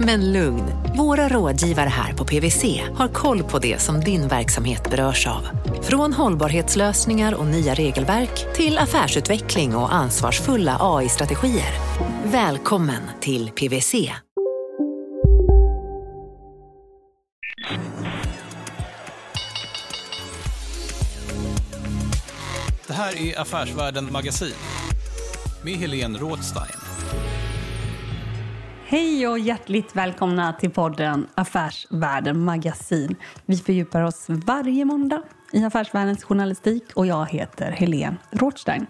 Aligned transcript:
Men 0.00 0.32
lugn, 0.32 0.64
våra 0.96 1.28
rådgivare 1.28 1.88
här 1.88 2.12
på 2.12 2.24
PWC 2.24 2.82
har 2.94 3.08
koll 3.08 3.42
på 3.42 3.58
det 3.58 3.78
som 3.78 4.00
din 4.00 4.28
verksamhet 4.28 4.90
berörs 4.90 5.26
av. 5.26 5.48
Från 5.82 6.12
hållbarhetslösningar 6.12 7.34
och 7.34 7.46
nya 7.46 7.74
regelverk 7.74 8.54
till 8.54 8.78
affärsutveckling 8.78 9.76
och 9.76 9.94
ansvarsfulla 9.94 10.76
AI-strategier. 10.80 11.72
Välkommen 12.24 13.02
till 13.20 13.50
PWC. 13.50 14.12
Det 22.86 22.92
här 22.92 23.22
är 23.22 23.40
Affärsvärlden 23.40 24.12
Magasin 24.12 24.54
med 25.62 25.74
Helene 25.74 26.18
Rådstein. 26.18 26.85
Hej 28.88 29.28
och 29.28 29.38
hjärtligt 29.38 29.96
välkomna 29.96 30.52
till 30.52 30.70
podden 30.70 31.26
Affärsvärlden 31.34 32.44
Magasin. 32.44 33.16
Vi 33.46 33.56
fördjupar 33.56 34.02
oss 34.02 34.26
varje 34.28 34.84
måndag 34.84 35.22
i 35.52 35.64
affärsvärldens 35.64 36.24
journalistik 36.24 36.84
och 36.94 37.06
jag 37.06 37.26
heter 37.26 37.70
Helene 37.70 38.16
Rothstein. 38.30 38.86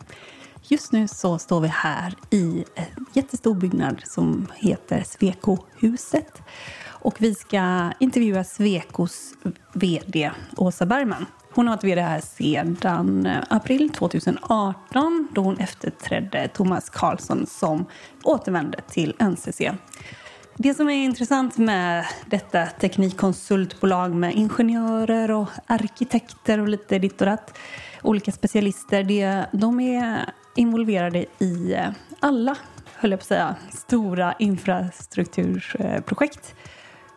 Just 0.62 0.92
nu 0.92 1.08
så 1.08 1.38
står 1.38 1.60
vi 1.60 1.68
här 1.68 2.14
i 2.30 2.64
en 2.74 3.06
jättestor 3.12 3.54
byggnad 3.54 4.02
som 4.04 4.46
heter 4.54 5.02
Swecohuset. 5.06 6.42
Och 6.86 7.14
vi 7.18 7.34
ska 7.34 7.92
intervjua 8.00 8.44
Swecos 8.44 9.34
vd 9.72 10.30
Åsa 10.56 10.86
Bergman. 10.86 11.26
Hon 11.56 11.68
har 11.68 11.76
varit 11.76 11.84
vd 11.84 12.00
här 12.00 12.20
sedan 12.20 13.26
eh, 13.26 13.42
april 13.48 13.90
2018 13.90 15.28
då 15.32 15.42
hon 15.42 15.56
efterträdde 15.56 16.48
Thomas 16.48 16.90
Karlsson 16.90 17.46
som 17.46 17.86
återvände 18.22 18.80
till 18.80 19.14
NCC. 19.18 19.60
Det 20.56 20.74
som 20.74 20.88
är 20.88 21.04
intressant 21.04 21.58
med 21.58 22.06
detta 22.26 22.66
teknikkonsultbolag 22.66 24.14
med 24.14 24.34
ingenjörer 24.34 25.30
och 25.30 25.48
arkitekter 25.66 26.60
och 26.60 26.68
lite 26.68 26.98
ditt 26.98 27.20
och 27.20 27.26
datt, 27.26 27.58
olika 28.02 28.32
specialister, 28.32 29.04
det, 29.04 29.46
de 29.52 29.80
är 29.80 30.30
involverade 30.56 31.26
i 31.38 31.74
eh, 31.74 31.88
alla, 32.20 32.56
höll 32.94 33.10
jag 33.10 33.20
på 33.20 33.22
att 33.22 33.28
säga, 33.28 33.54
stora 33.70 34.34
infrastrukturprojekt. 34.38 36.54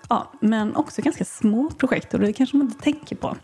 Ja, 0.10 0.32
men 0.42 0.76
också 0.76 1.02
ganska 1.02 1.26
små 1.26 1.70
projekt 1.70 2.14
och 2.14 2.20
det 2.20 2.34
kanske 2.34 2.58
man 2.58 2.68
inte 2.68 2.84
tänker 2.84 3.16
på. 3.16 3.38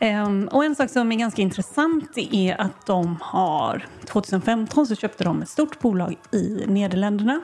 Um, 0.00 0.48
och 0.48 0.64
en 0.64 0.74
sak 0.74 0.90
som 0.90 1.12
är 1.12 1.16
ganska 1.16 1.42
intressant 1.42 2.18
är 2.18 2.60
att 2.60 2.86
de 2.86 3.16
har 3.20 3.86
2015 4.04 4.86
så 4.86 4.94
köpte 4.94 5.24
de 5.24 5.42
ett 5.42 5.48
stort 5.48 5.80
bolag 5.80 6.16
i 6.32 6.64
Nederländerna. 6.66 7.40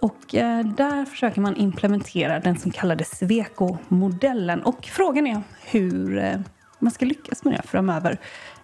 Och 0.00 0.34
uh, 0.34 0.60
där 0.60 1.04
försöker 1.04 1.40
man 1.40 1.56
implementera 1.56 2.40
den 2.40 2.58
som 2.58 2.70
kallade 2.70 3.04
Sweco-modellen. 3.04 4.62
Och 4.62 4.84
frågan 4.92 5.26
är 5.26 5.42
hur 5.62 6.16
uh, 6.16 6.40
man 6.78 6.90
ska 6.90 7.06
lyckas 7.06 7.44
med 7.44 7.54
det 7.54 7.62
framöver 7.68 8.18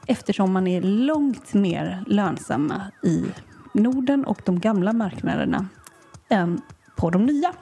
eftersom 0.06 0.52
man 0.52 0.66
är 0.66 0.82
långt 0.82 1.54
mer 1.54 2.04
lönsamma 2.06 2.82
i 3.02 3.24
Norden 3.72 4.24
och 4.24 4.40
de 4.44 4.60
gamla 4.60 4.92
marknaderna 4.92 5.66
än 6.28 6.60
på 6.96 7.10
de 7.10 7.26
nya. 7.26 7.52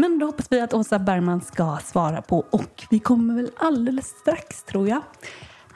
Men 0.00 0.18
då 0.18 0.26
hoppas 0.26 0.46
vi 0.50 0.60
att 0.60 0.74
Åsa 0.74 0.98
Bergman 0.98 1.40
ska 1.40 1.78
svara 1.84 2.22
på 2.22 2.44
och 2.50 2.86
vi 2.90 2.98
kommer 2.98 3.34
väl 3.34 3.50
alldeles 3.56 4.06
strax, 4.06 4.62
tror 4.62 4.88
jag, 4.88 5.02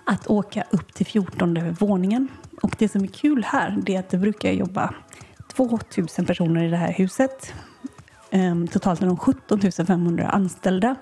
att 0.05 0.27
åka 0.27 0.65
upp 0.71 0.95
till 0.95 1.07
14 1.07 1.73
våningen. 1.73 2.29
Och 2.63 2.75
det 2.79 2.89
som 2.89 3.03
är 3.03 3.07
kul 3.07 3.45
här 3.45 3.79
det 3.83 3.95
är 3.95 4.01
att 4.01 4.09
det 4.09 4.19
brukar 4.19 4.53
jobba 4.53 4.95
2000 5.57 6.27
personer 6.27 6.65
i 6.65 6.71
det 6.71 6.77
här 6.77 6.93
huset. 6.93 7.55
Ehm, 8.31 8.69
totalt 8.69 9.03
är 9.03 9.07
de 9.07 9.17
17 9.17 9.61
500 9.87 10.29
anställda. 10.29 10.97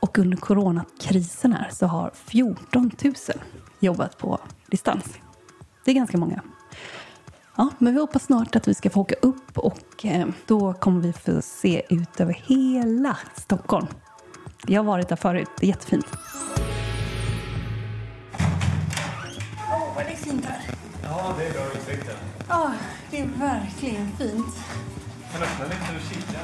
Och 0.00 0.18
under 0.18 0.36
coronakrisen 0.36 1.52
här 1.52 1.68
så 1.72 1.86
har 1.86 2.10
14 2.14 2.90
000 3.04 3.14
jobbat 3.80 4.18
på 4.18 4.40
distans. 4.66 5.04
Det 5.84 5.90
är 5.90 5.94
ganska 5.94 6.18
många. 6.18 6.42
Ja, 7.56 7.68
men 7.78 7.94
vi 7.94 8.00
hoppas 8.00 8.22
snart 8.24 8.56
att 8.56 8.68
vi 8.68 8.74
ska 8.74 8.90
få 8.90 9.00
åka 9.00 9.14
upp 9.14 9.58
och 9.58 10.04
eh, 10.04 10.26
då 10.46 10.72
kommer 10.72 11.00
vi 11.00 11.12
få 11.12 11.42
se 11.42 11.82
ut 11.90 12.20
över 12.20 12.32
hela 12.46 13.16
Stockholm. 13.34 13.86
Jag 14.66 14.82
har 14.82 14.86
varit 14.86 15.08
där 15.08 15.16
förut, 15.16 15.48
det 15.60 15.66
är 15.66 15.68
jättefint. 15.68 16.06
Åh, 19.70 19.76
oh, 19.76 19.94
vad 19.94 20.04
det 20.04 20.12
är 20.12 20.16
fint 20.16 20.44
här. 20.44 20.60
Ja, 21.02 21.34
det 21.38 21.46
är 21.46 21.52
bra 21.52 21.62
utsikt. 21.74 22.10
Ja, 22.48 22.72
det 23.10 23.20
är 23.20 23.26
verkligen 23.26 24.08
fint. 24.18 24.54
kan 25.32 25.42
öppna 25.42 25.64
lite 25.64 25.96
och 25.96 26.14
kika. 26.14 26.38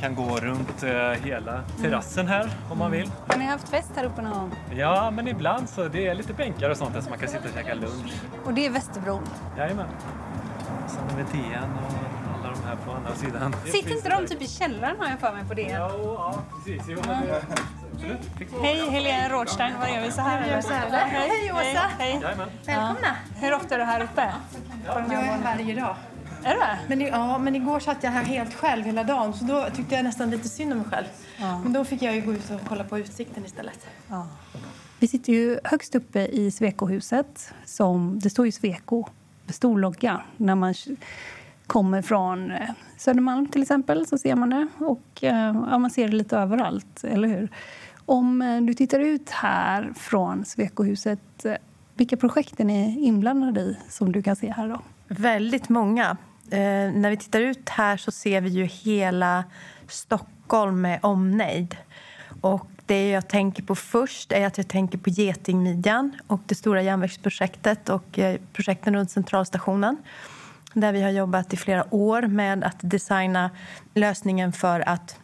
Man 0.00 0.14
kan 0.14 0.26
gå 0.26 0.36
runt 0.36 0.82
eh, 0.82 1.24
hela 1.24 1.62
terrassen 1.80 2.26
här 2.26 2.50
om 2.70 2.78
man 2.78 2.90
vill. 2.90 3.10
Har 3.28 3.38
ni 3.38 3.44
haft 3.44 3.68
fest 3.68 3.90
här 3.96 4.04
uppe 4.04 4.22
någon 4.22 4.32
gång? 4.32 4.54
Ja, 4.76 5.10
men 5.10 5.28
ibland 5.28 5.68
så 5.68 5.88
det 5.88 6.06
är 6.06 6.14
lite 6.14 6.32
bänkar 6.32 6.70
och 6.70 6.76
sånt 6.76 6.94
där 6.94 7.00
så 7.00 7.10
man 7.10 7.18
kan 7.18 7.28
sitta 7.28 7.44
och 7.48 7.54
käka 7.54 7.74
lunch. 7.74 8.12
Och 8.44 8.54
det 8.54 8.66
är 8.66 8.70
Västerbron? 8.70 9.22
Jajamän. 9.56 9.86
Sen 10.86 11.00
har 11.10 11.16
vi 11.16 11.22
DN 11.22 11.70
och 11.86 11.92
alla 12.38 12.54
de 12.54 12.68
här 12.68 12.76
på 12.86 12.92
andra 12.92 13.14
sidan. 13.14 13.56
Sitter 13.66 13.96
inte 13.96 14.08
de 14.08 14.26
typ 14.26 14.42
i 14.42 14.46
källaren 14.46 14.96
har 15.00 15.08
jag 15.08 15.20
för 15.20 15.32
mig 15.32 15.44
på 15.48 15.54
DN? 15.54 15.70
Ja, 15.70 15.90
ja 16.02 16.34
precis. 16.56 16.82
Jo, 16.88 16.98
men 17.06 17.26
det... 17.26 17.42
Hej, 18.62 18.90
Helene 18.90 19.28
Rådstein. 19.28 19.74
Vad 19.80 19.90
gör 19.90 20.02
vi 20.02 20.10
så 20.10 20.20
här? 20.20 20.44
Vi 20.44 20.50
gör 20.50 20.60
så 20.60 20.72
här. 20.72 21.06
Hej, 21.06 21.28
hej 21.28 21.52
Åsa! 21.52 21.90
Hej. 21.98 22.20
Jajamän. 22.22 22.48
Välkomna! 22.66 23.16
Hur 23.36 23.54
ofta 23.54 23.74
är 23.74 23.78
du 23.78 23.84
här 23.84 24.00
uppe? 24.02 24.32
Jag 24.86 24.96
är 24.96 25.08
här 25.08 25.56
varje 25.56 25.80
dag. 25.80 25.96
Är 26.44 26.54
det? 26.54 26.78
Men, 26.88 27.02
i- 27.02 27.08
ja, 27.08 27.38
men 27.38 27.54
igår 27.56 27.80
satt 27.80 28.02
jag 28.02 28.10
här 28.10 28.22
helt 28.22 28.54
själv 28.54 28.84
hela 28.84 29.04
dagen 29.04 29.34
så 29.34 29.44
då 29.44 29.66
tyckte 29.74 29.94
jag 29.94 30.04
nästan 30.04 30.30
lite 30.30 30.48
synd 30.48 30.72
om 30.72 30.78
mig 30.78 30.86
själv. 30.90 31.06
Men 31.62 31.72
då 31.72 31.84
fick 31.84 32.02
jag 32.02 32.14
ju 32.14 32.20
gå 32.20 32.32
ut 32.32 32.50
och 32.50 32.60
kolla 32.68 32.84
på 32.84 32.98
utsikten 32.98 33.44
istället. 33.44 33.86
Vi 34.98 35.08
sitter 35.08 35.32
ju 35.32 35.58
högst 35.64 35.94
uppe 35.94 36.26
i 36.26 36.50
Swecohuset. 36.50 37.54
Som, 37.64 38.18
det 38.22 38.30
står 38.30 38.46
ju 38.46 38.52
Sweco, 38.52 39.04
stor 39.48 39.78
logga. 39.78 40.20
När 40.36 40.54
man 40.54 40.74
kommer 41.66 42.02
från 42.02 42.50
eh, 42.50 42.70
Södermalm 42.96 43.46
till 43.46 43.62
exempel 43.62 44.06
så 44.06 44.18
ser 44.18 44.34
man 44.36 44.50
det. 44.50 44.68
Och 44.78 45.24
eh, 45.24 45.54
ja, 45.70 45.78
man 45.78 45.90
ser 45.90 46.08
det 46.08 46.16
lite 46.16 46.36
överallt, 46.36 47.04
eller 47.04 47.28
hur? 47.28 47.48
Om 48.06 48.42
eh, 48.42 48.60
du 48.60 48.74
tittar 48.74 49.00
ut 49.00 49.30
här 49.30 49.92
från 49.96 50.44
Swecohuset, 50.44 51.44
eh, 51.44 51.54
vilka 51.94 52.16
projekt 52.16 52.60
är 52.60 52.64
ni 52.64 53.00
inblandade 53.04 53.60
i 53.60 53.76
som 53.88 54.12
du 54.12 54.22
kan 54.22 54.36
se 54.36 54.50
här 54.52 54.68
då? 54.68 54.80
Väldigt 55.08 55.68
många. 55.68 56.16
Eh, 56.50 56.92
när 56.92 57.10
vi 57.10 57.16
tittar 57.16 57.40
ut 57.40 57.68
här 57.68 57.96
så 57.96 58.10
ser 58.10 58.40
vi 58.40 58.48
ju 58.48 58.64
hela 58.64 59.44
Stockholm 59.88 60.80
med 60.80 60.98
omnejd. 61.02 61.76
Och 62.40 62.66
det 62.86 63.10
jag 63.10 63.28
tänker 63.28 63.62
på 63.62 63.74
först 63.74 64.32
är 64.32 64.46
att 64.46 64.58
jag 64.58 64.68
tänker 64.68 64.98
på 64.98 65.10
Getingmidjan 65.10 66.18
och 66.26 66.40
det 66.46 66.54
stora 66.54 66.82
järnvägsprojektet 66.82 67.88
och 67.88 68.18
eh, 68.18 68.40
projekten 68.52 68.94
runt 68.94 69.10
Centralstationen. 69.10 69.96
Där 70.72 70.92
vi 70.92 71.02
har 71.02 71.10
jobbat 71.10 71.52
i 71.52 71.56
flera 71.56 71.94
år 71.94 72.22
med 72.22 72.64
att 72.64 72.76
designa 72.80 73.50
lösningen 73.94 74.52
för 74.52 74.88
att 74.88 75.16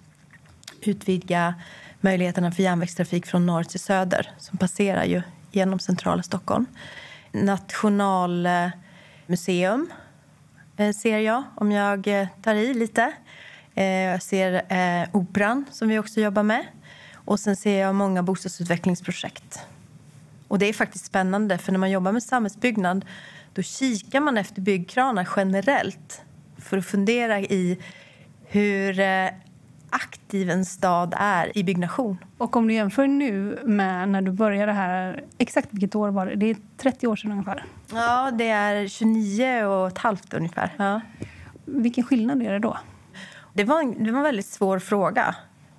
utvidga 0.80 1.54
möjligheterna 2.00 2.52
för 2.52 2.62
järnvägstrafik 2.62 3.26
från 3.26 3.46
norr 3.46 3.62
till 3.62 3.80
söder 3.80 4.30
som 4.38 4.58
passerar 4.58 5.04
ju 5.04 5.22
genom 5.52 5.78
centrala 5.78 6.22
Stockholm. 6.22 6.66
Nationalmuseum 7.32 9.90
eh, 9.90 9.96
Eh, 10.76 10.92
ser 10.92 11.18
jag, 11.18 11.42
om 11.54 11.72
jag 11.72 12.06
eh, 12.06 12.28
tar 12.42 12.54
i 12.54 12.74
lite. 12.74 13.12
Eh, 13.74 13.84
jag 13.84 14.22
ser 14.22 14.62
Operan, 15.12 15.64
som 15.70 15.88
vi 15.88 15.98
också 15.98 16.20
jobbar 16.20 16.42
med. 16.42 16.66
Och 17.14 17.40
sen 17.40 17.56
ser 17.56 17.80
jag 17.80 17.94
många 17.94 18.22
bostadsutvecklingsprojekt. 18.22 19.66
Och 20.48 20.58
det 20.58 20.66
är 20.66 20.72
faktiskt 20.72 21.04
spännande, 21.04 21.58
för 21.58 21.72
när 21.72 21.78
man 21.78 21.90
jobbar 21.90 22.12
med 22.12 22.22
samhällsbyggnad 22.22 23.04
då 23.52 23.62
kikar 23.62 24.20
man 24.20 24.38
efter 24.38 24.60
byggkranar 24.60 25.28
generellt 25.36 26.22
för 26.58 26.78
att 26.78 26.86
fundera 26.86 27.40
i 27.40 27.78
hur 28.44 29.00
aktiv 29.90 30.50
en 30.50 30.64
stad 30.64 31.14
är 31.16 31.58
i 31.58 31.64
byggnation. 31.64 32.18
Och 32.38 32.56
om 32.56 32.68
du 32.68 32.74
jämför 32.74 33.06
nu 33.06 33.58
med 33.64 34.08
när 34.08 34.22
du 34.22 34.32
började 34.32 34.72
här, 34.72 35.24
exakt 35.38 35.68
vilket 35.70 35.94
år 35.94 36.08
var 36.08 36.26
det? 36.26 36.34
Det 36.34 36.50
är 36.50 36.56
30 36.76 37.06
år 37.06 37.16
sedan 37.16 37.32
ungefär. 37.32 37.64
Ja, 37.92 38.30
det 38.30 38.48
är 38.48 38.88
29 38.88 39.64
och 39.64 39.88
ett 39.88 39.98
halvt 39.98 40.34
ungefär. 40.34 40.74
Ja. 40.76 41.00
Vilken 41.64 42.04
skillnad 42.04 42.42
är 42.42 42.52
det 42.52 42.58
då? 42.58 42.78
Det 43.52 43.64
var, 43.64 43.80
en, 43.80 44.04
det 44.04 44.10
var 44.10 44.18
en 44.18 44.24
väldigt 44.24 44.46
svår 44.46 44.78
fråga. 44.78 45.34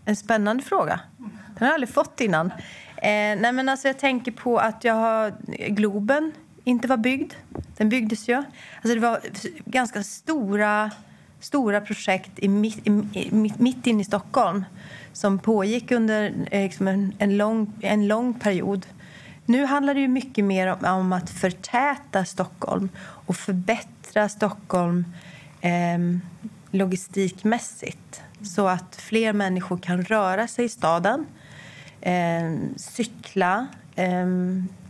En 0.06 0.16
spännande 0.16 0.63
fråga. 0.63 1.00
Den 1.18 1.57
har 1.60 1.68
jag 1.68 1.74
aldrig 1.74 1.94
fått 1.94 2.22
innan. 2.22 2.52
Eh, 2.98 3.40
nej 3.42 3.52
men 3.52 3.69
alltså 3.69 3.88
jag 3.88 4.00
tänker 4.00 4.31
på 4.31 4.57
att 4.57 4.84
jag 4.84 4.94
har 4.94 5.34
Globen 5.69 6.31
inte 6.63 6.88
var 6.88 6.98
byggd. 6.98 7.34
Den 7.78 7.90
byggdes 7.90 8.30
ju. 8.30 8.34
Alltså 8.36 8.94
det 8.94 9.00
var 9.00 9.19
ganska 9.66 10.04
stora, 10.04 10.92
stora 11.39 11.81
projekt 11.81 12.31
i, 12.35 12.47
mitt, 12.47 12.87
i, 12.87 13.31
mitt 13.57 13.87
inne 13.87 14.01
i 14.01 14.05
Stockholm 14.05 14.65
som 15.13 15.39
pågick 15.39 15.91
under 15.91 16.33
eh, 16.51 16.63
liksom 16.63 16.87
en, 16.87 17.13
en, 17.17 17.37
lång, 17.37 17.73
en 17.81 18.07
lång 18.07 18.33
period. 18.33 18.85
Nu 19.45 19.65
handlar 19.65 19.93
det 19.93 19.99
ju 19.99 20.07
mycket 20.07 20.45
mer 20.45 20.67
om, 20.67 20.85
om 20.85 21.13
att 21.13 21.29
förtäta 21.29 22.25
Stockholm 22.25 22.89
och 22.99 23.35
förbättra 23.35 24.29
Stockholm 24.29 25.05
eh, 25.61 25.99
logistikmässigt 26.71 28.21
så 28.41 28.67
att 28.67 28.95
fler 28.95 29.33
människor 29.33 29.77
kan 29.77 30.03
röra 30.03 30.47
sig 30.47 30.65
i 30.65 30.69
staden, 30.69 31.25
eh, 32.01 32.53
cykla, 32.75 33.67
eh, 33.95 34.25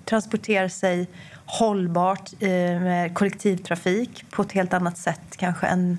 transportera 0.06 0.70
sig 0.70 1.08
hållbart 1.46 2.34
eh, 2.40 2.50
med 2.82 3.14
kollektivtrafik 3.14 4.26
på 4.32 4.42
ett 4.42 4.52
helt 4.52 4.74
annat 4.74 4.98
sätt 4.98 5.38
kanske 5.38 5.68
än 5.68 5.98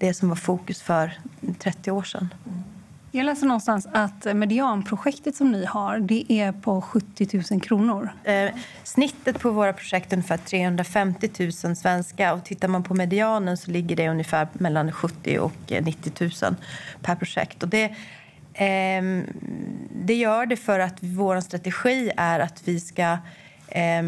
det 0.00 0.14
som 0.14 0.28
var 0.28 0.36
fokus 0.36 0.82
för 0.82 1.18
30 1.58 1.90
år 1.90 2.02
sedan. 2.02 2.28
Jag 3.12 3.26
läste 3.26 3.46
någonstans 3.46 3.88
att 3.92 4.36
medianprojektet 4.36 5.36
som 5.36 5.52
ni 5.52 5.64
har 5.64 5.98
det 5.98 6.32
är 6.32 6.52
på 6.52 6.80
70 6.80 7.42
000 7.50 7.60
kronor. 7.60 8.12
Eh, 8.24 8.50
snittet 8.84 9.40
på 9.40 9.50
våra 9.50 9.72
projekt 9.72 10.12
är 10.12 10.16
ungefär 10.16 10.36
350 10.36 11.30
000 11.64 11.76
svenska. 11.76 12.34
Och 12.34 12.44
tittar 12.44 12.68
man 12.68 12.82
på 12.82 12.94
medianen 12.94 13.56
så 13.56 13.70
ligger 13.70 13.96
det 13.96 14.08
ungefär 14.08 14.48
mellan 14.52 14.92
70 14.92 15.36
000 15.36 15.44
och 15.44 15.84
90 15.84 16.12
000 16.20 16.54
per 17.02 17.14
projekt. 17.14 17.62
Och 17.62 17.68
det, 17.68 17.84
eh, 18.54 19.22
det 20.04 20.14
gör 20.14 20.46
det 20.46 20.56
för 20.56 20.78
att 20.78 20.96
vår 21.00 21.40
strategi 21.40 22.10
är 22.16 22.40
att 22.40 22.62
vi 22.64 22.80
ska 22.80 23.18
eh, 23.68 24.02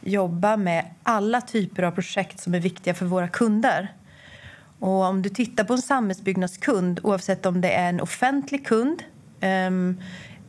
jobba 0.00 0.56
med 0.56 0.84
alla 1.02 1.40
typer 1.40 1.82
av 1.82 1.90
projekt 1.90 2.40
som 2.40 2.54
är 2.54 2.60
viktiga 2.60 2.94
för 2.94 3.06
våra 3.06 3.28
kunder. 3.28 3.92
Och 4.82 5.04
om 5.04 5.22
du 5.22 5.28
tittar 5.28 5.64
på 5.64 5.72
en 5.72 5.82
samhällsbyggnadskund, 5.82 7.00
oavsett 7.02 7.46
om 7.46 7.60
det 7.60 7.70
är 7.70 7.88
en 7.88 8.00
offentlig 8.00 8.66
kund 8.66 9.02
um, 9.40 10.00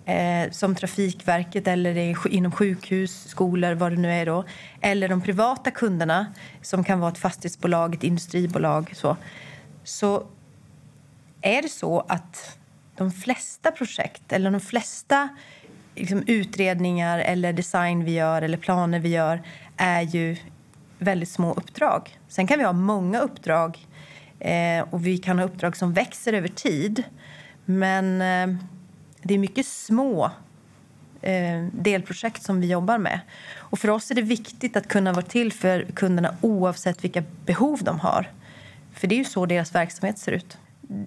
eh, 0.05 0.51
som 0.51 0.75
Trafikverket 0.75 1.67
eller 1.67 2.27
inom 2.27 2.51
sjukhus, 2.51 3.27
skolor, 3.27 3.73
vad 3.73 3.91
det 3.91 3.97
nu 3.97 4.11
är 4.11 4.25
då, 4.25 4.45
eller 4.81 5.07
de 5.07 5.21
privata 5.21 5.71
kunderna 5.71 6.25
som 6.61 6.83
kan 6.83 6.99
vara 6.99 7.11
ett 7.11 7.17
fastighetsbolag, 7.17 7.95
ett 7.95 8.03
industribolag, 8.03 8.91
så, 8.95 9.17
så 9.83 10.23
är 11.41 11.61
det 11.61 11.69
så 11.69 11.99
att 11.99 12.57
de 12.95 13.11
flesta 13.11 13.71
projekt 13.71 14.31
eller 14.31 14.51
de 14.51 14.59
flesta 14.59 15.29
liksom, 15.95 16.23
utredningar 16.27 17.19
eller 17.19 17.53
design 17.53 18.03
vi 18.03 18.11
gör 18.11 18.41
eller 18.41 18.57
planer 18.57 18.99
vi 18.99 19.09
gör 19.09 19.41
är 19.77 20.01
ju 20.01 20.37
väldigt 20.99 21.29
små 21.29 21.53
uppdrag. 21.53 22.19
Sen 22.27 22.47
kan 22.47 22.59
vi 22.59 22.65
ha 22.65 22.73
många 22.73 23.19
uppdrag 23.19 23.87
eh, 24.39 24.85
och 24.89 25.05
vi 25.05 25.17
kan 25.17 25.39
ha 25.39 25.45
uppdrag 25.45 25.77
som 25.77 25.93
växer 25.93 26.33
över 26.33 26.47
tid. 26.47 27.03
Men 27.65 28.21
eh, 28.21 28.57
det 29.21 29.33
är 29.33 29.37
mycket 29.37 29.65
små 29.65 30.31
eh, 31.21 31.65
delprojekt 31.71 32.43
som 32.43 32.61
vi 32.61 32.67
jobbar 32.67 32.97
med. 32.97 33.19
Och 33.55 33.79
för 33.79 33.89
oss 33.89 34.11
är 34.11 34.15
det 34.15 34.21
viktigt 34.21 34.77
att 34.77 34.87
kunna 34.87 35.13
vara 35.13 35.25
till 35.25 35.53
för 35.53 35.85
kunderna 35.95 36.35
oavsett 36.41 37.03
vilka 37.03 37.23
behov 37.45 37.79
de 37.83 37.99
har. 37.99 38.31
För 38.93 39.07
det 39.07 39.15
är 39.15 39.17
ju 39.17 39.25
så 39.25 39.45
deras 39.45 39.75
verksamhet 39.75 40.17
ser 40.17 40.31
ut 40.31 40.57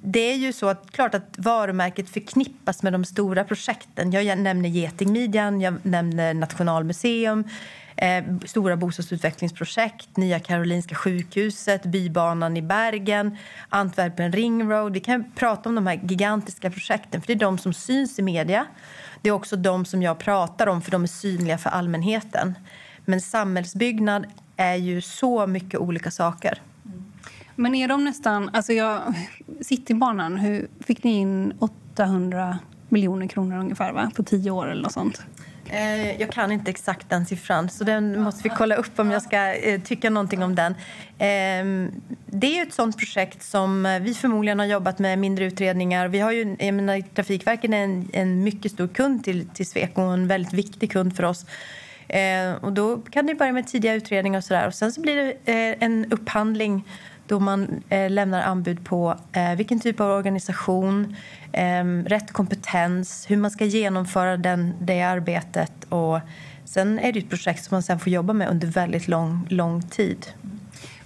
det 0.02 0.20
är 0.20 0.36
ju 0.36 0.52
så 0.52 0.68
att 0.68 0.90
klart 0.90 1.14
att 1.14 1.34
varumärket 1.38 2.08
förknippas 2.08 2.82
med 2.82 2.92
de 2.92 3.04
stora 3.04 3.44
projekten. 3.44 4.10
Jag 4.10 4.38
nämner 4.38 4.68
Getingmidjan, 4.68 5.60
jag 5.60 5.74
nämner 5.82 6.34
Nationalmuseum, 6.34 7.44
eh, 7.96 8.24
stora 8.44 8.76
bostadsutvecklingsprojekt, 8.76 10.16
Nya 10.16 10.40
Karolinska 10.40 10.94
sjukhuset, 10.94 11.82
Bybanan 11.82 12.56
i 12.56 12.62
Bergen, 12.62 13.36
Antwerpen 13.68 14.32
Ring 14.32 14.70
Road. 14.70 14.92
Vi 14.92 15.00
kan 15.00 15.24
prata 15.34 15.68
om 15.68 15.74
de 15.74 15.86
här 15.86 16.00
gigantiska 16.02 16.70
projekten, 16.70 17.20
för 17.20 17.26
det 17.26 17.32
är 17.32 17.38
de 17.38 17.58
som 17.58 17.72
syns 17.72 18.18
i 18.18 18.22
media. 18.22 18.66
Det 19.22 19.28
är 19.28 19.32
också 19.32 19.56
de 19.56 19.84
som 19.84 20.02
jag 20.02 20.18
pratar 20.18 20.66
om, 20.66 20.82
för 20.82 20.90
de 20.90 21.02
är 21.02 21.06
synliga 21.06 21.58
för 21.58 21.70
allmänheten. 21.70 22.54
Men 23.04 23.20
samhällsbyggnad 23.20 24.26
är 24.56 24.74
ju 24.74 25.00
så 25.00 25.46
mycket 25.46 25.80
olika 25.80 26.10
saker. 26.10 26.62
Men 27.54 27.74
är 27.74 27.88
de 27.88 28.04
nästan... 28.04 28.50
Alltså 28.52 28.72
jag, 28.72 29.14
Citybanan, 29.60 30.36
hur 30.36 30.68
fick 30.80 31.04
ni 31.04 31.10
in 31.18 31.52
800 31.58 32.58
miljoner 32.88 33.26
kronor 33.26 33.58
ungefär 33.58 33.92
va? 33.92 34.10
på 34.16 34.22
tio 34.22 34.50
år 34.50 34.70
eller 34.70 34.82
något 34.82 34.92
sånt? 34.92 35.22
Eh, 35.70 36.20
jag 36.20 36.30
kan 36.30 36.52
inte 36.52 36.70
exakt 36.70 37.10
den 37.10 37.26
siffran, 37.26 37.68
så 37.68 37.84
den 37.84 38.20
måste 38.20 38.42
vi 38.42 38.48
kolla 38.48 38.74
upp 38.76 38.98
om 38.98 39.10
jag 39.10 39.22
ska 39.22 39.54
eh, 39.54 39.80
tycka 39.80 40.10
någonting 40.10 40.42
om 40.42 40.54
den. 40.54 40.72
Eh, 41.18 41.90
det 42.26 42.58
är 42.58 42.62
ett 42.62 42.74
sånt 42.74 42.98
projekt 42.98 43.42
som 43.42 43.86
eh, 43.86 44.00
vi 44.00 44.14
förmodligen 44.14 44.58
har 44.58 44.66
jobbat 44.66 44.98
med 44.98 45.18
mindre 45.18 45.44
utredningar. 45.44 46.08
Vi 46.08 46.20
har 46.20 46.32
ju, 46.32 46.56
jag 46.58 46.74
menar, 46.74 47.02
Trafikverket 47.14 47.70
är 47.70 47.74
en, 47.74 48.08
en 48.12 48.44
mycket 48.44 48.72
stor 48.72 48.88
kund 48.88 49.24
till, 49.24 49.48
till 49.48 49.66
Sweco 49.66 50.02
och 50.02 50.12
en 50.12 50.28
väldigt 50.28 50.52
viktig 50.52 50.92
kund 50.92 51.16
för 51.16 51.22
oss. 51.22 51.46
Eh, 52.08 52.52
och 52.60 52.72
då 52.72 52.96
kan 52.96 53.26
det 53.26 53.34
börja 53.34 53.52
med 53.52 53.66
tidiga 53.66 53.94
utredningar 53.94 54.38
och 54.38 54.44
sådär. 54.44 54.66
Och 54.66 54.74
sen 54.74 54.92
så 54.92 55.00
blir 55.00 55.16
det 55.16 55.52
eh, 55.52 55.76
en 55.80 56.12
upphandling 56.12 56.84
då 57.26 57.40
man 57.40 57.82
eh, 57.88 58.10
lämnar 58.10 58.42
anbud 58.42 58.84
på 58.84 59.16
eh, 59.32 59.54
vilken 59.54 59.80
typ 59.80 60.00
av 60.00 60.10
organisation, 60.10 61.16
rätt 62.06 62.32
kompetens, 62.32 63.26
hur 63.28 63.36
man 63.36 63.50
ska 63.50 63.64
genomföra 63.64 64.36
den, 64.36 64.74
det 64.80 65.02
arbetet. 65.02 65.72
Och 65.88 66.20
sen 66.64 66.98
är 66.98 67.12
det 67.12 67.18
ett 67.18 67.30
projekt 67.30 67.64
som 67.64 67.74
man 67.74 67.82
sen 67.82 67.98
får 67.98 68.12
jobba 68.12 68.32
med 68.32 68.48
under 68.48 68.66
väldigt 68.66 69.08
lång, 69.08 69.46
lång 69.50 69.82
tid. 69.82 70.26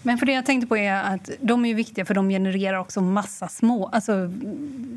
Men 0.03 0.19
för 0.19 0.27
det 0.27 0.33
jag 0.33 0.47
tänkte 0.47 0.67
på 0.67 0.77
är 0.77 1.15
att 1.15 1.31
de 1.41 1.65
är 1.65 1.75
viktiga 1.75 2.05
för 2.05 2.15
de 2.15 2.29
genererar 2.29 2.79
också 2.79 3.01
massa 3.01 3.49
små... 3.49 3.87
Alltså, 3.93 4.13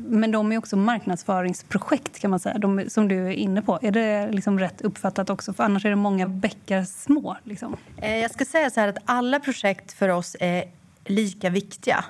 men 0.08 0.30
de 0.30 0.52
är 0.52 0.58
också 0.58 0.76
marknadsföringsprojekt 0.76 2.18
kan 2.18 2.30
man 2.30 2.40
säga, 2.40 2.58
de, 2.58 2.84
som 2.88 3.08
du 3.08 3.26
är 3.26 3.32
inne 3.32 3.62
på. 3.62 3.78
Är 3.82 3.90
det 3.90 4.30
liksom 4.30 4.58
rätt 4.58 4.80
uppfattat 4.80 5.30
också? 5.30 5.52
För 5.52 5.64
annars 5.64 5.84
är 5.84 5.90
det 5.90 5.96
många 5.96 6.28
bäckar 6.28 6.84
små. 6.84 7.36
Liksom. 7.44 7.76
Eh, 7.96 8.16
jag 8.16 8.30
ska 8.30 8.44
säga 8.44 8.70
så 8.70 8.80
här 8.80 8.88
att 8.88 8.98
alla 9.04 9.40
projekt 9.40 9.92
för 9.92 10.08
oss 10.08 10.36
är 10.40 10.64
lika 11.04 11.50
viktiga. 11.50 12.04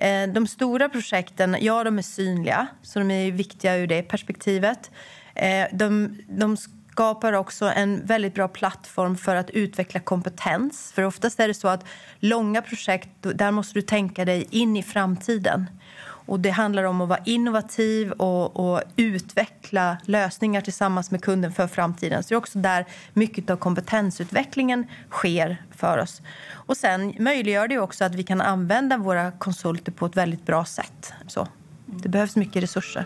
Eh, 0.00 0.28
de 0.28 0.46
stora 0.46 0.88
projekten, 0.88 1.56
ja, 1.60 1.84
de 1.84 1.98
är 1.98 2.02
synliga, 2.02 2.66
så 2.82 2.98
de 2.98 3.10
är 3.10 3.32
viktiga 3.32 3.76
ur 3.76 3.86
det 3.86 4.02
perspektivet. 4.02 4.90
Eh, 5.34 5.66
de, 5.72 6.18
de 6.28 6.56
skapar 6.56 7.32
också 7.32 7.64
en 7.76 8.06
väldigt 8.06 8.34
bra 8.34 8.48
plattform 8.48 9.16
för 9.16 9.36
att 9.36 9.50
utveckla 9.50 10.00
kompetens. 10.00 10.92
För 10.94 11.02
oftast 11.02 11.40
är 11.40 11.48
det 11.48 11.54
så 11.54 11.68
att 11.68 11.84
långa 12.18 12.62
projekt, 12.62 13.08
där 13.20 13.50
måste 13.50 13.74
du 13.74 13.82
tänka 13.82 14.24
dig 14.24 14.46
in 14.50 14.76
i 14.76 14.82
framtiden. 14.82 15.66
Och 16.30 16.40
det 16.40 16.50
handlar 16.50 16.84
om 16.84 17.00
att 17.00 17.08
vara 17.08 17.20
innovativ 17.24 18.12
och, 18.12 18.56
och, 18.56 18.82
utveckla 18.96 19.96
lösningar 20.04 20.60
tillsammans 20.60 21.10
med 21.10 21.22
kunden 21.22 21.52
för 21.52 21.66
framtiden. 21.66 22.22
Så 22.22 22.28
det 22.28 22.34
är 22.34 22.36
också 22.36 22.58
där 22.58 22.86
mycket 23.12 23.50
av 23.50 23.56
kompetensutvecklingen 23.56 24.86
sker 25.10 25.62
för 25.76 25.98
oss. 25.98 26.22
Och 26.52 26.76
sen 26.76 27.14
möjliggör 27.18 27.68
det 27.68 27.78
också 27.78 28.04
att 28.04 28.14
vi 28.14 28.22
kan 28.22 28.40
använda 28.40 28.96
våra 28.96 29.30
konsulter 29.30 29.92
på 29.92 30.06
ett 30.06 30.16
väldigt 30.16 30.46
bra 30.46 30.64
sätt. 30.64 31.12
Så, 31.28 31.48
det 31.86 32.08
behövs 32.08 32.36
mycket 32.36 32.62
resurser. 32.62 33.04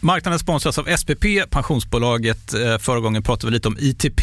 Marknaden 0.00 0.38
sponsras 0.38 0.78
av 0.78 0.96
SPP, 0.96 1.24
pensionsbolaget. 1.50 2.54
Eh, 2.54 2.78
förra 2.78 3.00
gången 3.00 3.22
pratade 3.22 3.46
vi 3.46 3.54
lite 3.54 3.68
om 3.68 3.76
ITP. 3.80 4.22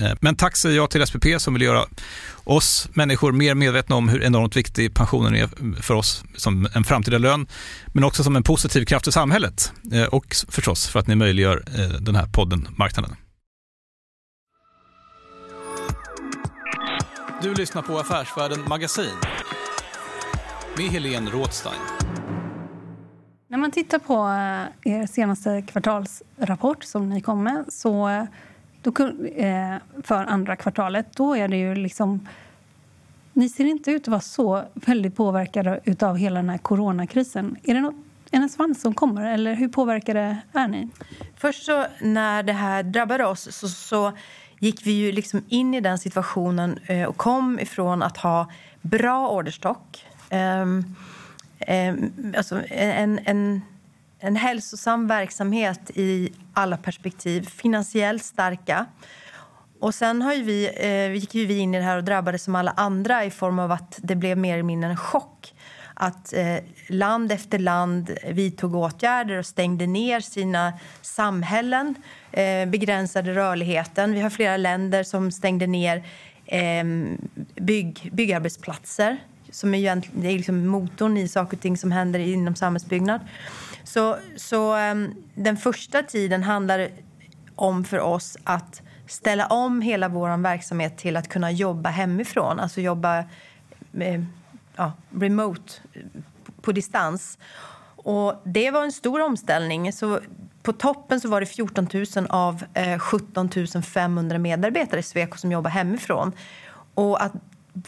Eh, 0.00 0.12
men 0.20 0.36
tack 0.36 0.56
säger 0.56 0.76
jag 0.76 0.90
till 0.90 1.06
SPP 1.06 1.26
som 1.38 1.54
vill 1.54 1.62
göra 1.62 1.84
oss 2.44 2.88
människor 2.94 3.32
mer 3.32 3.54
medvetna 3.54 3.96
om 3.96 4.08
hur 4.08 4.22
enormt 4.22 4.56
viktig 4.56 4.94
pensionen 4.94 5.34
är 5.34 5.82
för 5.82 5.94
oss 5.94 6.24
som 6.36 6.68
en 6.74 6.84
framtida 6.84 7.18
lön, 7.18 7.46
men 7.86 8.04
också 8.04 8.24
som 8.24 8.36
en 8.36 8.42
positiv 8.42 8.84
kraft 8.84 9.08
i 9.08 9.12
samhället 9.12 9.72
eh, 9.92 10.04
och 10.04 10.36
förstås 10.48 10.88
för 10.88 11.00
att 11.00 11.06
ni 11.06 11.14
möjliggör 11.14 11.62
eh, 11.78 12.00
den 12.00 12.16
här 12.16 12.26
podden 12.26 12.68
Marknaden. 12.76 13.16
Du 17.42 17.54
lyssnar 17.54 17.82
på 17.82 17.98
Affärsvärlden 17.98 18.68
Magasin 18.68 19.16
med 20.76 20.86
Helene 20.86 21.30
Rådstein. 21.30 21.80
När 23.48 23.58
man 23.58 23.70
tittar 23.70 23.98
på 23.98 24.14
er 24.90 25.06
senaste 25.06 25.62
kvartalsrapport 25.62 26.84
som 26.84 27.08
ni 27.08 27.20
kom 27.20 27.42
med 27.42 27.64
så 27.68 28.26
då, 28.82 28.90
eh, 29.36 29.76
för 30.02 30.24
andra 30.24 30.56
kvartalet, 30.56 31.06
då 31.16 31.36
är 31.36 31.48
det 31.48 31.56
ju 31.56 31.74
liksom... 31.74 32.28
Ni 33.32 33.48
ser 33.48 33.64
inte 33.64 33.90
ut 33.90 34.02
att 34.02 34.08
vara 34.08 34.20
så 34.20 34.64
väldigt 34.74 35.16
påverkade 35.16 35.80
av 36.00 36.16
hela 36.16 36.36
den 36.36 36.48
här 36.48 36.58
coronakrisen. 36.58 37.56
Är 37.62 37.74
det 37.74 37.80
något, 37.80 37.94
en 38.30 38.48
svans 38.48 38.80
som 38.80 38.94
kommer, 38.94 39.32
eller 39.32 39.54
hur 39.54 39.68
påverkade 39.68 40.36
är 40.52 40.68
ni? 40.68 40.88
Först 41.36 41.64
så, 41.64 41.86
när 42.00 42.42
det 42.42 42.52
här 42.52 42.82
drabbade 42.82 43.26
oss 43.26 43.56
så, 43.56 43.68
så 43.68 44.12
gick 44.58 44.86
vi 44.86 44.92
ju 44.92 45.12
liksom 45.12 45.44
in 45.48 45.74
i 45.74 45.80
den 45.80 45.98
situationen 45.98 46.78
eh, 46.86 47.08
och 47.08 47.16
kom 47.16 47.60
ifrån 47.60 48.02
att 48.02 48.16
ha 48.16 48.50
bra 48.82 49.28
orderstock. 49.28 50.06
Um, 50.30 50.96
um, 51.68 52.34
alltså 52.36 52.60
en, 52.68 53.20
en 53.24 53.62
en 54.20 54.36
hälsosam 54.36 55.06
verksamhet 55.06 55.90
i 55.94 56.32
alla 56.52 56.76
perspektiv, 56.76 57.48
finansiellt 57.48 58.24
starka. 58.24 58.86
Och 59.80 59.94
sen 59.94 60.22
har 60.22 60.34
vi, 60.34 60.70
eh, 60.76 61.12
gick 61.14 61.34
vi 61.34 61.58
in 61.58 61.74
i 61.74 61.78
det 61.78 61.84
här 61.84 61.96
och 61.96 62.04
drabbades 62.04 62.42
som 62.42 62.54
alla 62.54 62.70
andra 62.70 63.24
i 63.24 63.30
form 63.30 63.58
av 63.58 63.72
att 63.72 63.98
det 64.02 64.14
blev 64.14 64.38
mer 64.38 64.54
eller 64.54 64.62
mindre 64.62 64.90
en 64.90 64.96
chock. 64.96 65.54
Att 65.94 66.32
eh, 66.32 66.56
land 66.88 67.32
efter 67.32 67.58
land 67.58 68.10
vidtog 68.30 68.74
åtgärder 68.74 69.38
och 69.38 69.46
stängde 69.46 69.86
ner 69.86 70.20
sina 70.20 70.72
samhällen, 71.02 71.94
eh, 72.32 72.66
begränsade 72.66 73.34
rörligheten. 73.34 74.12
Vi 74.12 74.20
har 74.20 74.30
flera 74.30 74.56
länder 74.56 75.02
som 75.02 75.30
stängde 75.30 75.66
ner 75.66 76.04
eh, 76.46 76.84
bygg, 77.54 78.10
byggarbetsplatser 78.12 79.18
som 79.50 79.74
är, 79.74 80.02
det 80.12 80.28
är 80.28 80.32
liksom 80.32 80.66
motorn 80.66 81.16
i 81.16 81.28
saker 81.28 81.56
och 81.56 81.62
ting 81.62 81.76
som 81.76 81.92
händer 81.92 82.18
inom 82.18 82.54
samhällsbyggnad. 82.54 83.20
Så, 83.92 84.16
så 84.36 84.76
um, 84.76 85.14
den 85.34 85.56
första 85.56 86.02
tiden 86.02 86.42
handlar 86.42 86.88
om 87.54 87.84
för 87.84 87.98
oss 87.98 88.36
att 88.44 88.82
ställa 89.06 89.46
om 89.46 89.80
hela 89.80 90.08
vår 90.08 90.42
verksamhet 90.42 90.98
till 90.98 91.16
att 91.16 91.28
kunna 91.28 91.50
jobba 91.50 91.90
hemifrån. 91.90 92.60
Alltså 92.60 92.80
jobba 92.80 93.24
med, 93.90 94.26
ja, 94.76 94.92
remote, 95.10 95.72
på, 96.44 96.52
på 96.52 96.72
distans. 96.72 97.38
Och 97.96 98.42
det 98.44 98.70
var 98.70 98.84
en 98.84 98.92
stor 98.92 99.20
omställning. 99.20 99.92
Så 99.92 100.20
på 100.62 100.72
toppen 100.72 101.20
så 101.20 101.28
var 101.28 101.40
det 101.40 101.46
14 101.46 101.88
000 102.16 102.26
av 102.28 102.64
eh, 102.74 102.98
17 102.98 103.48
500 103.82 104.38
medarbetare 104.38 105.00
i 105.00 105.02
Sweco 105.02 105.38
som 105.38 105.52
jobbar 105.52 105.70
hemifrån. 105.70 106.32
Och 106.94 107.22
att 107.22 107.32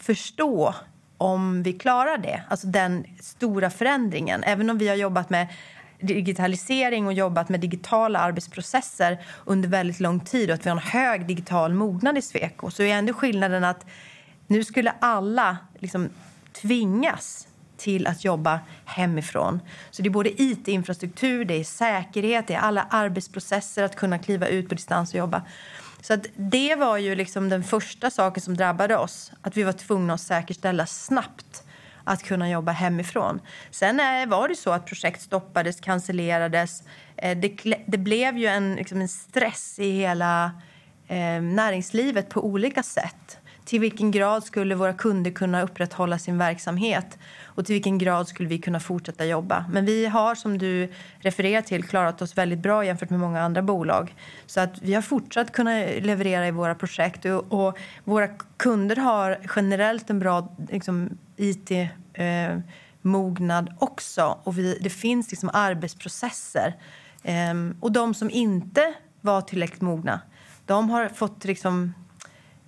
förstå 0.01 0.75
om 1.17 1.63
vi 1.63 1.73
klarar 1.73 2.17
det, 2.17 2.43
alltså 2.49 2.67
den 2.67 3.05
stora 3.19 3.69
förändringen. 3.69 4.43
Även 4.43 4.69
om 4.69 4.77
vi 4.77 4.87
har 4.87 4.95
jobbat 4.95 5.29
med 5.29 5.47
digitalisering 6.03 7.07
och 7.07 7.13
jobbat 7.13 7.49
med 7.49 7.59
digitala 7.59 8.19
arbetsprocesser 8.19 9.17
under 9.45 9.69
väldigt 9.69 9.99
lång 9.99 10.19
tid 10.19 10.49
och 10.49 10.53
att 10.53 10.65
vi 10.65 10.69
har 10.69 10.77
en 10.77 10.83
hög 10.83 11.27
digital 11.27 11.73
mognad 11.73 12.17
i 12.17 12.21
Sweco 12.21 12.71
så 12.71 12.83
är 12.83 12.87
ändå 12.93 13.13
skillnaden 13.13 13.63
att 13.63 13.85
nu 14.47 14.63
skulle 14.63 14.93
alla 14.99 15.57
liksom 15.79 16.09
tvingas 16.61 17.47
till 17.77 18.07
att 18.07 18.23
jobba 18.23 18.59
hemifrån. 18.85 19.59
Så 19.91 20.01
det 20.01 20.07
är 20.07 20.11
både 20.11 20.41
IT-infrastruktur, 20.41 21.45
det 21.45 21.53
är 21.53 21.63
säkerhet, 21.63 22.47
det 22.47 22.53
är 22.53 22.59
alla 22.59 22.87
arbetsprocesser 22.89 23.83
att 23.83 23.95
kunna 23.95 24.19
kliva 24.19 24.47
ut 24.47 24.69
på 24.69 24.75
distans 24.75 25.13
och 25.13 25.19
jobba. 25.19 25.41
Så 26.01 26.13
att 26.13 26.27
det 26.35 26.75
var 26.75 26.97
ju 26.97 27.15
liksom 27.15 27.49
den 27.49 27.63
första 27.63 28.09
saken 28.09 28.41
som 28.41 28.57
drabbade 28.57 28.97
oss. 28.97 29.31
Att 29.41 29.57
vi 29.57 29.63
var 29.63 29.73
tvungna 29.73 30.13
att 30.13 30.21
säkerställa 30.21 30.85
snabbt 30.85 31.63
att 32.03 32.23
kunna 32.23 32.49
jobba 32.49 32.71
hemifrån. 32.71 33.41
Sen 33.71 33.99
eh, 33.99 34.27
var 34.27 34.47
det 34.47 34.55
så 34.55 34.71
att 34.71 34.85
projekt 34.85 35.21
stoppades, 35.21 35.79
cancellerades. 35.79 36.83
Eh, 37.17 37.37
det, 37.37 37.75
det 37.85 37.97
blev 37.97 38.37
ju 38.37 38.45
en, 38.45 38.75
liksom 38.75 39.01
en 39.01 39.07
stress 39.07 39.79
i 39.79 39.91
hela 39.91 40.51
eh, 41.07 41.41
näringslivet 41.41 42.29
på 42.29 42.45
olika 42.45 42.83
sätt. 42.83 43.39
Till 43.65 43.79
vilken 43.79 44.11
grad 44.11 44.43
skulle 44.43 44.75
våra 44.75 44.93
kunder 44.93 45.31
kunna 45.31 45.61
upprätthålla 45.61 46.19
sin 46.19 46.37
verksamhet? 46.37 47.17
Och 47.43 47.65
till 47.65 47.73
vilken 47.73 47.97
grad 47.97 48.27
skulle 48.27 48.49
vi 48.49 48.57
kunna 48.57 48.79
fortsätta 48.79 49.25
jobba? 49.25 49.65
Men 49.71 49.85
vi 49.85 50.05
har, 50.05 50.35
som 50.35 50.57
du 50.57 50.91
refererar 51.19 51.61
till, 51.61 51.83
klarat 51.83 52.21
oss 52.21 52.37
väldigt 52.37 52.59
bra 52.59 52.85
jämfört 52.85 53.09
med 53.09 53.19
många 53.19 53.41
andra 53.41 53.61
bolag. 53.61 54.15
Så 54.45 54.61
att 54.61 54.81
vi 54.81 54.93
har 54.93 55.01
fortsatt 55.01 55.51
kunna 55.51 55.71
leverera 56.01 56.47
i 56.47 56.51
våra 56.51 56.75
projekt 56.75 57.25
och, 57.25 57.53
och 57.53 57.77
våra 58.03 58.27
kunder 58.57 58.95
har 58.95 59.39
generellt 59.55 60.09
en 60.09 60.19
bra 60.19 60.55
liksom, 60.69 61.17
IT-mognad 61.37 62.09
eh, 63.69 63.75
också. 63.79 64.37
Och 64.43 64.57
vi, 64.57 64.77
det 64.81 64.89
finns 64.89 65.31
liksom 65.31 65.49
arbetsprocesser. 65.53 66.75
Ehm, 67.23 67.75
och 67.79 67.91
de 67.91 68.13
som 68.13 68.29
inte 68.29 68.93
var 69.21 69.41
tillräckligt 69.41 69.81
mogna, 69.81 70.21
de 70.65 70.89
har 70.89 71.09
fått 71.09 71.45
liksom 71.45 71.93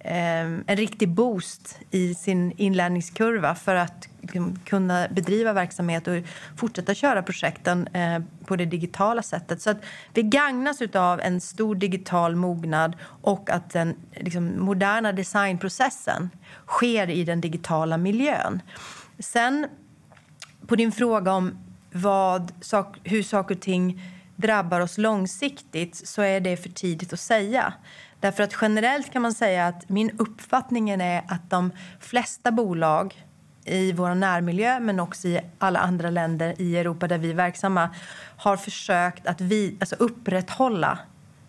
Ehm, 0.07 0.63
en 0.67 0.75
riktig 0.77 1.09
boost 1.09 1.79
i 1.91 2.15
sin 2.15 2.51
inlärningskurva 2.57 3.55
för 3.55 3.75
att 3.75 4.09
liksom 4.21 4.59
kunna 4.65 5.07
bedriva 5.07 5.53
verksamhet 5.53 6.07
och 6.07 6.15
fortsätta 6.57 6.93
köra 6.93 7.23
projekten 7.23 7.87
eh, 7.87 8.19
på 8.45 8.55
det 8.55 8.65
digitala 8.65 9.21
sättet. 9.21 9.61
Så 9.61 9.69
att 9.69 9.77
vi 10.13 10.23
gagnas 10.23 10.81
av 10.81 11.19
en 11.21 11.41
stor 11.41 11.75
digital 11.75 12.35
mognad 12.35 12.95
och 13.21 13.49
att 13.49 13.69
den 13.69 13.95
liksom, 14.15 14.59
moderna 14.59 15.11
designprocessen 15.11 16.29
sker 16.67 17.09
i 17.09 17.23
den 17.23 17.41
digitala 17.41 17.97
miljön. 17.97 18.61
Sen 19.19 19.67
på 20.67 20.75
din 20.75 20.91
fråga 20.91 21.33
om 21.33 21.57
vad, 21.91 22.51
hur 23.03 23.23
saker 23.23 23.55
och 23.55 23.61
ting 23.61 24.01
drabbar 24.35 24.79
oss 24.79 24.97
långsiktigt 24.97 25.95
så 25.95 26.21
är 26.21 26.39
det 26.39 26.57
för 26.57 26.69
tidigt 26.69 27.13
att 27.13 27.19
säga. 27.19 27.73
Därför 28.25 28.43
att 28.43 28.55
generellt 28.61 29.11
kan 29.11 29.21
man 29.21 29.33
säga 29.33 29.67
att 29.67 29.89
min 29.89 30.11
uppfattning 30.17 30.89
är 30.89 31.23
att 31.27 31.49
de 31.49 31.71
flesta 31.99 32.51
bolag 32.51 33.25
i 33.63 33.91
vår 33.91 34.15
närmiljö 34.15 34.79
men 34.79 34.99
också 34.99 35.27
i 35.27 35.41
alla 35.59 35.79
andra 35.79 36.09
länder 36.09 36.61
i 36.61 36.77
Europa 36.77 37.07
där 37.07 37.17
vi 37.17 37.29
är 37.29 37.33
verksamma 37.33 37.89
har 38.37 38.57
försökt 38.57 39.27
att 39.27 39.41
vi, 39.41 39.77
alltså 39.79 39.95
upprätthålla 39.95 40.99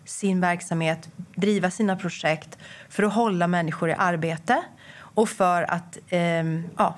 sin 0.05 0.41
verksamhet, 0.41 1.09
driva 1.35 1.71
sina 1.71 1.95
projekt 1.95 2.57
för 2.89 3.03
att 3.03 3.13
hålla 3.13 3.47
människor 3.47 3.89
i 3.89 3.93
arbete 3.93 4.61
och 4.97 5.29
för 5.29 5.71
att 5.71 5.97
eh, 6.09 6.43
ja, 6.77 6.95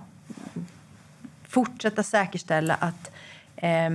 fortsätta 1.47 2.03
säkerställa 2.03 2.75
att 2.75 3.11
eh, 3.55 3.89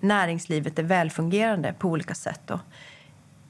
näringslivet 0.00 0.78
är 0.78 0.82
välfungerande 0.82 1.72
på 1.78 1.88
olika 1.88 2.14
sätt. 2.14 2.40
Då. 2.46 2.60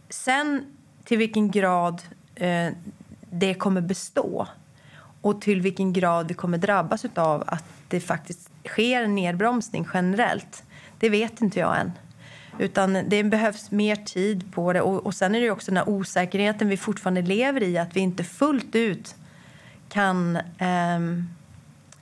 Sen 0.08 0.76
till 1.10 1.18
vilken 1.18 1.50
grad 1.50 2.02
eh, 2.34 2.68
det 3.30 3.54
kommer 3.54 3.80
bestå 3.80 4.46
och 5.20 5.40
till 5.40 5.60
vilken 5.60 5.92
grad 5.92 6.28
vi 6.28 6.34
kommer 6.34 6.58
drabbas 6.58 7.04
av 7.14 7.44
att 7.46 7.64
det 7.88 8.00
faktiskt 8.00 8.50
sker 8.64 9.02
en 9.02 9.14
nedbromsning 9.14 9.86
generellt, 9.94 10.62
det 10.98 11.08
vet 11.08 11.40
inte 11.40 11.60
jag 11.60 11.80
än. 11.80 11.92
Utan 12.58 12.98
det 13.08 13.24
behövs 13.24 13.70
mer 13.70 13.96
tid 13.96 14.52
på 14.52 14.72
det. 14.72 14.80
Och, 14.80 15.06
och 15.06 15.14
sen 15.14 15.34
är 15.34 15.40
det 15.40 15.50
också 15.50 15.70
den 15.70 15.76
här 15.76 15.88
osäkerheten 15.88 16.68
vi 16.68 16.76
fortfarande 16.76 17.22
lever 17.22 17.62
i, 17.62 17.78
att 17.78 17.96
vi 17.96 18.00
inte 18.00 18.24
fullt 18.24 18.74
ut 18.74 19.14
kan 19.88 20.36
eh, 20.36 21.00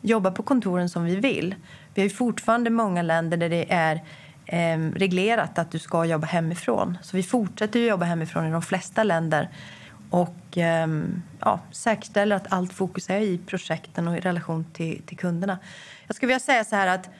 jobba 0.00 0.30
på 0.30 0.42
kontoren 0.42 0.88
som 0.88 1.04
vi 1.04 1.16
vill. 1.16 1.54
Vi 1.94 2.02
har 2.02 2.08
fortfarande 2.08 2.70
många 2.70 3.02
länder 3.02 3.36
där 3.36 3.48
det 3.48 3.72
är 3.72 4.00
Ehm, 4.50 4.92
reglerat 4.92 5.58
att 5.58 5.70
du 5.70 5.78
ska 5.78 6.04
jobba 6.04 6.26
hemifrån. 6.26 6.98
Så 7.02 7.16
vi 7.16 7.22
fortsätter 7.22 7.80
jobba 7.80 8.04
hemifrån 8.04 8.46
i 8.46 8.50
de 8.50 8.62
flesta 8.62 9.04
länder 9.04 9.48
och 10.10 10.58
eh, 10.58 10.88
ja, 11.40 11.60
säkerställer 11.70 12.36
att 12.36 12.52
allt 12.52 12.72
fokus 12.72 13.10
är 13.10 13.20
i 13.20 13.38
projekten 13.38 14.08
och 14.08 14.16
i 14.16 14.20
relation 14.20 14.64
till, 14.72 15.02
till 15.02 15.16
kunderna. 15.16 15.58
Jag 16.06 16.16
skulle 16.16 16.26
vilja 16.28 16.40
säga 16.40 16.64
så 16.64 16.76
här 16.76 16.86
att 16.86 17.10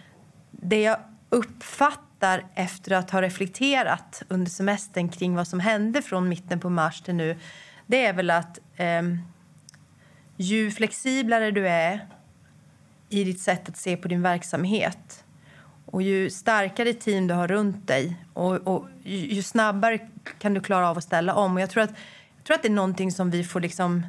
det 0.51 0.83
jag 0.83 0.97
uppfattar 1.31 2.45
efter 2.55 2.93
att 2.93 3.11
ha 3.11 3.23
reflekterat 3.23 4.23
under 4.29 4.51
semestern 4.51 5.09
kring 5.09 5.35
vad 5.35 5.49
som 5.49 5.61
hände 5.61 6.03
från 6.03 6.29
mitten 6.29 6.61
på 6.61 6.71
mars 6.71 7.01
till 7.01 7.15
nu, 7.15 7.39
det 7.87 8.07
är 8.07 8.13
väl 8.13 8.31
att 8.31 8.59
eh, 8.77 9.03
ju 10.37 10.71
flexiblare 10.71 11.51
du 11.51 11.69
är 11.69 12.07
i 13.09 13.25
ditt 13.25 13.41
sätt 13.41 13.69
att 13.69 13.77
se 13.77 13.97
på 13.97 14.09
din 14.09 14.23
verksamhet 14.23 15.25
och 15.91 16.03
ju 16.03 16.31
starkare 16.31 16.93
team 16.93 17.27
du 17.27 17.35
har 17.35 17.49
runt 17.49 17.87
dig 17.87 18.17
och, 18.35 18.55
och 18.55 18.87
ju, 19.03 19.17
ju, 19.17 19.43
snabbare 19.43 19.99
kan 20.39 20.55
du 20.55 20.61
klara 20.61 20.89
av 20.91 20.99
att 20.99 21.05
ställa 21.05 21.35
om. 21.35 21.55
Och 21.55 21.61
jag 21.61 21.71
tror 21.71 21.83
att, 21.83 21.93
jag 22.37 22.45
tror 22.45 22.55
att 22.55 22.63
det 22.63 22.69
är 22.69 22.73
någonting 22.73 23.13
som 23.13 23.31
vi 23.31 23.45
får 23.45 23.61
liksom... 23.61 24.07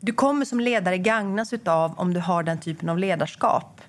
Du 0.00 0.12
kommer 0.12 0.44
som 0.44 0.60
ledare 0.60 0.98
gagnas 0.98 1.52
av 1.64 1.98
om 1.98 2.14
du 2.14 2.20
har 2.20 2.42
den 2.42 2.58
typen 2.58 2.88
av 2.88 2.98
ledarskap. 2.98 3.80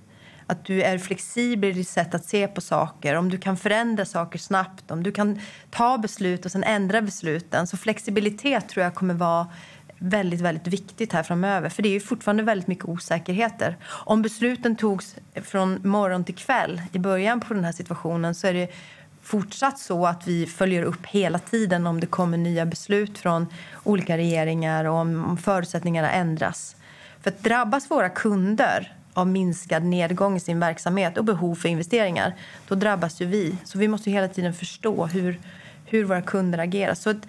Att 0.47 0.65
du 0.65 0.83
är 0.83 0.97
flexibel 0.97 1.69
i 1.69 1.73
ditt 1.73 1.89
sätt 1.89 2.15
att 2.15 2.25
se 2.25 2.47
på 2.47 2.61
saker, 2.61 3.15
om 3.15 3.29
du 3.29 3.37
kan 3.37 3.57
förändra 3.57 4.05
saker 4.05 4.39
snabbt, 4.39 4.91
om 4.91 5.03
du 5.03 5.11
kan 5.11 5.39
ta 5.69 5.97
beslut 5.97 6.45
och 6.45 6.51
sen 6.51 6.63
ändra 6.63 7.01
besluten. 7.01 7.67
Så 7.67 7.77
flexibilitet 7.77 8.69
tror 8.69 8.83
jag 8.83 8.95
kommer 8.95 9.13
vara 9.13 9.47
väldigt, 9.99 10.41
väldigt 10.41 10.67
viktigt 10.67 11.13
här 11.13 11.23
framöver. 11.23 11.69
För 11.69 11.83
det 11.83 11.89
är 11.89 11.93
ju 11.93 11.99
fortfarande 11.99 12.43
väldigt 12.43 12.67
mycket 12.67 12.85
osäkerheter. 12.85 13.77
Om 13.87 14.21
besluten 14.21 14.75
togs 14.75 15.15
från 15.43 15.79
morgon 15.83 16.23
till 16.23 16.35
kväll 16.35 16.81
i 16.91 16.99
början 16.99 17.39
på 17.39 17.53
den 17.53 17.65
här 17.65 17.71
situationen 17.71 18.35
så 18.35 18.47
är 18.47 18.53
det 18.53 18.71
fortsatt 19.21 19.79
så 19.79 20.05
att 20.05 20.27
vi 20.27 20.45
följer 20.45 20.83
upp 20.83 21.05
hela 21.05 21.39
tiden 21.39 21.87
om 21.87 21.99
det 21.99 22.07
kommer 22.07 22.37
nya 22.37 22.65
beslut 22.65 23.17
från 23.17 23.47
olika 23.83 24.17
regeringar 24.17 24.85
och 24.85 24.95
om 24.95 25.37
förutsättningarna 25.37 26.11
ändras. 26.11 26.75
För 27.21 27.31
att 27.31 27.43
drabbas 27.43 27.91
våra 27.91 28.09
kunder 28.09 28.95
av 29.13 29.27
minskad 29.27 29.83
nedgång 29.83 30.35
i 30.35 30.39
sin 30.39 30.59
verksamhet 30.59 31.17
och 31.17 31.25
behov 31.25 31.55
för 31.55 31.69
investeringar, 31.69 32.35
då 32.67 32.75
drabbas 32.75 33.21
ju 33.21 33.25
vi. 33.25 33.57
Så 33.63 33.77
vi 33.77 33.87
måste 33.87 34.11
hela 34.11 34.27
tiden 34.27 34.53
förstå 34.53 35.05
hur, 35.05 35.39
hur 35.85 36.03
våra 36.03 36.21
kunder 36.21 36.59
agerar. 36.59 36.93
Så 36.93 37.09
ett 37.09 37.27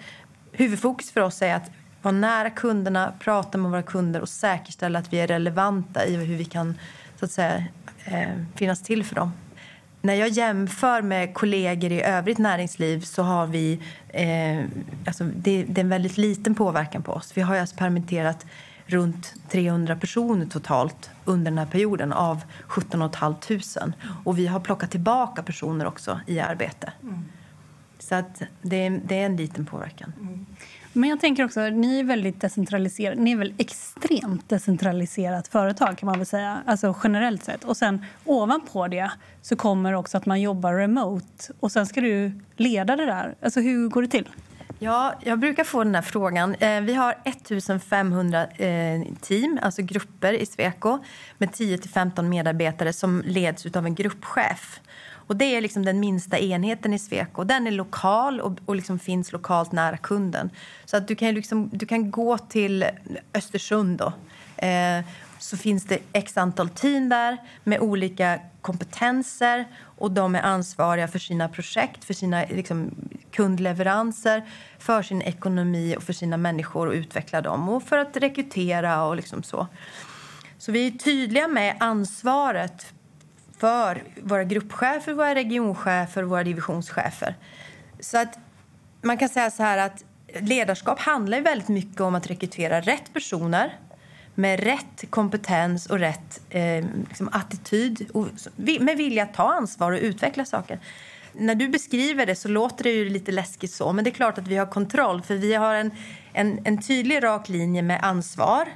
huvudfokus 0.51 1.11
för 1.11 1.21
oss 1.21 1.41
är 1.41 1.55
att 1.55 1.71
vara 2.07 2.17
nära 2.17 2.49
kunderna, 2.49 3.13
prata 3.19 3.57
med 3.57 3.71
våra 3.71 3.83
kunder 3.83 4.21
och 4.21 4.29
säkerställa 4.29 4.99
att 4.99 5.13
vi 5.13 5.19
är 5.19 5.27
relevanta 5.27 6.05
i 6.05 6.15
hur 6.15 6.37
vi 6.37 6.45
kan 6.45 6.75
så 7.19 7.25
att 7.25 7.31
säga, 7.31 7.63
eh, 8.05 8.29
finnas 8.55 8.81
till 8.81 9.03
för 9.03 9.15
dem. 9.15 9.31
När 10.01 10.13
jag 10.13 10.29
jämför 10.29 11.01
med 11.01 11.33
kollegor 11.33 11.91
i 11.91 12.01
övrigt 12.01 12.37
näringsliv 12.37 13.01
så 13.01 13.23
har 13.23 13.47
vi... 13.47 13.79
Eh, 14.09 14.65
alltså 15.05 15.23
det, 15.23 15.63
det, 15.63 15.81
är 15.81 15.83
en 15.83 15.89
väldigt 15.89 16.17
liten 16.17 16.55
påverkan 16.55 17.03
på 17.03 17.11
oss. 17.11 17.31
Vi 17.35 17.41
har 17.41 17.55
alltså 17.55 17.75
permitterat 17.75 18.45
runt 18.85 19.33
300 19.49 19.95
personer 19.95 20.45
totalt 20.45 21.09
under 21.25 21.51
den 21.51 21.57
här 21.57 21.65
perioden 21.65 22.13
av 22.13 22.41
17 22.67 23.11
500. 23.11 23.93
Och 24.25 24.37
vi 24.37 24.47
har 24.47 24.59
plockat 24.59 24.91
tillbaka 24.91 25.43
personer 25.43 25.85
också 25.85 26.19
i 26.27 26.39
arbete. 26.39 26.93
Mm. 27.03 27.25
Så 27.99 28.15
att 28.15 28.41
det, 28.61 28.89
det, 28.89 29.15
är 29.21 29.25
en 29.25 29.35
liten 29.35 29.65
påverkan. 29.65 30.13
Mm. 30.19 30.45
Men 30.93 31.09
jag 31.09 31.19
tänker 31.19 31.45
också, 31.45 31.69
ni 31.69 31.99
är 31.99 32.03
väldigt 32.03 32.41
decentraliserade. 32.41 33.21
Ni 33.21 33.31
är 33.31 33.37
väl 33.37 33.53
extremt 33.57 34.49
decentraliserat 34.49 35.47
företag 35.47 35.97
kan 35.97 36.07
man 36.07 36.17
väl 36.17 36.25
säga, 36.25 36.61
alltså 36.65 36.95
generellt 37.03 37.43
sett. 37.43 37.63
Och 37.63 37.77
sen 37.77 38.05
ovanpå 38.25 38.87
det 38.87 39.11
så 39.41 39.55
kommer 39.55 39.93
också 39.93 40.17
att 40.17 40.25
man 40.25 40.41
jobbar 40.41 40.73
remote 40.73 41.53
och 41.59 41.71
sen 41.71 41.85
ska 41.85 42.01
du 42.01 42.31
leda 42.55 42.95
det 42.95 43.05
där. 43.05 43.35
Alltså 43.41 43.59
hur 43.59 43.89
går 43.89 44.01
det 44.01 44.07
till? 44.07 44.29
Ja, 44.79 45.13
jag 45.23 45.39
brukar 45.39 45.63
få 45.63 45.83
den 45.83 45.95
här 45.95 46.01
frågan. 46.01 46.55
Eh, 46.55 46.81
vi 46.81 46.93
har 46.93 47.15
1500 47.23 48.47
eh, 48.47 49.01
team, 49.21 49.59
alltså 49.61 49.81
grupper 49.81 50.33
i 50.33 50.45
Sweco 50.45 50.99
med 51.37 51.49
10-15 51.49 52.21
medarbetare 52.21 52.93
som 52.93 53.23
leds 53.25 53.65
av 53.65 53.85
en 53.85 53.95
gruppchef. 53.95 54.79
Och 55.27 55.35
Det 55.35 55.55
är 55.55 55.61
liksom 55.61 55.85
den 55.85 55.99
minsta 55.99 56.39
enheten 56.39 56.93
i 56.93 56.99
Sweco. 56.99 57.43
Den 57.43 57.67
är 57.67 57.71
lokal 57.71 58.41
och, 58.41 58.53
och 58.65 58.75
liksom 58.75 58.99
finns 58.99 59.31
lokalt 59.31 59.71
nära 59.71 59.97
kunden. 59.97 60.49
Så 60.85 60.97
att 60.97 61.07
du 61.07 61.15
kan, 61.15 61.33
liksom, 61.33 61.69
du 61.73 61.85
kan 61.85 62.11
gå 62.11 62.37
till 62.37 62.85
Östersund 63.33 63.97
då. 63.97 64.13
Eh, 64.67 65.05
så 65.39 65.57
finns 65.57 65.85
det 65.85 65.99
x 66.13 66.37
antal 66.37 66.69
team 66.69 67.09
där 67.09 67.37
med 67.63 67.79
olika 67.79 68.39
kompetenser 68.61 69.65
och 69.79 70.11
de 70.11 70.35
är 70.35 70.41
ansvariga 70.41 71.07
för 71.07 71.19
sina 71.19 71.49
projekt, 71.49 72.03
för 72.03 72.13
sina 72.13 72.45
liksom, 72.49 72.91
kundleveranser, 73.31 74.43
för 74.79 75.01
sin 75.01 75.21
ekonomi 75.21 75.95
och 75.97 76.03
för 76.03 76.13
sina 76.13 76.37
människor 76.37 76.87
och 76.87 76.93
utveckla 76.93 77.41
dem 77.41 77.69
och 77.69 77.83
för 77.83 77.97
att 77.97 78.17
rekrytera 78.17 79.03
och 79.03 79.15
liksom 79.15 79.43
så. 79.43 79.67
Så 80.57 80.71
vi 80.71 80.87
är 80.87 80.91
tydliga 80.91 81.47
med 81.47 81.77
ansvaret 81.79 82.93
för 83.57 84.03
våra 84.23 84.43
gruppchefer, 84.43 85.13
våra 85.13 85.35
regionchefer 85.35 86.23
och 86.23 86.29
våra 86.29 86.43
divisionschefer. 86.43 87.35
Så 87.99 88.17
att 88.17 88.39
man 89.01 89.17
kan 89.17 89.29
säga 89.29 89.51
så 89.51 89.63
här 89.63 89.77
att 89.77 90.03
ledarskap 90.39 90.99
handlar 90.99 91.41
väldigt 91.41 91.67
mycket 91.67 92.01
om 92.01 92.15
att 92.15 92.27
rekrytera 92.27 92.81
rätt 92.81 93.13
personer 93.13 93.77
med 94.35 94.59
rätt 94.59 95.03
kompetens 95.09 95.85
och 95.85 95.99
rätt 95.99 96.41
eh, 96.49 96.85
liksom 97.07 97.29
attityd 97.31 98.09
och 98.13 98.27
med 98.79 98.97
vilja 98.97 99.23
att 99.23 99.33
ta 99.33 99.53
ansvar 99.53 99.91
och 99.91 99.99
utveckla 99.99 100.45
saker. 100.45 100.79
När 101.33 101.55
du 101.55 101.67
beskriver 101.67 102.25
det 102.25 102.35
så 102.35 102.47
låter 102.47 102.83
det 102.83 102.91
ju 102.91 103.09
lite 103.09 103.31
läskigt 103.31 103.71
så, 103.71 103.93
men 103.93 104.03
det 104.03 104.09
är 104.09 104.13
klart 104.13 104.37
att 104.37 104.47
vi 104.47 104.57
har 104.57 104.65
kontroll 104.65 105.21
för 105.21 105.35
vi 105.35 105.53
har 105.53 105.75
en, 105.75 105.91
en, 106.33 106.59
en 106.63 106.81
tydlig 106.81 107.23
rak 107.23 107.49
linje 107.49 107.81
med 107.81 108.03
ansvar 108.03 108.67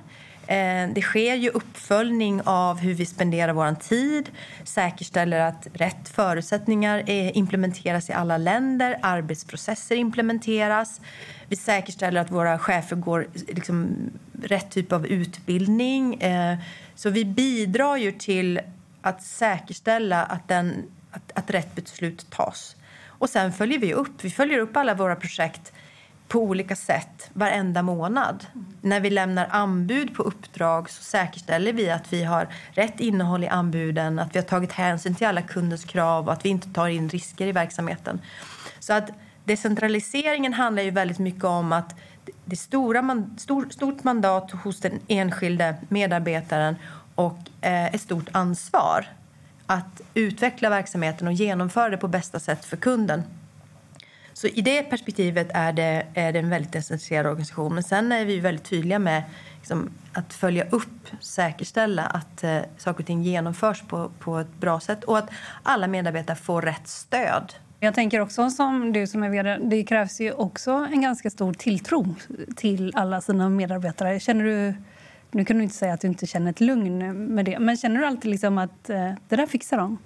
Eh, 0.51 0.89
det 0.89 1.01
sker 1.01 1.35
ju 1.35 1.49
uppföljning 1.49 2.41
av 2.45 2.79
hur 2.79 2.93
vi 2.93 3.05
spenderar 3.05 3.53
vår 3.53 3.75
tid, 3.75 4.29
säkerställer 4.63 5.39
att 5.39 5.67
rätt 5.73 6.09
förutsättningar 6.09 7.03
eh, 7.07 7.37
implementeras 7.37 8.09
i 8.09 8.13
alla 8.13 8.37
länder, 8.37 8.99
arbetsprocesser 9.01 9.95
implementeras. 9.95 11.01
Vi 11.47 11.55
säkerställer 11.55 12.21
att 12.21 12.31
våra 12.31 12.59
chefer 12.59 12.95
går 12.95 13.27
liksom, 13.47 13.95
rätt 14.43 14.71
typ 14.71 14.91
av 14.91 15.07
utbildning. 15.07 16.21
Eh, 16.21 16.57
så 16.95 17.09
vi 17.09 17.25
bidrar 17.25 17.97
ju 17.97 18.11
till 18.11 18.59
att 19.01 19.23
säkerställa 19.23 20.23
att, 20.23 20.47
den, 20.47 20.73
att, 21.11 21.31
att 21.35 21.49
rätt 21.49 21.75
beslut 21.75 22.29
tas. 22.29 22.75
Och 23.05 23.29
sen 23.29 23.53
följer 23.53 23.79
vi 23.79 23.93
upp. 23.93 24.23
Vi 24.23 24.29
följer 24.29 24.59
upp 24.59 24.77
alla 24.77 24.93
våra 24.93 25.15
projekt 25.15 25.73
på 26.31 26.39
olika 26.39 26.75
sätt 26.75 27.29
varenda 27.33 27.81
månad. 27.81 28.45
Mm. 28.53 28.65
När 28.81 28.99
vi 28.99 29.09
lämnar 29.09 29.47
anbud 29.51 30.15
på 30.15 30.23
uppdrag 30.23 30.89
så 30.89 31.03
säkerställer 31.03 31.73
vi 31.73 31.89
att 31.89 32.13
vi 32.13 32.23
har 32.23 32.47
rätt 32.71 32.99
innehåll 32.99 33.43
i 33.43 33.47
anbuden, 33.47 34.19
att 34.19 34.35
vi 34.35 34.39
har 34.39 34.45
tagit 34.45 34.71
hänsyn 34.71 35.15
till 35.15 35.27
alla 35.27 35.41
kunders 35.41 35.85
krav 35.85 36.27
och 36.27 36.33
att 36.33 36.45
vi 36.45 36.49
inte 36.49 36.73
tar 36.73 36.87
in 36.87 37.09
risker 37.09 37.47
i 37.47 37.51
verksamheten. 37.51 38.21
Så 38.79 38.93
att 38.93 39.09
decentraliseringen 39.43 40.53
handlar 40.53 40.83
ju 40.83 40.91
väldigt 40.91 41.19
mycket 41.19 41.43
om 41.43 41.71
att 41.71 41.95
det 42.45 42.53
är 42.53 42.57
stora 42.57 43.01
man, 43.01 43.37
stor, 43.37 43.69
stort 43.69 44.03
mandat 44.03 44.51
hos 44.51 44.79
den 44.79 44.99
enskilde 45.07 45.75
medarbetaren 45.89 46.75
och 47.15 47.39
eh, 47.61 47.85
ett 47.85 48.01
stort 48.01 48.29
ansvar 48.31 49.05
att 49.65 50.01
utveckla 50.13 50.69
verksamheten 50.69 51.27
och 51.27 51.33
genomföra 51.33 51.89
det 51.89 51.97
på 51.97 52.07
bästa 52.07 52.39
sätt 52.39 52.65
för 52.65 52.77
kunden. 52.77 53.23
Så 54.33 54.47
i 54.47 54.61
det 54.61 54.83
perspektivet 54.83 55.47
är 55.53 55.73
det, 55.73 56.05
är 56.13 56.33
det 56.33 56.39
en 56.39 56.49
väldigt 56.49 56.71
decentraliserad 56.71 57.25
organisation. 57.25 57.73
Men 57.73 57.83
sen 57.83 58.11
är 58.11 58.25
vi 58.25 58.39
väldigt 58.39 58.65
tydliga 58.65 58.99
med 58.99 59.23
liksom, 59.57 59.89
att 60.13 60.33
följa 60.33 60.65
upp, 60.69 61.07
säkerställa 61.19 62.03
att 62.03 62.43
eh, 62.43 62.59
saker 62.77 62.99
och 62.99 63.07
ting 63.07 63.23
genomförs 63.23 63.81
på, 63.81 64.11
på 64.19 64.37
ett 64.37 64.55
bra 64.59 64.79
sätt 64.79 65.03
och 65.03 65.17
att 65.17 65.29
alla 65.63 65.87
medarbetare 65.87 66.35
får 66.35 66.61
rätt 66.61 66.87
stöd. 66.87 67.53
Jag 67.79 67.93
tänker 67.93 68.19
också 68.19 68.49
som 68.49 68.93
du 68.93 69.07
som 69.07 69.23
är 69.23 69.29
vd, 69.29 69.57
det 69.57 69.83
krävs 69.83 70.21
ju 70.21 70.31
också 70.31 70.71
en 70.71 71.01
ganska 71.01 71.29
stor 71.29 71.53
tilltro 71.53 72.15
till 72.55 72.91
alla 72.95 73.21
sina 73.21 73.49
medarbetare. 73.49 74.19
Känner 74.19 74.45
du, 74.45 74.73
nu 75.31 75.45
kan 75.45 75.57
du 75.57 75.63
inte 75.63 75.75
säga 75.75 75.93
att 75.93 76.01
du 76.01 76.07
inte 76.07 76.25
känner 76.25 76.51
ett 76.51 76.59
lugn 76.59 77.25
med 77.35 77.45
det, 77.45 77.59
men 77.59 77.77
känner 77.77 77.99
du 77.99 78.05
alltid 78.05 78.31
liksom 78.31 78.57
att 78.57 78.89
eh, 78.89 79.11
det 79.29 79.35
där 79.35 79.45
fixar 79.45 79.77
de? 79.77 79.97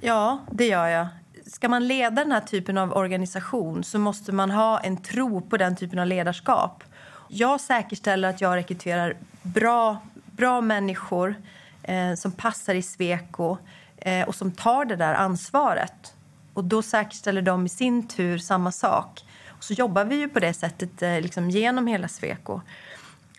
Ja, 0.00 0.38
det 0.50 0.66
gör 0.66 0.86
jag. 0.86 1.06
Ska 1.52 1.68
man 1.68 1.86
leda 1.86 2.10
den 2.10 2.32
här 2.32 2.40
typen 2.40 2.78
av 2.78 2.92
organisation 2.92 3.84
så 3.84 3.98
måste 3.98 4.32
man 4.32 4.50
ha 4.50 4.80
en 4.80 4.96
tro 4.96 5.40
på 5.40 5.56
den 5.56 5.76
typen 5.76 5.98
av 5.98 6.06
ledarskap. 6.06 6.84
Jag 7.28 7.60
säkerställer 7.60 8.28
att 8.28 8.40
jag 8.40 8.56
rekryterar 8.56 9.16
bra, 9.42 10.00
bra 10.26 10.60
människor 10.60 11.34
eh, 11.82 12.14
som 12.14 12.32
passar 12.32 12.74
i 12.74 12.82
Sweco 12.82 13.56
eh, 13.96 14.28
och 14.28 14.34
som 14.34 14.52
tar 14.52 14.84
det 14.84 14.96
där 14.96 15.14
ansvaret. 15.14 16.14
Och 16.54 16.64
då 16.64 16.82
säkerställer 16.82 17.42
de 17.42 17.66
i 17.66 17.68
sin 17.68 18.08
tur 18.08 18.38
samma 18.38 18.72
sak. 18.72 19.24
Och 19.48 19.64
så 19.64 19.72
jobbar 19.72 20.04
vi 20.04 20.16
ju 20.16 20.28
på 20.28 20.40
det 20.40 20.54
sättet 20.54 21.02
eh, 21.02 21.20
liksom 21.20 21.50
genom 21.50 21.86
hela 21.86 22.08
Sweco. 22.08 22.60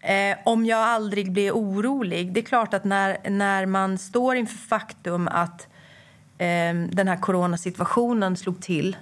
Eh, 0.01 0.37
om 0.45 0.65
jag 0.65 0.79
aldrig 0.79 1.31
blir 1.31 1.51
orolig? 1.51 2.33
Det 2.33 2.39
är 2.39 2.45
klart 2.45 2.73
att 2.73 2.83
när, 2.83 3.29
när 3.29 3.65
man 3.65 3.97
står 3.97 4.35
inför 4.35 4.57
faktum 4.57 5.27
att 5.27 5.67
Ehm, 6.37 6.89
den 6.91 7.07
här 7.07 7.17
coronasituationen 7.17 8.37
slog 8.37 8.61
till 8.61 8.97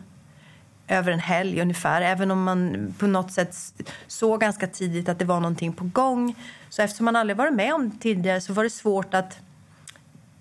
över 0.88 1.12
en 1.12 1.20
helg 1.20 1.62
ungefär. 1.62 2.02
Även 2.02 2.32
om 2.32 2.44
man 2.44 2.94
på 3.00 3.08
något 3.08 3.32
sätt 3.32 3.56
såg 4.08 4.42
ganska 4.42 4.68
tidigt 4.68 5.10
att 5.10 5.20
det 5.20 5.26
var 5.26 5.40
någonting 5.40 5.74
på 5.74 5.84
gång. 5.84 6.36
Så 6.70 6.82
eftersom 6.82 7.06
man 7.06 7.16
aldrig 7.16 7.38
varit 7.38 7.54
med 7.54 7.74
om 7.74 7.90
det 7.90 7.98
tidigare 8.00 8.42
så 8.42 8.54
var 8.54 8.64
det 8.64 8.70
svårt 8.70 9.14
att 9.14 9.40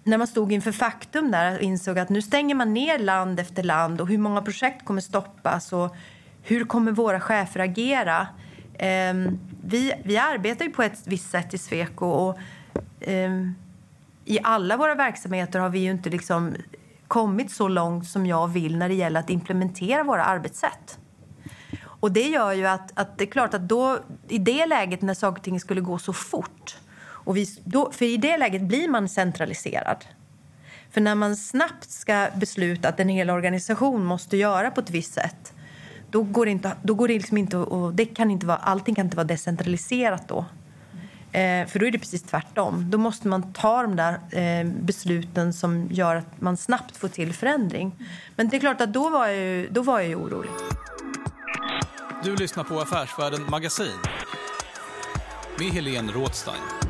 när 0.05 0.19
man 0.19 0.27
stod 0.27 0.53
inför 0.53 0.73
faktum 0.73 1.31
där 1.31 1.57
och 1.57 1.63
insåg 1.63 1.99
att 1.99 2.09
nu 2.09 2.23
stänger 2.23 2.55
man 2.55 2.75
ner 2.75 2.99
land 2.99 3.41
efter 3.41 3.63
land 3.63 4.01
och 4.01 4.09
hur 4.09 4.19
många 4.19 4.43
projekt 4.43 4.85
kommer 4.85 5.01
stoppas 5.01 5.73
och 5.73 5.97
hur 6.43 6.65
kommer 6.65 6.93
våra 6.93 7.21
chefer 7.21 7.61
agera? 7.61 8.29
Ehm, 8.79 9.39
vi, 9.65 9.93
vi 10.05 10.17
arbetar 10.17 10.65
ju 10.65 10.71
på 10.71 10.83
ett 10.83 11.03
visst 11.05 11.31
sätt 11.31 11.55
i 11.55 11.59
Sweco 11.59 12.07
och 12.07 12.39
ehm, 13.01 13.55
i 14.25 14.39
alla 14.43 14.77
våra 14.77 14.95
verksamheter 14.95 15.59
har 15.59 15.69
vi 15.69 15.79
ju 15.79 15.91
inte 15.91 16.11
liksom 16.11 16.55
kommit 17.11 17.51
så 17.51 17.69
långt 17.69 18.09
som 18.09 18.27
jag 18.27 18.49
vill 18.49 18.77
när 18.77 18.89
det 18.89 18.95
gäller 18.95 19.21
att 19.21 19.31
implementera 19.31 20.03
våra 20.03 20.25
arbetssätt. 20.25 20.99
Och 21.83 22.13
det 22.13 22.29
gör 22.29 22.53
ju 22.53 22.67
att, 22.67 22.99
att 22.99 23.19
det 23.19 23.25
är 23.25 23.31
klart 23.31 23.55
att 23.55 23.69
då, 23.69 23.99
i 24.29 24.39
det 24.39 24.67
läget 24.67 25.03
när 25.03 25.15
saker 25.15 25.39
och 25.39 25.45
ting 25.45 25.61
skulle 25.61 25.81
gå 25.81 25.99
så 25.99 26.13
fort, 26.13 26.77
och 27.03 27.37
vi, 27.37 27.47
då, 27.65 27.91
för 27.93 28.05
i 28.05 28.17
det 28.17 28.37
läget 28.37 28.63
blir 28.63 28.89
man 28.89 29.09
centraliserad. 29.09 30.05
För 30.91 31.01
när 31.01 31.15
man 31.15 31.37
snabbt 31.37 31.91
ska 31.91 32.29
besluta 32.35 32.89
att 32.89 33.01
en 33.01 33.09
hel 33.09 33.31
organisation 33.31 34.05
måste 34.05 34.37
göra 34.37 34.71
på 34.71 34.81
ett 34.81 34.91
visst 34.91 35.15
sätt, 35.15 35.53
då 36.11 36.23
går 36.23 36.47
det 36.47 36.53
inte, 36.53 36.73
då 36.83 36.95
går 36.95 37.09
det 37.09 37.15
liksom 37.15 37.39
inte 37.39 37.57
och 37.57 37.95
det 37.95 38.05
kan 38.05 38.31
inte 38.31 38.47
vara, 38.47 38.59
allting 38.59 38.95
kan 38.95 39.07
inte 39.07 39.17
vara 39.17 39.27
decentraliserat 39.27 40.29
då. 40.29 40.45
Eh, 41.33 41.67
för 41.67 41.79
då 41.79 41.87
är 41.87 41.91
det 41.91 41.99
precis 41.99 42.23
tvärtom. 42.23 42.91
Då 42.91 42.99
måste 42.99 43.29
man 43.29 43.53
ta 43.53 43.83
de 43.83 43.97
där 43.97 44.13
eh, 44.31 44.67
besluten 44.67 45.53
som 45.53 45.89
gör 45.91 46.17
att 46.17 46.41
man 46.41 46.57
snabbt 46.57 46.97
får 46.97 47.09
till 47.09 47.33
förändring. 47.33 47.93
Men 48.37 48.49
det 48.49 48.57
är 48.57 48.61
klart 48.61 48.81
att 48.81 48.93
då 48.93 49.11
var 49.11 49.27
jag 49.27 49.37
ju, 49.37 49.69
då 49.71 49.83
var 49.83 50.01
jag 50.01 50.09
ju 50.09 50.15
orolig. 50.15 50.51
Du 52.25 52.37
lyssnar 52.37 52.65
på 52.65 52.81
Affärsvärlden 52.81 53.51
Magasin 53.51 53.99
med 55.59 55.69
Helene 55.69 56.13
Rådstein. 56.13 56.90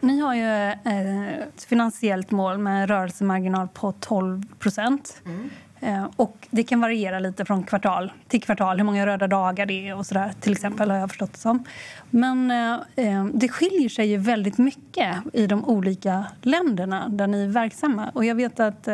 Ni 0.00 0.20
har 0.20 0.34
ju 0.34 0.68
eh, 0.90 1.38
ett 1.38 1.64
finansiellt 1.64 2.30
mål 2.30 2.58
med 2.58 2.82
en 2.82 2.86
rörelsemarginal 2.86 3.68
på 3.68 3.92
12 3.92 4.42
procent. 4.58 5.22
Mm. 5.26 5.50
Eh, 5.80 6.08
och 6.16 6.48
det 6.50 6.62
kan 6.62 6.80
variera 6.80 7.18
lite 7.18 7.44
från 7.44 7.62
kvartal 7.62 8.12
till 8.28 8.42
kvartal, 8.42 8.76
hur 8.76 8.84
många 8.84 9.06
röda 9.06 9.26
dagar 9.26 9.66
det 9.66 9.88
är 9.88 9.96
och 9.96 10.06
sådär 10.06 10.32
till 10.40 10.52
exempel 10.52 10.90
har 10.90 10.98
jag 10.98 11.08
förstått 11.08 11.32
det 11.32 11.38
som. 11.38 11.64
Men 12.10 12.50
eh, 12.50 13.24
det 13.32 13.48
skiljer 13.48 13.88
sig 13.88 14.06
ju 14.06 14.16
väldigt 14.16 14.58
mycket 14.58 15.16
i 15.32 15.46
de 15.46 15.64
olika 15.64 16.26
länderna 16.42 17.08
där 17.08 17.26
ni 17.26 17.44
är 17.44 17.48
verksamma. 17.48 18.10
Och 18.14 18.24
jag 18.24 18.34
vet 18.34 18.60
att 18.60 18.88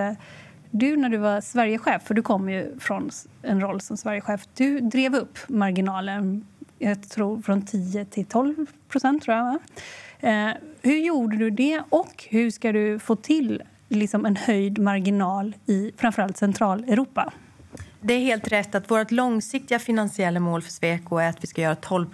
du 0.70 0.96
när 0.96 1.08
du 1.08 1.16
var 1.16 1.40
Sverigechef, 1.40 2.02
för 2.02 2.14
du 2.14 2.22
kom 2.22 2.50
ju 2.50 2.78
från 2.78 3.10
en 3.42 3.60
roll 3.60 3.80
som 3.80 3.96
Sverigechef, 3.96 4.48
du 4.54 4.80
drev 4.80 5.14
upp 5.14 5.38
marginalen 5.48 6.44
jag 6.78 7.08
tror 7.08 7.42
från 7.42 7.62
10 7.62 8.04
till 8.04 8.26
12 8.26 8.66
procent 8.88 9.22
tror 9.22 9.36
jag. 9.36 9.58
Eh, 10.20 10.48
hur 10.82 10.98
gjorde 10.98 11.36
du 11.36 11.50
det 11.50 11.82
och 11.88 12.24
hur 12.28 12.50
ska 12.50 12.72
du 12.72 12.98
få 12.98 13.16
till 13.16 13.62
liksom 13.88 14.26
en 14.26 14.36
höjd 14.36 14.78
marginal 14.78 15.56
i 15.66 15.92
framförallt 15.96 16.36
Centraleuropa? 16.36 17.32
Det 18.00 18.14
är 18.14 18.20
helt 18.20 18.52
rätt 18.52 18.74
att 18.74 18.90
vårt 18.90 19.10
långsiktiga 19.10 19.78
finansiella 19.78 20.40
mål 20.40 20.62
för 20.62 20.70
Sweco 20.70 21.16
är 21.16 21.28
att 21.28 21.44
vi 21.44 21.46
ska 21.46 21.62
göra 21.62 21.74
12 21.74 22.08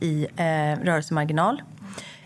i 0.00 0.26
eh, 0.36 0.84
rörelsemarginal. 0.84 1.62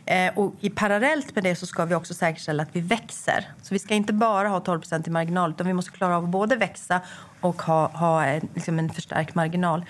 Eh, 0.06 0.38
och 0.38 0.54
i 0.60 0.70
parallellt 0.70 1.34
med 1.34 1.44
det 1.44 1.56
så 1.56 1.66
ska 1.66 1.84
vi 1.84 1.94
också 1.94 2.14
säkerställa 2.14 2.62
att 2.62 2.68
vi 2.72 2.80
växer. 2.80 3.48
Så 3.62 3.74
vi 3.74 3.78
ska 3.78 3.94
inte 3.94 4.12
bara 4.12 4.48
ha 4.48 4.60
12 4.60 4.82
i 5.06 5.10
marginal 5.10 5.50
utan 5.50 5.66
vi 5.66 5.72
måste 5.72 5.90
klara 5.90 6.16
av 6.16 6.24
att 6.24 6.30
både 6.30 6.56
växa 6.56 7.00
och 7.40 7.62
ha, 7.62 7.88
ha 7.88 8.24
en, 8.24 8.48
liksom 8.54 8.78
en 8.78 8.90
förstärkt 8.90 9.34
marginal. 9.34 9.84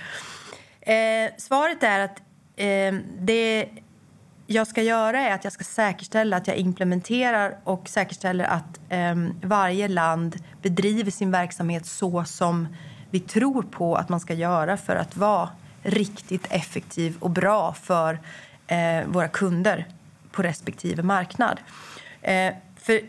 Eh, 0.81 0.95
svaret 1.39 1.83
är 1.83 2.01
att 2.01 2.23
eh, 2.57 2.95
det 3.19 3.69
jag 4.51 4.67
ska 4.67 4.83
göra 4.83 5.21
är 5.21 5.35
att 5.35 5.45
jag 5.45 5.53
ska 5.53 5.65
säkerställa 5.65 6.37
att 6.37 6.47
jag 6.47 6.57
implementerar 6.57 7.57
och 7.65 7.89
säkerställer 7.89 8.45
att 8.45 8.81
eh, 8.89 9.15
varje 9.43 9.89
land 9.89 10.37
bedriver 10.63 11.11
sin 11.11 11.31
verksamhet 11.31 11.87
så 11.87 12.25
som 12.25 12.69
vi 13.11 13.21
tror 13.21 13.63
på 13.63 13.97
att 13.97 14.09
man 14.09 14.21
ska 14.21 14.35
göra 14.35 14.77
för 14.77 14.97
att 14.97 15.17
vara 15.17 15.49
riktigt 15.83 16.47
effektiv 16.51 17.17
och 17.21 17.31
bra 17.31 17.73
för 17.73 18.19
eh, 18.67 19.07
våra 19.07 19.29
kunder 19.29 19.87
på 20.33 20.43
respektive 20.43 21.03
marknad. 21.03 21.61
Eh, 22.23 22.55
för 22.77 23.01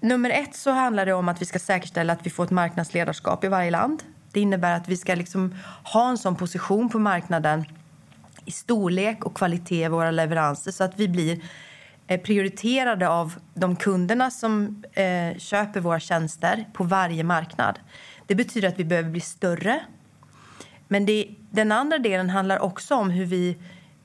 nummer 0.00 0.30
ett 0.30 0.56
så 0.56 0.70
handlar 0.70 1.06
det 1.06 1.12
om 1.12 1.28
att 1.28 1.42
vi 1.42 1.46
ska 1.46 1.58
säkerställa 1.58 2.12
att 2.12 2.26
vi 2.26 2.30
får 2.30 2.44
ett 2.44 2.50
marknadsledarskap 2.50 3.44
i 3.44 3.48
varje 3.48 3.70
land. 3.70 4.02
Det 4.32 4.40
innebär 4.40 4.76
att 4.76 4.88
vi 4.88 4.96
ska 4.96 5.14
liksom 5.14 5.54
ha 5.84 6.10
en 6.10 6.18
sån 6.18 6.36
position 6.36 6.88
på 6.88 6.98
marknaden 6.98 7.64
i 8.48 8.50
storlek 8.50 9.24
och 9.24 9.36
kvalitet 9.36 9.84
i 9.84 9.88
våra 9.88 10.10
leveranser 10.10 10.70
så 10.70 10.84
att 10.84 11.00
vi 11.00 11.08
blir 11.08 11.40
eh, 12.06 12.20
prioriterade 12.20 13.08
av 13.08 13.34
de 13.54 13.76
kunderna 13.76 14.30
som 14.30 14.84
eh, 14.92 15.38
köper 15.38 15.80
våra 15.80 16.00
tjänster 16.00 16.64
på 16.72 16.84
varje 16.84 17.24
marknad. 17.24 17.78
Det 18.26 18.34
betyder 18.34 18.68
att 18.68 18.78
vi 18.78 18.84
behöver 18.84 19.10
bli 19.10 19.20
större. 19.20 19.80
Men 20.88 21.06
det, 21.06 21.28
den 21.50 21.72
andra 21.72 21.98
delen 21.98 22.30
handlar 22.30 22.58
också 22.58 22.94
om 22.94 23.10
hur 23.10 23.24
vi 23.24 23.56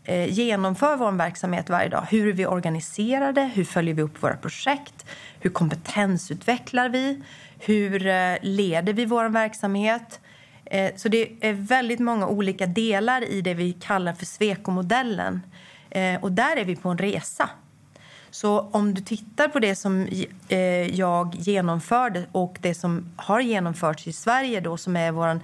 eh, 0.03 0.29
genomför 0.33 0.97
vår 0.97 1.11
verksamhet 1.11 1.69
varje 1.69 1.89
dag. 1.89 2.05
Hur 2.09 2.27
är 2.27 2.33
vi 2.33 2.45
organiserade? 2.45 3.41
Hur 3.41 3.63
följer 3.65 3.93
vi 3.93 4.01
upp 4.01 4.23
våra 4.23 4.37
projekt? 4.37 5.05
Hur 5.39 5.49
kompetensutvecklar 5.49 6.89
vi? 6.89 7.21
Hur 7.59 8.07
eh, 8.07 8.35
leder 8.41 8.93
vi 8.93 9.05
vår 9.05 9.29
verksamhet? 9.29 10.19
Eh, 10.65 10.91
så 10.95 11.09
det 11.09 11.29
är 11.41 11.53
väldigt 11.53 11.99
många 11.99 12.27
olika 12.27 12.65
delar 12.65 13.23
i 13.23 13.41
det 13.41 13.53
vi 13.53 13.73
kallar 13.73 14.13
för 14.13 14.25
Sweco-modellen. 14.25 15.41
Eh, 15.89 16.23
och 16.23 16.31
där 16.31 16.57
är 16.57 16.65
vi 16.65 16.75
på 16.75 16.89
en 16.89 16.97
resa. 16.97 17.49
Så 18.31 18.59
om 18.59 18.93
du 18.93 19.01
tittar 19.01 19.47
på 19.47 19.59
det 19.59 19.75
som 19.75 20.07
eh, 20.49 20.59
jag 20.95 21.35
genomförde 21.35 22.25
och 22.31 22.57
det 22.61 22.73
som 22.73 23.05
har 23.15 23.39
genomförts 23.39 24.07
i 24.07 24.13
Sverige 24.13 24.59
då, 24.59 24.77
som 24.77 24.95
är 24.95 25.11
vår 25.11 25.39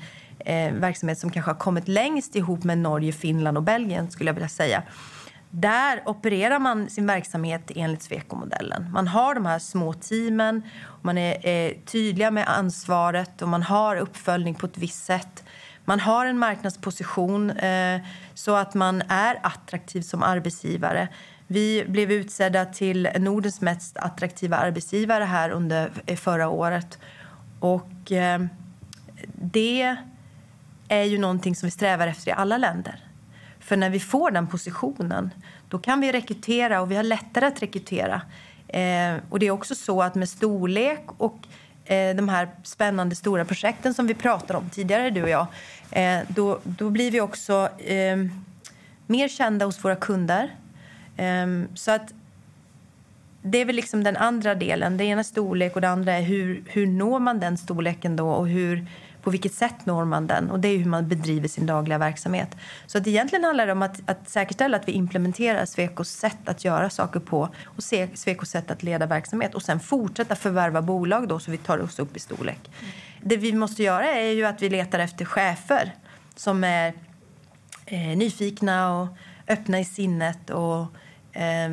verksamhet 0.79 1.19
som 1.19 1.29
kanske 1.29 1.51
har 1.51 1.57
kommit 1.57 1.87
längst 1.87 2.35
ihop 2.35 2.63
med 2.63 2.77
Norge, 2.77 3.11
Finland 3.11 3.57
och 3.57 3.63
Belgien 3.63 4.11
skulle 4.11 4.29
jag 4.29 4.33
vilja 4.33 4.49
säga. 4.49 4.83
Där 5.51 6.01
opererar 6.05 6.59
man 6.59 6.89
sin 6.89 7.07
verksamhet 7.07 7.71
enligt 7.75 8.01
Sweco-modellen. 8.01 8.91
Man 8.91 9.07
har 9.07 9.35
de 9.35 9.45
här 9.45 9.59
små 9.59 9.93
teamen, 9.93 10.61
man 11.01 11.17
är, 11.17 11.47
eh, 11.47 11.73
tydliga 11.85 12.31
med 12.31 12.49
ansvaret 12.49 13.41
och 13.41 13.47
man 13.47 13.63
har 13.63 13.95
uppföljning 13.95 14.55
på 14.55 14.65
ett 14.65 14.77
visst 14.77 15.05
sätt. 15.05 15.43
Man 15.85 15.99
har 15.99 16.25
en 16.25 16.37
marknadsposition 16.37 17.49
eh, 17.49 18.01
så 18.33 18.55
att 18.55 18.73
man 18.73 19.01
är 19.07 19.39
attraktiv 19.43 20.01
som 20.01 20.23
arbetsgivare. 20.23 21.07
Vi 21.47 21.85
blev 21.87 22.11
utsedda 22.11 22.65
till 22.65 23.09
Nordens 23.19 23.61
mest 23.61 23.97
attraktiva 23.97 24.57
arbetsgivare 24.57 25.23
här 25.23 25.49
under 25.49 25.91
eh, 26.05 26.15
förra 26.15 26.49
året. 26.49 26.99
Och 27.59 28.11
eh, 28.11 28.41
det 29.33 29.97
är 30.87 31.03
ju 31.03 31.17
någonting 31.17 31.55
som 31.55 31.67
vi 31.67 31.71
strävar 31.71 32.07
efter 32.07 32.31
i 32.31 32.33
alla 32.33 32.57
länder. 32.57 33.08
För 33.69 33.77
när 33.77 33.89
vi 33.89 33.99
får 33.99 34.31
den 34.31 34.47
positionen, 34.47 35.33
då 35.67 35.79
kan 35.79 36.01
vi 36.01 36.11
rekrytera 36.11 36.81
och 36.81 36.91
vi 36.91 36.95
har 36.95 37.03
lättare 37.03 37.45
att 37.45 37.61
rekrytera. 37.61 38.21
Eh, 38.67 39.15
och 39.29 39.39
det 39.39 39.47
är 39.47 39.51
också 39.51 39.75
så 39.75 40.01
att 40.01 40.15
med 40.15 40.29
storlek 40.29 41.05
och 41.17 41.37
eh, 41.85 42.15
de 42.15 42.29
här 42.29 42.49
spännande 42.63 43.15
stora 43.15 43.45
projekten 43.45 43.93
som 43.93 44.07
vi 44.07 44.13
pratade 44.13 44.59
om 44.59 44.69
tidigare, 44.69 45.09
du 45.09 45.23
och 45.23 45.29
jag, 45.29 45.47
eh, 45.91 46.19
då, 46.27 46.59
då 46.63 46.89
blir 46.89 47.11
vi 47.11 47.21
också 47.21 47.69
eh, 47.77 48.17
mer 49.07 49.27
kända 49.27 49.65
hos 49.65 49.85
våra 49.85 49.95
kunder. 49.95 50.55
Eh, 51.17 51.47
så 51.75 51.91
att 51.91 52.13
det 53.41 53.57
är 53.57 53.65
väl 53.65 53.75
liksom 53.75 54.03
den 54.03 54.17
andra 54.17 54.55
delen. 54.55 54.97
Det 54.97 55.03
ena 55.03 55.19
är 55.19 55.23
storlek 55.23 55.75
och 55.75 55.81
det 55.81 55.89
andra 55.89 56.13
är 56.13 56.21
hur, 56.21 56.63
hur 56.67 56.87
når 56.87 57.19
man 57.19 57.39
den 57.39 57.57
storleken 57.57 58.15
då 58.15 58.29
och 58.29 58.47
hur 58.47 58.87
på 59.21 59.29
vilket 59.29 59.53
sätt 59.53 59.85
når 59.85 60.05
man 60.05 60.27
den? 60.27 60.51
Och 60.51 60.59
det 60.59 60.67
är 60.67 60.77
hur 60.77 60.85
man 60.85 61.07
bedriver 61.07 61.47
sin 61.47 61.65
dagliga 61.65 61.97
verksamhet. 61.97 62.55
Så 62.87 62.97
att 62.97 63.07
egentligen 63.07 63.43
handlar 63.43 63.65
det 63.65 63.71
om 63.71 63.81
att, 63.81 64.09
att 64.09 64.29
säkerställa 64.29 64.77
att 64.77 64.87
vi 64.87 64.91
implementerar 64.91 65.65
Swecos 65.65 66.09
sätt 66.09 66.49
att 66.49 66.65
göra 66.65 66.89
saker 66.89 67.19
på 67.19 67.49
och 67.65 67.83
Svekos 68.13 68.49
sätt 68.49 68.71
att 68.71 68.83
leda 68.83 69.05
verksamhet 69.05 69.55
och 69.55 69.61
sen 69.61 69.79
fortsätta 69.79 70.35
förvärva 70.35 70.81
bolag 70.81 71.27
då 71.27 71.39
så 71.39 71.51
vi 71.51 71.57
tar 71.57 71.77
oss 71.77 71.99
upp 71.99 72.17
i 72.17 72.19
storlek. 72.19 72.59
Mm. 72.79 72.91
Det 73.21 73.37
vi 73.37 73.53
måste 73.53 73.83
göra 73.83 74.05
är 74.05 74.31
ju 74.31 74.45
att 74.45 74.61
vi 74.61 74.69
letar 74.69 74.99
efter 74.99 75.25
chefer 75.25 75.95
som 76.35 76.63
är 76.63 76.93
eh, 77.85 78.17
nyfikna 78.17 78.99
och 78.99 79.07
öppna 79.47 79.79
i 79.79 79.85
sinnet 79.85 80.49
och 80.49 80.81
eh, 81.33 81.69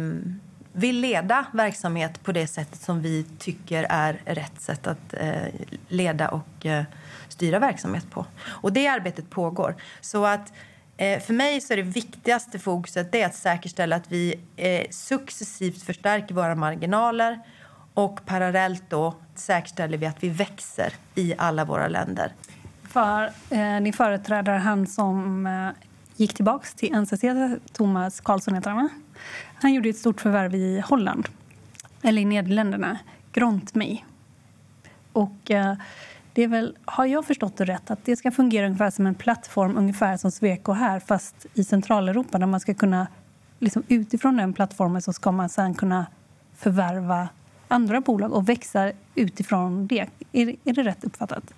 vill 0.73 1.01
leda 1.01 1.47
verksamhet 1.53 2.23
på 2.23 2.33
det 2.33 2.47
sättet 2.47 2.81
som 2.81 3.03
vi 3.03 3.27
tycker 3.39 3.87
är 3.89 4.21
rätt 4.25 4.61
sätt 4.61 4.87
att 4.87 5.15
eh, 5.15 5.47
leda 5.89 6.29
och 6.29 6.67
eh, 6.67 6.85
styra 7.37 7.59
verksamhet 7.59 8.11
på. 8.11 8.27
Och 8.47 8.73
det 8.73 8.87
arbetet 8.87 9.31
pågår. 9.31 9.77
Så 10.01 10.25
att 10.27 10.53
eh, 10.97 11.21
för 11.21 11.35
mig 11.35 11.61
så 11.61 11.73
är 11.73 11.77
det 11.77 11.83
viktigaste 11.83 12.59
fokuset 12.59 13.13
det 13.13 13.25
att 13.25 13.35
säkerställa 13.35 13.97
att 13.97 14.13
vi 14.13 14.35
eh, 14.57 14.87
successivt 14.91 15.83
förstärker 15.83 16.35
våra 16.35 16.55
marginaler 16.55 17.41
och 17.95 18.27
parallellt 18.27 18.85
då 18.89 19.15
säkerställer 19.35 19.99
vi 19.99 20.07
att 20.07 20.23
vi 20.25 20.29
växer 20.29 20.93
i 21.15 21.35
alla 21.39 21.65
våra 21.65 21.89
länder. 21.89 22.33
För 22.83 23.31
eh, 23.51 23.81
ni 23.81 23.93
företräder 23.93 24.59
han 24.59 24.87
som 24.87 25.47
eh, 25.47 25.69
gick 26.17 26.35
tillbaka 26.35 26.67
till 26.77 26.95
NCC, 26.95 27.25
Thomas 27.73 28.21
Karlsson 28.21 28.55
heter 28.55 28.71
han, 28.71 28.89
han 29.55 29.75
gjorde 29.75 29.89
ett 29.89 29.99
stort 29.99 30.21
förvärv 30.21 30.55
i 30.55 30.81
Holland, 30.81 31.29
eller 32.03 32.23
i 32.23 32.25
Nederländerna, 32.25 32.99
Grontme. 33.33 33.99
Och 35.13 35.51
eh, 35.51 35.75
det 36.37 36.43
är 36.43 36.49
väl, 36.49 36.77
har 36.85 37.07
jag 37.07 37.25
förstått 37.25 37.57
det 37.57 37.65
rätt, 37.65 37.91
att 37.91 38.05
det 38.05 38.17
ska 38.17 38.31
fungera 38.31 38.67
ungefär 38.67 38.91
som 38.91 39.07
en 39.07 39.15
plattform 39.15 39.77
ungefär 39.77 40.17
som 40.17 40.31
Sweco 40.31 40.73
här, 40.73 41.01
fast 41.01 41.47
i 41.55 41.65
Centraleuropa 41.65 42.39
där 42.39 42.47
man 42.47 42.61
ska 42.61 42.75
kunna, 42.75 43.07
liksom 43.59 43.83
utifrån 43.89 44.37
den 44.37 44.53
plattformen 44.53 45.03
så 45.03 45.13
ska 45.13 45.33
man 45.33 45.49
sen 45.49 45.75
kunna 45.75 46.07
förvärva 46.57 47.29
andra 47.69 48.01
bolag 48.01 48.33
och 48.33 48.49
växa 48.49 48.93
utifrån 49.15 49.87
det. 49.87 50.07
Är, 50.33 50.57
är 50.65 50.73
det 50.73 50.83
rätt 50.83 51.05
uppfattat? 51.05 51.55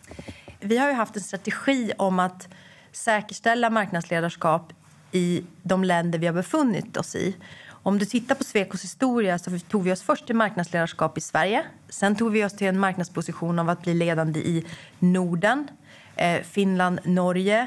Vi 0.61 0.79
har 0.79 0.89
ju 0.89 0.95
haft 0.95 1.17
en 1.17 1.23
strategi 1.23 1.93
om 1.99 2.19
att 2.19 2.49
säkerställa 2.93 3.71
marknadsledarskap 3.71 4.73
i 5.13 5.43
de 5.63 5.85
länder 5.85 6.19
vi 6.19 6.27
har 6.27 6.35
befunnit 6.35 6.97
oss 6.97 7.15
i. 7.15 7.37
Om 7.83 7.99
du 7.99 8.05
tittar 8.05 8.35
på 8.35 8.45
Svekos 8.45 8.85
historia 8.85 9.39
så 9.39 9.59
tog 9.59 9.83
vi 9.83 9.93
oss 9.93 10.03
först 10.03 10.27
till 10.27 10.37
marknadsledarskap 10.37 11.19
i 11.19 11.21
Sverige. 11.21 11.65
Sen 11.89 12.17
tog 12.17 12.33
vi 12.33 12.45
oss 12.45 12.53
till 12.53 12.67
en 12.67 12.79
marknadsposition 12.79 13.59
av 13.59 13.69
att 13.69 13.83
bli 13.83 13.95
ledande 13.95 14.41
i 14.41 14.65
Norden, 14.99 15.69
eh, 16.17 16.43
Finland, 16.43 17.01
Norge. 17.05 17.67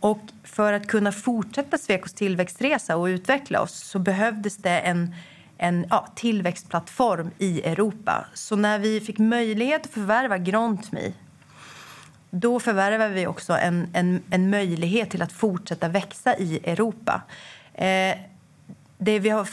Och 0.00 0.20
för 0.44 0.72
att 0.72 0.86
kunna 0.86 1.12
fortsätta 1.12 1.78
Svekos 1.78 2.12
tillväxtresa 2.12 2.96
och 2.96 3.04
utveckla 3.04 3.60
oss 3.60 3.74
så 3.74 3.98
behövdes 3.98 4.56
det 4.56 4.78
en, 4.78 5.14
en 5.58 5.86
ja, 5.90 6.06
tillväxtplattform 6.14 7.30
i 7.38 7.62
Europa. 7.62 8.26
Så 8.34 8.56
när 8.56 8.78
vi 8.78 9.00
fick 9.00 9.18
möjlighet 9.18 9.86
att 9.86 9.92
förvärva 9.92 10.38
Grontme 10.38 11.12
då 12.30 12.60
förvärvade 12.60 13.14
vi 13.14 13.26
också 13.26 13.52
en, 13.52 13.88
en, 13.92 14.22
en 14.30 14.50
möjlighet 14.50 15.10
till 15.10 15.22
att 15.22 15.32
fortsätta 15.32 15.88
växa 15.88 16.36
i 16.36 16.60
Europa. 16.64 17.22
Eh, 17.74 18.16
det 19.02 19.18
vi, 19.18 19.28
har, 19.28 19.48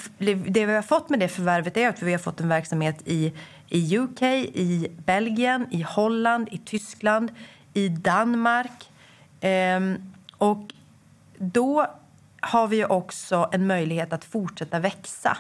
det 0.50 0.66
vi 0.66 0.74
har 0.74 0.82
fått 0.82 1.10
med 1.10 1.20
det 1.20 1.28
förvärvet 1.28 1.78
är 1.78 1.90
att 1.90 2.02
vi 2.02 2.12
har 2.12 2.20
fått 2.20 2.40
en 2.40 2.50
verksamhet 2.50 3.02
i, 3.06 3.34
i 3.70 3.98
UK, 3.98 4.22
i 4.22 4.92
Belgien, 5.06 5.68
i 5.72 5.82
Holland, 5.82 6.48
i 6.52 6.58
Tyskland, 6.58 7.32
i 7.74 7.90
Danmark. 7.90 8.92
Ehm, 9.42 10.14
och 10.38 10.74
då 11.38 11.88
har 12.42 12.68
vi 12.68 12.86
också 12.86 13.50
en 13.52 13.68
möjlighet 13.68 14.14
att 14.14 14.26
fortsätta 14.26 14.80
växa. 14.80 15.38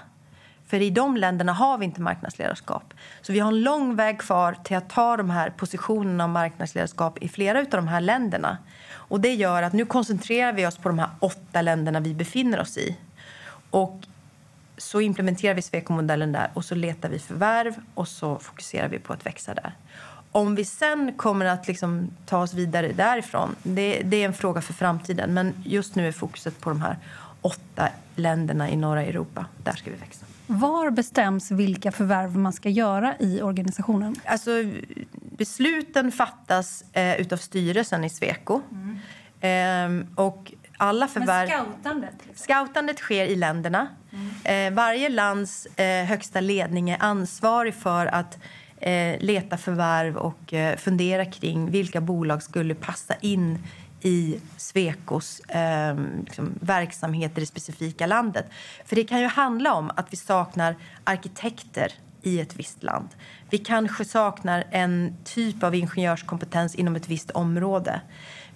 För 0.68 0.82
i 0.82 0.90
de 0.90 1.18
länderna 1.18 1.54
har 1.54 1.78
vi 1.78 1.86
inte 1.86 2.02
marknadsledarskap. 2.02 2.94
Så 3.22 3.34
vi 3.34 3.40
har 3.40 3.52
en 3.52 3.62
lång 3.62 3.96
väg 3.96 4.20
kvar 4.20 4.58
till 4.64 4.78
att 4.78 4.90
ta 4.90 5.18
de 5.18 5.30
här 5.30 5.50
positionerna 5.50 6.24
av 6.24 6.30
marknadsledarskap 6.30 7.18
i 7.24 7.30
flera 7.30 7.60
av 7.60 7.66
de 7.66 7.88
här 7.88 8.02
länderna. 8.02 8.58
Och 8.90 9.20
det 9.20 9.34
gör 9.34 9.64
att 9.64 9.74
nu 9.74 9.86
koncentrerar 9.86 10.54
vi 10.54 10.68
oss 10.68 10.78
på 10.78 10.90
de 10.90 11.00
här 11.00 11.10
åtta 11.20 11.62
länderna 11.62 12.00
vi 12.00 12.14
befinner 12.14 12.60
oss 12.60 12.78
i. 12.78 12.98
Och 13.70 14.08
så 14.78 15.02
implementerar 15.02 15.54
vi 15.54 15.62
Sweco-modellen 15.62 16.32
där 16.32 16.50
och 16.54 16.66
så 16.66 16.76
letar 16.76 17.10
vi 17.10 17.20
förvärv 17.20 17.76
och 17.94 18.08
så 18.08 18.40
fokuserar 18.40 18.88
vi 18.88 19.00
på 19.00 19.14
att 19.14 19.26
växa 19.26 19.54
där. 19.54 19.76
Om 20.32 20.56
vi 20.56 20.66
sen 20.66 21.14
kommer 21.18 21.46
att 21.46 21.68
liksom 21.68 22.10
ta 22.26 22.42
oss 22.42 22.54
vidare 22.54 22.92
därifrån, 22.92 23.56
det, 23.64 24.02
det, 24.04 24.18
är 24.18 24.26
en 24.26 24.34
fråga 24.34 24.62
för 24.62 24.74
framtiden. 24.74 25.34
Men 25.34 25.54
just 25.66 25.96
nu 25.96 26.08
är 26.08 26.12
fokuset 26.12 26.62
på 26.62 26.70
de 26.70 26.82
här 26.82 26.98
åtta 27.42 27.90
länderna 28.16 28.70
i 28.70 28.76
norra 28.76 29.04
Europa. 29.04 29.46
Där 29.64 29.74
ska 29.74 29.92
vi 29.92 29.98
växa. 29.98 30.26
Var 30.48 30.92
bestäms 30.92 31.52
vilka 31.52 31.92
förvärv 31.92 32.38
man 32.38 32.54
ska 32.54 32.70
göra 32.70 33.16
i 33.20 33.42
organisationen? 33.42 34.16
Alltså, 34.26 34.52
besluten 35.38 36.12
fattas 36.12 36.84
eh, 36.94 37.22
utav 37.22 37.38
styrelsen 37.38 38.04
i 38.04 38.10
Sweco. 38.10 38.62
Mm. 38.72 40.06
Eh, 40.08 40.08
och 40.16 40.54
alla 40.78 41.08
förvärv... 41.08 41.50
Men 41.50 41.66
scoutandet? 41.66 42.14
Liksom. 42.28 42.44
Scoutandet 42.44 43.00
sker 43.00 43.26
i 43.26 43.36
länderna. 43.36 43.88
Mm. 44.12 44.68
Eh, 44.70 44.76
varje 44.76 45.10
lands 45.10 45.66
eh, 45.66 46.06
högsta 46.06 46.40
ledning 46.40 46.90
är 46.90 46.98
ansvarig 47.00 47.76
för 47.76 48.06
att 48.06 48.40
eh, 48.78 49.20
leta 49.20 49.58
förvärv 49.58 50.18
och 50.18 50.54
fundera 50.78 51.26
kring 51.26 51.72
vilka 51.72 52.02
bolag 52.02 52.44
skulle 52.44 52.76
passa 52.76 53.16
in 53.22 53.60
i 54.02 54.40
Svekos 54.58 55.40
eh, 55.40 55.98
liksom, 56.26 56.54
verksamheter 56.62 57.38
i 57.38 57.40
det 57.40 57.46
specifika 57.46 58.08
landet. 58.08 58.46
För 58.86 58.96
det 58.96 59.04
kan 59.04 59.22
ju 59.22 59.28
handla 59.28 59.74
om 59.74 59.92
att 59.96 60.14
vi 60.14 60.18
saknar 60.18 60.76
arkitekter 61.04 61.94
i 62.22 62.40
ett 62.40 62.56
visst 62.56 62.84
land. 62.84 63.10
Vi 63.50 63.58
kanske 63.58 64.06
saknar 64.06 64.64
en 64.72 65.18
typ 65.24 65.64
av 65.64 65.76
ingenjörskompetens 65.76 66.76
inom 66.76 66.96
ett 66.96 67.10
visst 67.10 67.32
område. 67.32 68.02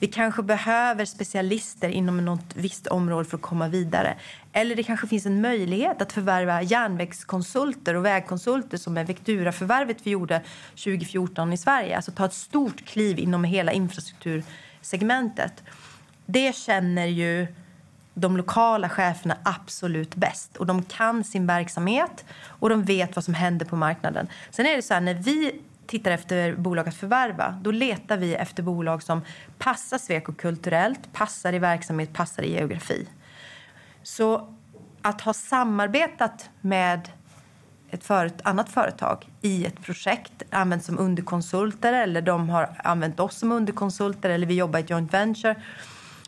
Vi 0.01 0.07
kanske 0.07 0.43
behöver 0.43 1.05
specialister 1.05 1.89
inom 1.89 2.25
något 2.25 2.55
visst 2.55 2.87
område 2.87 3.29
för 3.29 3.37
att 3.37 3.41
komma 3.41 3.67
vidare. 3.67 4.17
Eller 4.53 4.75
det 4.75 4.83
kanske 4.83 5.07
finns 5.07 5.25
en 5.25 5.41
möjlighet 5.41 6.01
att 6.01 6.11
förvärva 6.11 6.61
järnvägskonsulter 6.61 7.95
och 7.95 8.05
vägkonsulter 8.05 8.77
som 8.77 8.97
är 8.97 9.03
Vectura-förvärvet 9.03 9.97
vi 10.03 10.11
gjorde 10.11 10.41
2014 10.69 11.53
i 11.53 11.57
Sverige. 11.57 11.95
Alltså 11.95 12.11
ta 12.11 12.25
ett 12.25 12.33
stort 12.33 12.85
kliv 12.85 13.19
inom 13.19 13.43
hela 13.43 13.71
infrastruktursegmentet. 13.71 15.63
Det 16.25 16.55
känner 16.55 17.05
ju 17.05 17.47
de 18.13 18.37
lokala 18.37 18.89
cheferna 18.89 19.37
absolut 19.43 20.15
bäst. 20.15 20.57
Och 20.57 20.65
De 20.65 20.83
kan 20.83 21.23
sin 21.23 21.47
verksamhet 21.47 22.25
och 22.43 22.69
de 22.69 22.83
vet 22.83 23.15
vad 23.15 23.25
som 23.25 23.33
händer 23.33 23.65
på 23.65 23.75
marknaden. 23.75 24.27
Sen 24.51 24.65
är 24.65 24.75
det 24.75 24.81
så 24.81 24.93
här, 24.93 25.01
när 25.01 25.13
vi 25.13 25.61
tittar 25.91 26.11
efter 26.11 26.55
bolag 26.55 26.87
att 26.87 26.95
förvärva, 26.95 27.59
då 27.61 27.71
letar 27.71 28.17
vi 28.17 28.35
efter 28.35 28.63
bolag 28.63 29.03
som 29.03 29.21
passar 29.57 29.97
Sweco 29.97 30.33
kulturellt, 30.33 31.13
passar 31.13 31.53
i 31.53 31.59
verksamhet, 31.59 32.13
passar 32.13 32.43
i 32.43 32.51
geografi. 32.51 33.07
Så 34.03 34.53
att 35.01 35.21
ha 35.21 35.33
samarbetat 35.33 36.49
med 36.61 37.09
ett 37.89 38.03
för, 38.03 38.31
annat 38.43 38.69
företag 38.69 39.29
i 39.41 39.65
ett 39.65 39.81
projekt, 39.81 40.43
använt 40.49 40.83
som 40.83 40.99
underkonsulter 40.99 41.93
eller 41.93 42.21
de 42.21 42.49
har 42.49 42.75
använt 42.83 43.19
oss 43.19 43.37
som 43.37 43.51
underkonsulter 43.51 44.29
eller 44.29 44.47
vi 44.47 44.53
jobbar 44.53 44.79
i 44.79 44.83
ett 44.83 44.89
joint 44.89 45.13
venture 45.13 45.55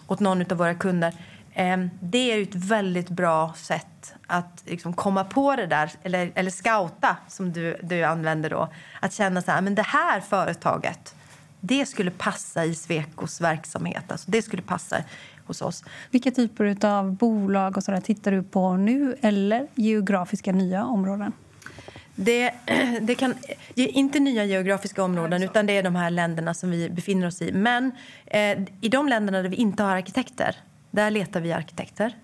åt 0.08 0.19
någon 0.19 0.52
av 0.52 0.58
våra 0.58 0.76
kunder. 0.76 1.13
Eh, 1.54 1.78
det 2.02 2.32
är 2.32 2.42
ett 2.42 2.56
väldigt 2.56 3.10
bra 3.10 3.54
sätt 3.58 4.13
att 4.28 4.63
liksom 4.66 4.94
komma 4.94 5.24
på 5.24 5.56
det 5.56 5.66
där, 5.66 5.92
eller, 6.04 6.32
eller 6.36 6.52
scouta 6.52 7.18
som 7.28 7.52
du, 7.54 7.78
du 7.84 8.04
använder 8.04 8.50
då. 8.50 8.70
Att 9.00 9.13
känna 9.13 9.42
så 9.42 9.52
här, 9.52 9.62
men 9.62 9.76
det 9.76 9.82
här 9.82 10.20
företaget, 10.20 11.16
det 11.60 11.86
skulle 11.86 12.12
passa 12.12 12.66
i 12.66 12.76
Svekos 12.76 13.42
verksamhet. 13.42 14.12
Alltså 14.12 14.32
det 14.32 14.42
skulle 14.42 14.62
passa 14.62 14.98
hos 15.46 15.62
oss. 15.62 15.84
Vilka 16.12 16.32
typer 16.32 16.86
av 16.86 17.16
bolag 17.16 17.78
och 17.78 17.84
sådär 17.84 18.02
tittar 18.02 18.32
du 18.32 18.44
på 18.44 18.78
nu 18.78 19.16
eller 19.22 19.68
geografiska 19.76 20.52
nya 20.52 20.86
områden? 20.86 21.32
Det, 22.16 22.52
det 23.02 23.16
kan, 23.16 23.34
inte 23.76 24.20
nya 24.20 24.46
geografiska 24.46 25.04
områden, 25.04 25.44
utan 25.44 25.66
det 25.66 25.78
är 25.78 25.84
de 25.84 25.96
här 25.96 26.10
länderna 26.10 26.54
som 26.54 26.72
vi 26.72 26.89
befinner 26.89 27.28
oss 27.28 27.42
i. 27.42 27.52
Men 27.52 27.92
eh, 28.26 28.60
i 28.82 28.89
de 28.89 29.08
länderna 29.08 29.42
där 29.42 29.50
vi 29.50 29.56
inte 29.56 29.84
har 29.84 29.96
arkitekter, 29.96 30.56
där 30.93 31.12
letar 31.12 31.41
vi 31.41 31.53
arkitekter. 31.53 32.15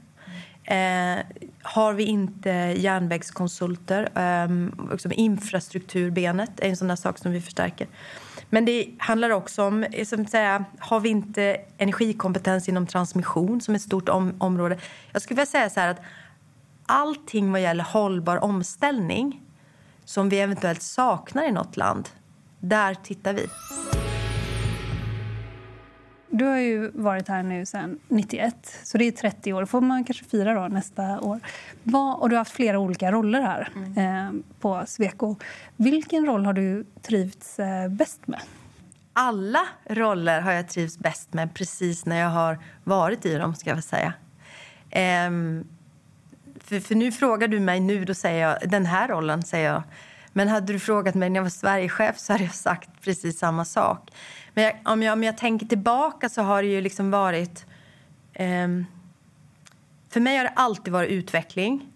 Eh, 0.64 1.20
har 1.62 1.94
vi 1.94 2.04
inte 2.04 2.50
järnvägskonsulter, 2.78 4.10
eh, 4.16 4.50
liksom 4.92 5.12
infrastrukturbenet 5.12 6.60
är 6.60 6.70
en 6.70 6.78
sån 6.78 6.88
där 6.88 6.96
sak 6.96 7.18
som 7.18 7.32
vi 7.32 7.42
förstärker. 7.42 7.88
Men 8.50 8.66
det 8.66 8.90
handlar 8.98 9.30
också 9.30 9.64
om, 9.64 9.84
eh, 9.84 10.06
som 10.06 10.26
säga, 10.26 10.66
har 10.80 11.00
vi 11.00 11.10
inte 11.10 11.58
energikompetens 11.78 12.70
inom 12.70 12.88
transmission 12.88 13.62
som 13.62 13.74
är 13.74 13.76
ett 13.76 13.82
stort 13.82 14.10
om, 14.10 14.34
område. 14.38 14.78
Jag 15.12 15.22
skulle 15.22 15.36
vilja 15.36 15.46
säga 15.46 15.70
så 15.70 15.80
här 15.80 15.88
att 15.88 16.02
allting 16.86 17.52
vad 17.52 17.62
gäller 17.62 17.84
hållbar 17.84 18.44
omställning 18.44 19.42
som 20.06 20.30
vi 20.30 20.40
eventuellt 20.40 20.82
saknar 20.82 21.44
i 21.44 21.52
något 21.52 21.78
land, 21.78 22.10
där 22.60 22.94
tittar 22.94 23.34
vi. 23.34 23.48
Du 26.32 26.46
har 26.46 26.58
ju 26.58 26.92
varit 26.94 27.28
här 27.28 27.44
nu 27.44 27.66
sedan 27.66 28.00
91, 28.08 28.80
så 28.84 28.98
det 28.98 29.06
är 29.06 29.12
30 29.12 29.54
år. 29.54 29.66
får 29.66 29.82
man 29.82 30.04
kanske 30.04 30.26
fira 30.26 30.54
då 30.54 30.68
nästa 30.68 31.20
år. 31.20 31.40
och 32.18 32.30
du 32.30 32.36
har 32.36 32.38
haft 32.38 32.52
flera 32.52 32.80
olika 32.80 33.12
roller 33.12 33.42
här 33.42 33.70
mm. 33.76 33.98
eh, 33.98 34.42
på 34.60 34.84
Sweco. 34.88 35.36
Vilken 35.76 36.26
roll 36.26 36.46
har 36.46 36.54
du 36.54 36.86
trivts 37.02 37.60
eh, 37.60 37.90
bäst 37.90 38.28
med? 38.28 38.40
Alla 39.14 39.62
roller 39.90 40.42
har 40.42 40.52
jag 40.52 40.70
trivts 40.70 40.98
bäst 40.98 41.34
med 41.34 41.54
precis 41.54 42.06
när 42.06 42.20
jag 42.20 42.30
har 42.30 42.60
varit 42.84 43.26
i 43.26 43.36
dem. 43.36 43.56
ska 43.56 43.70
jag 43.70 43.84
säga. 43.84 44.14
Eh, 44.90 45.32
för, 46.64 46.80
för, 46.80 46.96
nu 46.96 47.12
frågar 47.12 47.48
du 47.48 47.60
mig 47.60 47.80
nu, 47.80 48.06
då 48.06 48.14
säger 48.14 48.48
jag 48.48 48.70
den 48.70 48.86
här 48.86 49.08
rollen. 49.08 49.44
säger 49.44 49.74
jag. 49.74 49.84
Men 50.34 50.48
hade 50.48 50.74
du 50.74 50.80
frågat 50.80 51.16
mig 51.16 51.30
när 51.30 51.36
jag 51.36 51.44
var 51.44 51.50
Sverigechef 51.50 52.20
så 52.20 52.34
hade 52.34 52.44
jag 52.44 52.56
sagt 52.56 52.90
precis 53.02 53.40
samma 53.40 53.66
sak. 53.66 54.12
Men 54.54 54.64
jag, 54.64 54.74
om, 54.86 55.04
jag, 55.04 55.14
om 55.14 55.24
jag 55.24 55.38
tänker 55.38 55.66
tillbaka 55.66 56.30
så 56.30 56.42
har 56.42 56.62
det 56.62 56.70
ju 56.70 56.82
liksom 56.82 57.12
varit... 57.12 57.66
Eh, 58.34 58.68
för 60.10 60.20
mig 60.20 60.38
har 60.38 60.44
det 60.44 60.54
alltid 60.56 60.94
varit 60.94 61.10
utveckling. 61.10 61.88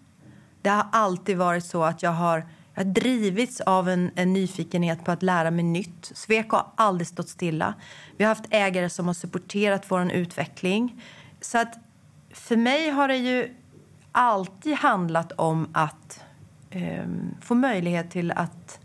Det 0.61 0.69
har 0.69 0.87
alltid 0.91 1.37
varit 1.37 1.65
så 1.65 1.83
att 1.83 2.03
jag 2.03 2.11
har, 2.11 2.37
jag 2.73 2.83
har 2.83 2.91
drivits 2.91 3.61
av 3.61 3.89
en, 3.89 4.11
en 4.15 4.33
nyfikenhet 4.33 5.05
på 5.05 5.11
att 5.11 5.23
lära 5.23 5.51
mig 5.51 5.63
nytt. 5.63 6.11
Sweco 6.13 6.55
har 6.55 6.71
aldrig 6.75 7.07
stått 7.07 7.29
stilla. 7.29 7.73
Vi 8.17 8.23
har 8.23 8.29
haft 8.29 8.45
ägare 8.49 8.89
som 8.89 9.07
har 9.07 9.13
supporterat 9.13 9.85
vår 9.87 10.11
utveckling. 10.11 11.03
Så 11.41 11.57
att 11.57 11.77
för 12.31 12.55
mig 12.55 12.89
har 12.89 13.07
det 13.07 13.17
ju 13.17 13.55
alltid 14.11 14.73
handlat 14.73 15.31
om 15.31 15.67
att 15.73 16.22
eh, 16.75 17.05
få 17.41 17.55
möjlighet 17.55 18.11
till 18.11 18.31
att 18.31 18.79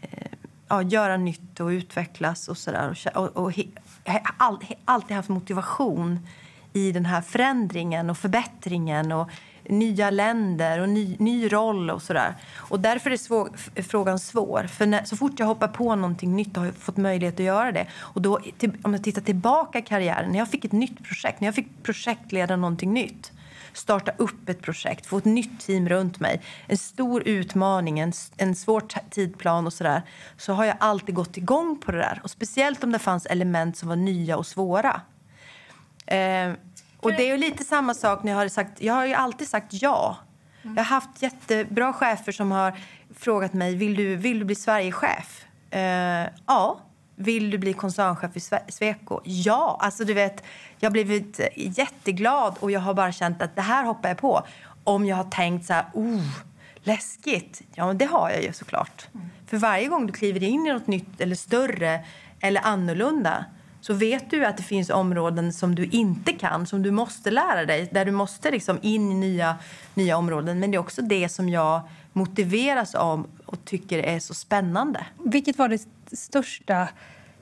eh, 0.00 0.32
ja, 0.68 0.82
göra 0.82 1.16
nytt 1.16 1.60
och 1.60 1.68
utvecklas 1.68 2.48
och 2.48 2.58
sådär. 2.58 2.98
Och, 3.14 3.22
och, 3.22 3.36
och 3.36 3.52
he, 3.52 3.64
all, 4.36 4.58
he, 4.62 4.74
alltid 4.84 5.16
haft 5.16 5.28
motivation 5.28 6.26
i 6.72 6.92
den 6.92 7.06
här 7.06 7.20
förändringen 7.20 8.10
och 8.10 8.18
förbättringen 8.18 9.12
och 9.12 9.30
nya 9.68 10.10
länder 10.10 10.80
och 10.80 10.88
ny, 10.88 11.16
ny 11.18 11.52
roll 11.52 11.90
och 11.90 12.02
sådär. 12.02 12.34
Och 12.56 12.80
därför 12.80 13.10
är 13.10 13.16
svår, 13.16 13.48
frågan 13.82 14.18
svår. 14.18 14.66
För 14.66 14.86
när, 14.86 15.04
så 15.04 15.16
fort 15.16 15.32
jag 15.38 15.46
hoppar 15.46 15.68
på 15.68 15.96
någonting 15.96 16.36
nytt 16.36 16.56
har 16.56 16.64
jag 16.64 16.74
fått 16.74 16.96
möjlighet 16.96 17.34
att 17.34 17.46
göra 17.46 17.72
det. 17.72 17.86
Och 17.96 18.22
då, 18.22 18.38
till, 18.58 18.72
om 18.82 18.92
jag 18.92 19.04
tittar 19.04 19.22
tillbaka 19.22 19.78
i 19.78 19.82
karriären, 19.82 20.30
när 20.30 20.38
jag 20.38 20.48
fick 20.48 20.64
ett 20.64 20.72
nytt 20.72 21.04
projekt, 21.04 21.40
när 21.40 21.48
jag 21.48 21.54
fick 21.54 21.82
projektleda 21.82 22.56
någonting 22.56 22.92
nytt 22.92 23.32
starta 23.74 24.12
upp 24.16 24.48
ett 24.48 24.62
projekt, 24.62 25.06
få 25.06 25.18
ett 25.18 25.24
nytt 25.24 25.60
team 25.60 25.88
runt 25.88 26.20
mig. 26.20 26.42
En 26.66 26.78
stor 26.78 27.28
utmaning, 27.28 27.98
en, 27.98 28.12
en 28.36 28.54
svår 28.54 28.82
tidplan 29.10 29.66
och 29.66 29.72
sådär. 29.72 30.02
Så 30.36 30.52
har 30.52 30.64
jag 30.64 30.76
alltid 30.80 31.14
gått 31.14 31.36
igång 31.36 31.80
på 31.84 31.92
det 31.92 31.98
där. 31.98 32.20
Och 32.24 32.30
speciellt 32.30 32.84
om 32.84 32.92
det 32.92 32.98
fanns 32.98 33.26
element 33.26 33.76
som 33.76 33.88
var 33.88 33.96
nya 33.96 34.36
och 34.36 34.46
svåra. 34.46 35.00
Eh, 36.06 36.52
och 37.00 37.12
det 37.12 37.30
är 37.30 37.38
lite 37.38 37.64
samma 37.64 37.94
sak 37.94 38.22
när 38.22 38.32
jag 38.32 38.38
har 38.38 38.48
sagt, 38.48 38.82
jag 38.82 38.94
har 38.94 39.06
ju 39.06 39.14
alltid 39.14 39.48
sagt 39.48 39.72
ja. 39.72 40.16
Jag 40.62 40.76
har 40.76 40.84
haft 40.84 41.22
jättebra 41.22 41.92
chefer 41.92 42.32
som 42.32 42.52
har 42.52 42.78
frågat 43.16 43.52
mig, 43.52 43.74
vill 43.74 43.94
du, 43.94 44.16
vill 44.16 44.38
du 44.38 44.44
bli 44.44 44.54
Sverigechef? 44.54 45.44
Eh, 45.70 46.28
ja. 46.46 46.80
Vill 47.16 47.50
du 47.50 47.58
bli 47.58 47.72
koncernchef 47.72 48.36
i 48.36 48.40
Sweco? 48.68 49.20
Ja, 49.24 49.78
alltså 49.80 50.04
du 50.04 50.14
vet, 50.14 50.44
jag 50.78 50.90
har 50.90 50.92
blivit 50.92 51.40
jätteglad 51.56 52.54
och 52.60 52.70
jag 52.70 52.80
har 52.80 52.94
bara 52.94 53.12
känt 53.12 53.42
att 53.42 53.56
det 53.56 53.62
här 53.62 53.84
hoppar 53.84 54.08
jag 54.08 54.18
på. 54.18 54.46
Om 54.84 55.06
jag 55.06 55.16
har 55.16 55.24
tänkt 55.24 55.66
så 55.66 55.72
här, 55.72 55.84
oh, 55.94 56.22
läskigt. 56.82 57.62
Ja, 57.74 57.92
det 57.92 58.04
har 58.04 58.30
jag 58.30 58.42
ju 58.42 58.52
såklart. 58.52 59.06
Mm. 59.14 59.26
För 59.46 59.56
varje 59.56 59.88
gång 59.88 60.06
du 60.06 60.12
kliver 60.12 60.42
in 60.42 60.66
i 60.66 60.72
något 60.72 60.86
nytt 60.86 61.20
eller 61.20 61.36
större 61.36 62.04
eller 62.40 62.60
annorlunda 62.64 63.44
så 63.80 63.94
vet 63.94 64.30
du 64.30 64.44
att 64.44 64.56
det 64.56 64.62
finns 64.62 64.90
områden 64.90 65.52
som 65.52 65.74
du 65.74 65.84
inte 65.84 66.32
kan, 66.32 66.66
som 66.66 66.82
du 66.82 66.90
måste 66.90 67.30
lära 67.30 67.64
dig, 67.64 67.88
där 67.92 68.04
du 68.04 68.10
måste 68.10 68.50
liksom 68.50 68.78
in 68.82 69.12
i 69.12 69.14
nya, 69.14 69.56
nya 69.94 70.16
områden. 70.16 70.60
Men 70.60 70.70
det 70.70 70.76
är 70.76 70.78
också 70.78 71.02
det 71.02 71.28
som 71.28 71.48
jag 71.48 71.80
motiveras 72.14 72.94
av 72.94 73.26
och 73.46 73.64
tycker 73.64 73.98
är 73.98 74.18
så 74.18 74.34
spännande. 74.34 75.06
Vilket 75.24 75.58
var 75.58 75.68
det 75.68 75.86
största 76.12 76.88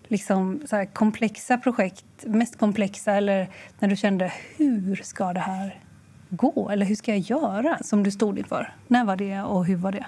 liksom, 0.08 0.62
så 0.66 0.86
komplexa 0.92 1.58
projekt, 1.58 2.04
mest 2.26 2.58
komplexa 2.58 3.12
eller 3.12 3.48
när 3.78 3.88
du 3.88 3.96
kände 3.96 4.32
hur 4.56 4.96
ska 4.96 5.32
det 5.32 5.40
här 5.40 5.80
gå 6.28 6.70
eller 6.70 6.86
hur 6.86 6.94
ska 6.94 7.10
jag 7.10 7.20
göra 7.20 7.78
som 7.82 8.02
du 8.02 8.10
stod 8.10 8.38
inför? 8.38 8.74
När 8.88 9.04
var 9.04 9.16
det 9.16 9.42
och 9.42 9.66
hur 9.66 9.76
var 9.76 9.92
det? 9.92 10.06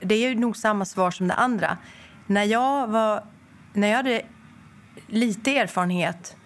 Det 0.00 0.14
är 0.14 0.34
nog 0.34 0.56
samma 0.56 0.84
svar 0.84 1.10
som 1.10 1.28
det 1.28 1.34
andra. 1.34 1.78
När 2.26 2.44
jag, 2.44 2.88
var, 2.88 3.24
när 3.72 3.88
jag 3.88 3.96
hade 3.96 4.22
lite 5.06 5.56
erfarenhet 5.56 6.36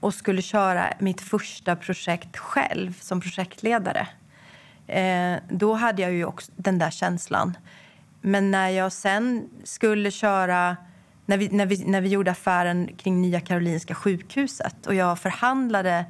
och 0.00 0.14
skulle 0.14 0.42
köra 0.42 0.94
mitt 0.98 1.20
första 1.20 1.76
projekt 1.76 2.36
själv 2.36 2.98
som 3.00 3.20
projektledare 3.20 4.08
eh, 4.86 5.34
då 5.48 5.74
hade 5.74 6.02
jag 6.02 6.12
ju 6.12 6.24
också 6.24 6.52
den 6.56 6.78
där 6.78 6.90
känslan. 6.90 7.56
Men 8.20 8.50
när 8.50 8.68
jag 8.68 8.92
sen 8.92 9.48
skulle 9.64 10.10
köra... 10.10 10.76
När 11.26 11.38
vi, 11.38 11.48
när 11.48 11.66
vi, 11.66 11.84
när 11.84 12.00
vi 12.00 12.08
gjorde 12.08 12.30
affären 12.30 12.88
kring 12.96 13.20
Nya 13.20 13.40
Karolinska 13.40 13.94
sjukhuset 13.94 14.86
och 14.86 14.94
jag 14.94 15.18
förhandlade 15.18 16.04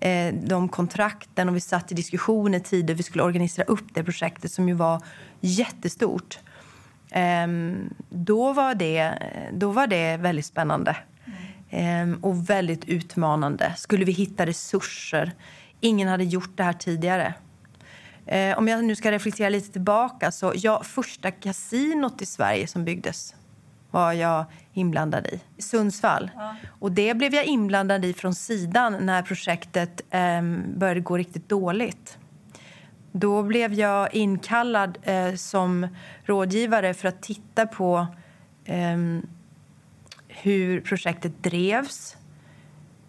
eh, 0.00 0.34
de 0.34 0.68
kontrakten 0.68 1.48
och 1.48 1.56
vi 1.56 1.60
satt 1.60 1.92
i 1.92 1.94
diskussioner 1.94 2.58
tider 2.58 2.94
vi 2.94 3.02
skulle 3.02 3.24
organisera 3.24 3.64
upp 3.64 3.84
det 3.94 4.04
projektet 4.04 4.52
som 4.52 4.68
ju 4.68 4.74
var 4.74 5.02
jättestort. 5.40 6.38
Eh, 7.10 7.46
då, 8.08 8.52
var 8.52 8.74
det, 8.74 9.12
då 9.52 9.70
var 9.70 9.86
det 9.86 10.16
väldigt 10.16 10.46
spännande 10.46 10.96
mm. 11.70 12.12
eh, 12.12 12.18
och 12.20 12.50
väldigt 12.50 12.84
utmanande. 12.84 13.72
Skulle 13.76 14.04
vi 14.04 14.12
hitta 14.12 14.46
resurser? 14.46 15.32
Ingen 15.80 16.08
hade 16.08 16.24
gjort 16.24 16.56
det 16.56 16.62
här 16.62 16.72
tidigare. 16.72 17.34
Eh, 18.26 18.58
om 18.58 18.68
jag 18.68 18.84
nu 18.84 18.96
ska 18.96 19.12
reflektera 19.12 19.48
lite 19.48 19.72
tillbaka 19.72 20.32
så 20.32 20.52
ja, 20.56 20.82
första 20.82 21.30
kasinot 21.30 22.22
i 22.22 22.26
Sverige 22.26 22.66
som 22.66 22.84
byggdes 22.84 23.34
var 23.90 24.12
jag 24.12 24.44
inblandad 24.72 25.26
i. 25.26 25.40
Sundsvall. 25.58 26.30
Ja. 26.34 26.56
Och 26.78 26.92
det 26.92 27.14
blev 27.14 27.34
jag 27.34 27.44
inblandad 27.44 28.04
i 28.04 28.12
från 28.12 28.34
sidan 28.34 28.96
när 29.00 29.22
projektet 29.22 30.00
eh, 30.10 30.42
började 30.76 31.00
gå 31.00 31.16
riktigt 31.16 31.48
dåligt. 31.48 32.18
Då 33.12 33.42
blev 33.42 33.74
jag 33.74 34.14
inkallad 34.14 34.98
eh, 35.02 35.34
som 35.34 35.88
rådgivare 36.24 36.94
för 36.94 37.08
att 37.08 37.22
titta 37.22 37.66
på 37.66 38.06
eh, 38.64 38.96
hur 40.28 40.80
projektet 40.80 41.42
drevs, 41.42 42.16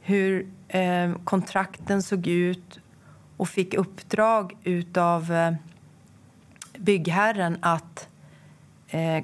hur 0.01 0.47
eh, 0.67 1.13
kontrakten 1.23 2.03
såg 2.03 2.27
ut 2.27 2.79
och 3.37 3.49
fick 3.49 3.73
uppdrag 3.73 4.57
av 4.97 5.31
eh, 5.31 5.53
byggherren 6.77 7.57
att 7.61 8.07
eh, 8.87 9.23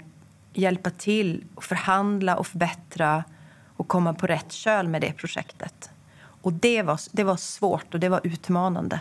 hjälpa 0.53 0.89
till 0.89 1.43
och 1.55 1.63
förhandla 1.63 2.37
och 2.37 2.47
förbättra 2.47 3.23
och 3.77 3.87
komma 3.87 4.13
på 4.13 4.27
rätt 4.27 4.51
köl 4.51 4.87
med 4.87 5.01
det 5.01 5.13
projektet. 5.13 5.89
Och 6.17 6.53
det 6.53 6.81
var, 6.81 6.99
det 7.11 7.23
var 7.23 7.35
svårt 7.35 7.93
och 7.93 7.99
det 7.99 8.09
var 8.09 8.21
utmanande. 8.23 8.99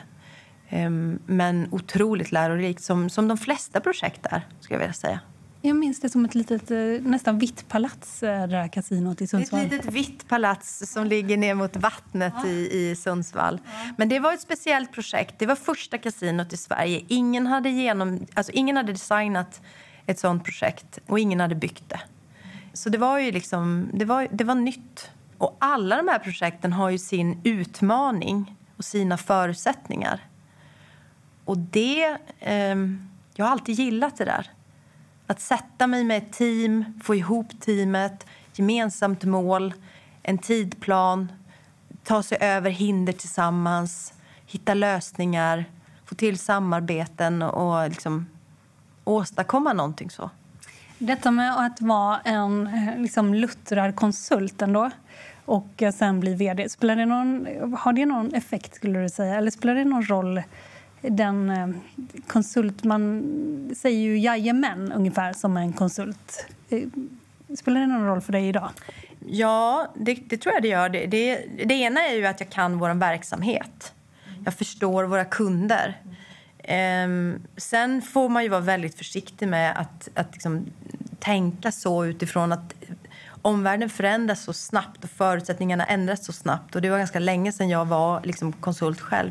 Ehm, 0.68 1.18
men 1.26 1.68
otroligt 1.70 2.32
lärorikt, 2.32 2.82
som, 2.82 3.10
som 3.10 3.28
de 3.28 3.38
flesta 3.38 3.80
projekt 3.80 4.26
är. 4.26 4.46
Skulle 4.60 4.74
jag 4.74 4.80
vilja 4.80 4.92
säga. 4.92 5.20
Jag 5.64 5.76
minns 5.76 6.00
det 6.00 6.08
som 6.08 6.24
ett 6.24 6.34
litet, 6.34 6.70
eh, 6.70 6.78
nästan 7.02 7.38
vitt 7.38 7.68
palats, 7.68 8.22
eh, 8.22 8.46
det 8.46 8.68
kasinot 8.72 9.20
i 9.20 9.26
Sundsvall. 9.26 9.60
Ett 9.60 9.72
litet 9.72 9.92
vitt 9.92 10.28
palats 10.28 10.92
som 10.92 11.06
ligger 11.06 11.36
ner 11.36 11.54
mot 11.54 11.76
vattnet 11.76 12.34
ja. 12.42 12.48
i, 12.48 12.90
i 12.90 12.96
Sundsvall. 12.96 13.60
Ja. 13.64 13.70
Men 13.98 14.08
det 14.08 14.18
var 14.18 14.32
ett 14.32 14.40
speciellt 14.40 14.92
projekt. 14.92 15.34
Det 15.38 15.46
var 15.46 15.54
första 15.54 15.98
kasinot 15.98 16.52
i 16.52 16.56
Sverige. 16.56 17.04
Ingen 17.08 17.46
hade, 17.46 17.70
genom, 17.70 18.26
alltså 18.34 18.52
ingen 18.52 18.76
hade 18.76 18.92
designat 18.92 19.60
ett 20.06 20.18
sånt 20.18 20.44
projekt 20.44 20.98
och 21.06 21.18
ingen 21.18 21.40
hade 21.40 21.54
byggt 21.54 21.88
det. 21.88 22.00
Så 22.72 22.88
det 22.88 22.98
var 22.98 23.18
ju 23.18 23.32
liksom, 23.32 23.90
det 23.92 24.04
var, 24.04 24.28
det 24.30 24.44
var 24.44 24.54
nytt. 24.54 25.10
Och 25.38 25.56
alla 25.58 25.96
de 25.96 26.08
här 26.08 26.18
projekten 26.18 26.72
har 26.72 26.90
ju 26.90 26.98
sin 26.98 27.40
utmaning 27.44 28.56
och 28.76 28.84
sina 28.84 29.16
förutsättningar. 29.16 30.20
Och 31.44 31.58
det... 31.58 32.16
Eh, 32.40 32.76
jag 33.34 33.44
har 33.44 33.52
alltid 33.52 33.74
gillat 33.74 34.16
det 34.16 34.24
där. 34.24 34.50
Att 35.26 35.40
sätta 35.40 35.86
mig 35.86 36.04
med 36.04 36.18
ett 36.18 36.32
team, 36.32 36.84
få 37.04 37.14
ihop 37.14 37.60
teamet, 37.60 38.26
gemensamt 38.54 39.24
mål, 39.24 39.74
en 40.22 40.38
tidplan, 40.38 41.32
ta 42.04 42.22
sig 42.22 42.38
över 42.40 42.70
hinder 42.70 43.12
tillsammans, 43.12 44.14
hitta 44.46 44.74
lösningar, 44.74 45.64
få 46.04 46.14
till 46.14 46.38
samarbeten 46.38 47.42
och 47.42 47.88
liksom 47.88 48.26
åstadkomma 49.04 49.72
någonting 49.72 50.10
så. 50.10 50.30
Detta 50.98 51.30
med 51.30 51.58
att 51.66 51.80
vara 51.80 52.20
en 52.20 52.66
eh, 52.66 52.98
liksom, 52.98 53.34
luttrad 53.34 53.96
konsult 53.96 54.62
ändå 54.62 54.90
och 55.44 55.82
eh, 55.82 55.92
sen 55.92 56.20
bli 56.20 56.34
vd, 56.34 56.68
spelar 56.68 56.96
det 56.96 57.06
någon, 57.06 57.46
har 57.78 57.92
det 57.92 58.06
någon 58.06 58.34
effekt 58.34 58.74
skulle 58.74 59.02
du 59.02 59.08
säga? 59.08 59.36
Eller 59.36 59.50
spelar 59.50 59.74
det 59.74 59.84
någon 59.84 60.06
roll 60.06 60.42
den 61.02 61.50
eh, 61.50 61.68
konsult... 62.26 62.84
Man 62.84 63.22
säger 63.76 63.98
ju 63.98 64.18
jajamän 64.18 64.92
ungefär 64.92 65.32
som 65.32 65.56
en 65.56 65.72
konsult. 65.72 66.46
Eh, 66.68 66.88
spelar 67.56 67.80
det 67.80 67.86
någon 67.86 68.06
roll 68.06 68.20
för 68.20 68.32
dig 68.32 68.48
idag? 68.48 68.70
Ja, 69.26 69.92
det, 69.96 70.14
det 70.14 70.36
tror 70.36 70.54
jag 70.54 70.62
det 70.62 70.68
gör. 70.68 70.88
Det, 70.88 71.06
det, 71.06 71.44
det, 71.64 71.74
ena 71.74 72.00
är 72.00 72.16
ju 72.16 72.26
att 72.26 72.40
jag 72.40 72.50
kan 72.50 72.78
vår 72.78 72.94
verksamhet. 72.94 73.94
Jag 74.44 74.54
förstår 74.54 75.04
våra 75.04 75.24
kunder. 75.24 76.00
Um, 77.04 77.42
sen 77.56 78.02
får 78.02 78.28
man 78.28 78.42
ju 78.42 78.48
vara 78.48 78.60
väldigt 78.60 78.98
försiktig 78.98 79.48
med 79.48 79.80
att, 79.80 80.08
att 80.14 80.32
liksom 80.32 80.66
tänka 81.18 81.72
så 81.72 82.04
utifrån 82.04 82.52
att 82.52 82.74
omvärlden 83.42 83.90
förändras 83.90 84.44
så 84.44 84.52
snabbt 84.52 85.04
och 85.04 85.10
förutsättningarna 85.10 85.84
ändras 85.84 86.24
så 86.24 86.32
snabbt. 86.32 86.74
Och 86.74 86.82
Det 86.82 86.90
var 86.90 86.98
ganska 86.98 87.18
länge 87.18 87.52
sedan 87.52 87.68
jag 87.68 87.84
var 87.84 88.20
liksom, 88.24 88.52
konsult 88.52 89.00
själv. 89.00 89.30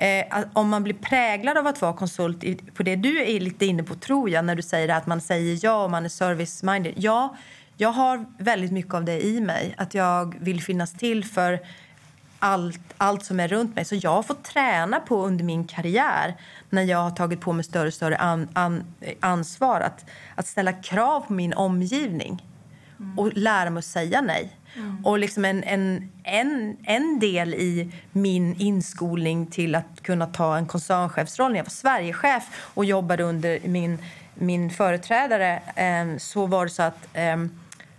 Eh, 0.00 0.44
om 0.52 0.68
man 0.68 0.82
blir 0.82 0.94
präglad 0.94 1.58
av 1.58 1.66
att 1.66 1.82
vara 1.82 1.92
konsult 1.92 2.44
i, 2.44 2.54
på 2.54 2.82
det 2.82 2.96
du 2.96 3.22
är 3.22 3.40
lite 3.40 3.66
inne 3.66 3.82
på, 3.82 3.94
tror 3.94 4.30
jag, 4.30 4.44
när 4.44 4.54
du 4.54 4.62
säger 4.62 4.88
att 4.88 5.06
man 5.06 5.20
säger 5.20 5.58
ja 5.62 5.84
och 5.84 5.90
man 5.90 6.04
är 6.04 6.08
service-minded. 6.08 6.92
Ja, 6.96 7.36
jag 7.76 7.88
har 7.88 8.24
väldigt 8.38 8.72
mycket 8.72 8.94
av 8.94 9.04
det 9.04 9.26
i 9.26 9.40
mig. 9.40 9.74
Att 9.76 9.94
jag 9.94 10.36
vill 10.40 10.62
finnas 10.62 10.92
till 10.92 11.24
för 11.24 11.60
allt, 12.38 12.80
allt 12.96 13.24
som 13.24 13.40
är 13.40 13.48
runt 13.48 13.74
mig. 13.74 13.84
Så 13.84 13.94
jag 13.94 14.10
har 14.10 14.22
fått 14.22 14.44
träna 14.44 15.00
på 15.00 15.26
under 15.26 15.44
min 15.44 15.66
karriär 15.66 16.36
när 16.70 16.82
jag 16.82 16.98
har 16.98 17.10
tagit 17.10 17.40
på 17.40 17.52
mig 17.52 17.64
större 17.64 17.86
och 17.86 17.94
större 17.94 18.16
an, 18.16 18.48
an, 18.52 18.84
ansvar 19.20 19.80
att, 19.80 20.04
att 20.34 20.46
ställa 20.46 20.72
krav 20.72 21.20
på 21.20 21.32
min 21.32 21.52
omgivning 21.54 22.46
mm. 22.98 23.18
och 23.18 23.32
lära 23.32 23.70
mig 23.70 23.78
att 23.78 23.84
säga 23.84 24.20
nej. 24.20 24.57
Mm. 24.76 25.06
Och 25.06 25.18
liksom 25.18 25.44
en, 25.44 25.64
en, 25.64 26.10
en, 26.24 26.76
en 26.84 27.18
del 27.18 27.54
i 27.54 27.92
min 28.12 28.54
inskolning 28.60 29.46
till 29.46 29.74
att 29.74 30.02
kunna 30.02 30.26
ta 30.26 30.56
en 30.56 30.66
koncernchefsroll 30.66 31.52
när 31.52 31.58
jag 31.58 31.64
var 31.64 31.70
Sverigechef 31.70 32.44
och 32.74 32.84
jobbade 32.84 33.22
under 33.22 33.58
min, 33.64 33.98
min 34.34 34.70
företrädare 34.70 35.62
eh, 35.76 36.18
så 36.18 36.46
var 36.46 36.64
det 36.64 36.70
så 36.70 36.82
att 36.82 37.08
ehm, 37.12 37.44
eh, 37.44 37.50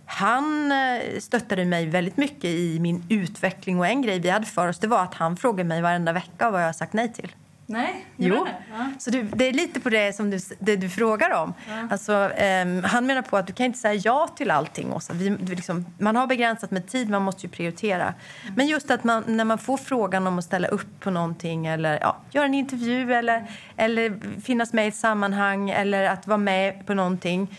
han 0.04 0.72
stöttade 1.18 1.64
mig 1.64 1.86
väldigt 1.86 2.16
mycket 2.16 2.44
i 2.44 2.78
min 2.80 3.04
utveckling 3.08 3.78
och 3.78 3.86
en 3.86 4.02
grej 4.02 4.18
vi 4.18 4.30
hade 4.30 4.46
för 4.46 4.68
oss 4.68 4.78
det 4.78 4.86
var 4.86 5.02
att 5.02 5.14
han 5.14 5.36
frågade 5.36 5.68
mig 5.68 5.82
varenda 5.82 6.12
vecka 6.12 6.50
vad 6.50 6.64
jag 6.64 6.76
sagt 6.76 6.92
nej 6.92 7.12
till. 7.12 7.32
Nej, 7.70 8.06
jo. 8.16 8.44
Det. 8.44 8.54
Ja. 8.72 8.90
Så 8.98 9.10
du, 9.10 9.22
det 9.22 9.44
är 9.44 9.52
lite 9.52 9.80
på 9.80 9.90
det 9.90 10.16
som 10.16 10.30
du, 10.30 10.38
det 10.58 10.76
du 10.76 10.88
frågar 10.88 11.30
om. 11.42 11.54
Ja. 11.68 11.88
Alltså, 11.90 12.12
um, 12.12 12.84
han 12.84 13.06
menar 13.06 13.22
på 13.22 13.36
att 13.36 13.46
du 13.46 13.52
kan 13.52 13.66
inte 13.66 13.78
säga 13.78 13.94
ja 14.04 14.28
till 14.36 14.50
allting. 14.50 14.92
Åsa. 14.92 15.12
Vi, 15.12 15.30
liksom, 15.30 15.86
man 15.98 16.16
har 16.16 16.26
begränsat 16.26 16.70
med 16.70 16.86
tid, 16.86 17.10
man 17.10 17.22
måste 17.22 17.46
ju 17.46 17.52
prioritera. 17.52 18.02
Mm. 18.02 18.54
Men 18.56 18.66
just 18.66 18.90
att 18.90 19.04
man, 19.04 19.24
när 19.26 19.44
man 19.44 19.58
får 19.58 19.76
frågan 19.76 20.26
om 20.26 20.38
att 20.38 20.44
ställa 20.44 20.68
upp 20.68 21.00
på 21.00 21.10
någonting 21.10 21.66
eller 21.66 21.98
ja, 22.00 22.16
göra 22.30 22.44
en 22.44 22.54
intervju 22.54 23.12
eller, 23.12 23.36
mm. 23.36 23.48
eller 23.76 24.40
finnas 24.40 24.72
med 24.72 24.84
i 24.84 24.88
ett 24.88 24.96
sammanhang 24.96 25.70
eller 25.70 26.04
att 26.04 26.26
vara 26.26 26.38
med 26.38 26.86
på 26.86 26.94
någonting 26.94 27.58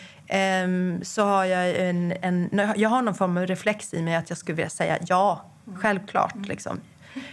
um, 0.63 1.03
så 1.03 1.25
har 1.25 1.45
jag 1.45 1.89
en, 1.89 2.13
en, 2.21 2.71
jag 2.75 2.89
har 2.89 3.01
någon 3.01 3.15
form 3.15 3.37
av 3.37 3.47
reflex 3.47 3.93
i 3.93 4.01
mig 4.01 4.15
att 4.15 4.29
jag 4.29 4.37
skulle 4.37 4.55
vilja 4.55 4.69
säga 4.69 4.97
ja, 5.07 5.45
mm. 5.67 5.79
självklart. 5.79 6.47
Liksom. 6.47 6.79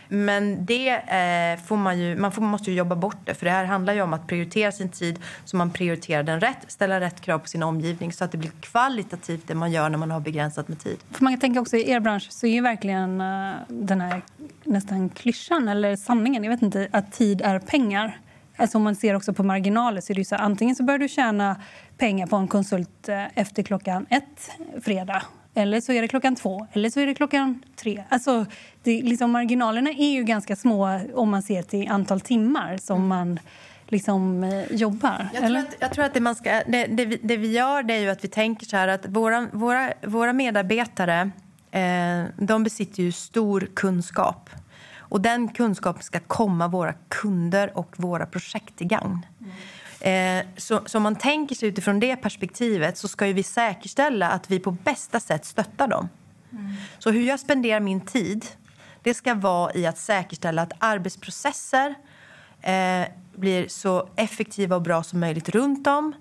Men 0.08 0.66
det 0.66 0.88
eh, 0.88 1.64
får 1.64 1.76
man 1.76 1.98
ju, 1.98 2.16
man 2.16 2.32
får, 2.32 2.42
måste 2.42 2.70
ju 2.70 2.76
jobba 2.76 2.96
bort 2.96 3.16
det. 3.24 3.34
För 3.34 3.46
det 3.46 3.52
här 3.52 3.64
handlar 3.64 3.94
ju 3.94 4.02
om 4.02 4.12
att 4.12 4.26
prioritera 4.26 4.72
sin 4.72 4.88
tid 4.88 5.18
så 5.44 5.56
man 5.56 5.70
prioriterar 5.70 6.22
den 6.22 6.40
rätt, 6.40 6.64
ställa 6.66 7.00
rätt 7.00 7.20
krav 7.20 7.38
på 7.38 7.46
sin 7.46 7.62
omgivning 7.62 8.12
så 8.12 8.24
att 8.24 8.32
det 8.32 8.38
blir 8.38 8.50
kvalitativt 8.60 9.42
det 9.46 9.54
man 9.54 9.72
gör 9.72 9.88
när 9.88 9.98
man 9.98 10.10
har 10.10 10.20
begränsat 10.20 10.68
med 10.68 10.78
tid. 10.78 10.98
För 11.10 11.24
man 11.24 11.32
kan 11.32 11.40
tänka 11.40 11.60
också 11.60 11.76
i 11.76 11.90
er 11.90 12.00
bransch 12.00 12.26
så 12.30 12.46
är 12.46 12.50
ju 12.50 12.60
verkligen 12.60 13.20
uh, 13.20 13.54
den 13.68 14.00
här 14.00 14.22
nästan 14.64 15.08
klyschan 15.08 15.68
eller 15.68 15.96
sanningen, 15.96 16.44
jag 16.44 16.50
vet 16.50 16.62
inte, 16.62 16.88
att 16.90 17.12
tid 17.12 17.42
är 17.44 17.58
pengar. 17.58 18.18
Alltså 18.56 18.78
om 18.78 18.84
man 18.84 18.96
ser 18.96 19.14
också 19.14 19.32
på 19.32 19.42
marginaler 19.42 20.00
så 20.00 20.12
är 20.12 20.14
det 20.14 20.24
så 20.24 20.36
antingen 20.36 20.76
så 20.76 20.82
börjar 20.82 20.98
du 20.98 21.08
tjäna 21.08 21.56
pengar 21.98 22.26
på 22.26 22.36
en 22.36 22.48
konsult 22.48 23.08
eh, 23.08 23.38
efter 23.38 23.62
klockan 23.62 24.06
ett 24.10 24.50
fredag 24.84 25.22
eller 25.58 25.80
så 25.80 25.92
är 25.92 26.02
det 26.02 26.08
klockan 26.08 26.36
två, 26.36 26.66
eller 26.72 26.90
så 26.90 27.00
är 27.00 27.06
det 27.06 27.14
klockan 27.14 27.62
tre. 27.76 28.04
Alltså, 28.08 28.46
det, 28.82 29.02
liksom, 29.02 29.30
marginalerna 29.30 29.90
är 29.90 30.10
ju 30.10 30.24
ganska 30.24 30.56
små 30.56 31.00
om 31.14 31.30
man 31.30 31.42
ser 31.42 31.62
till 31.62 31.88
antal 31.88 32.20
timmar 32.20 32.76
som 32.76 32.96
mm. 32.96 33.08
man 33.08 33.40
liksom, 33.86 34.44
eh, 34.44 34.72
jobbar. 34.72 35.28
Jag 35.34 35.46
tror, 35.46 35.56
att, 35.56 35.76
jag 35.80 35.92
tror 35.92 36.04
att, 36.04 36.14
det, 36.14 36.20
man 36.20 36.34
ska, 36.34 36.62
det, 36.66 36.86
det, 36.86 37.04
vi, 37.04 37.20
det 37.22 37.36
vi 37.36 37.52
gör 37.52 37.82
det 37.82 37.94
är 37.94 38.00
ju 38.00 38.10
att 38.10 38.24
vi 38.24 38.28
tänker 38.28 38.66
så 38.66 38.76
här 38.76 38.88
att 38.88 39.06
våra, 39.06 39.48
våra, 39.52 39.92
våra 40.02 40.32
medarbetare 40.32 41.30
eh, 41.70 42.24
de 42.36 42.64
besitter 42.64 43.02
ju 43.02 43.12
stor 43.12 43.68
kunskap. 43.74 44.50
Och 44.98 45.20
den 45.20 45.48
kunskapen 45.48 46.02
ska 46.02 46.20
komma 46.20 46.68
våra 46.68 46.92
kunder 47.08 47.78
och 47.78 47.94
våra 47.96 48.26
projekt 48.26 48.76
till 48.76 48.86
gagn. 48.86 49.26
Eh, 50.00 50.46
så, 50.56 50.80
så 50.86 50.98
om 50.98 51.02
man 51.02 51.16
tänker 51.16 51.54
sig 51.54 51.68
utifrån 51.68 52.00
det 52.00 52.16
perspektivet 52.16 52.98
så 52.98 53.08
ska 53.08 53.26
vi 53.26 53.42
säkerställa 53.42 54.28
att 54.28 54.50
vi 54.50 54.58
på 54.58 54.70
bästa 54.70 55.20
sätt 55.20 55.44
stöttar 55.44 55.88
dem. 55.88 56.08
Mm. 56.52 56.72
Så 56.98 57.10
hur 57.10 57.22
jag 57.22 57.40
spenderar 57.40 57.80
min 57.80 58.00
tid 58.00 58.46
det 59.02 59.14
ska 59.14 59.34
vara 59.34 59.74
i 59.74 59.86
att 59.86 59.98
säkerställa 59.98 60.62
att 60.62 60.72
arbetsprocesser 60.78 61.94
eh, 62.60 63.08
blir 63.34 63.68
så 63.68 64.08
effektiva 64.16 64.76
och 64.76 64.82
bra 64.82 65.02
som 65.02 65.20
möjligt 65.20 65.48
runt 65.48 65.86
om 65.86 66.14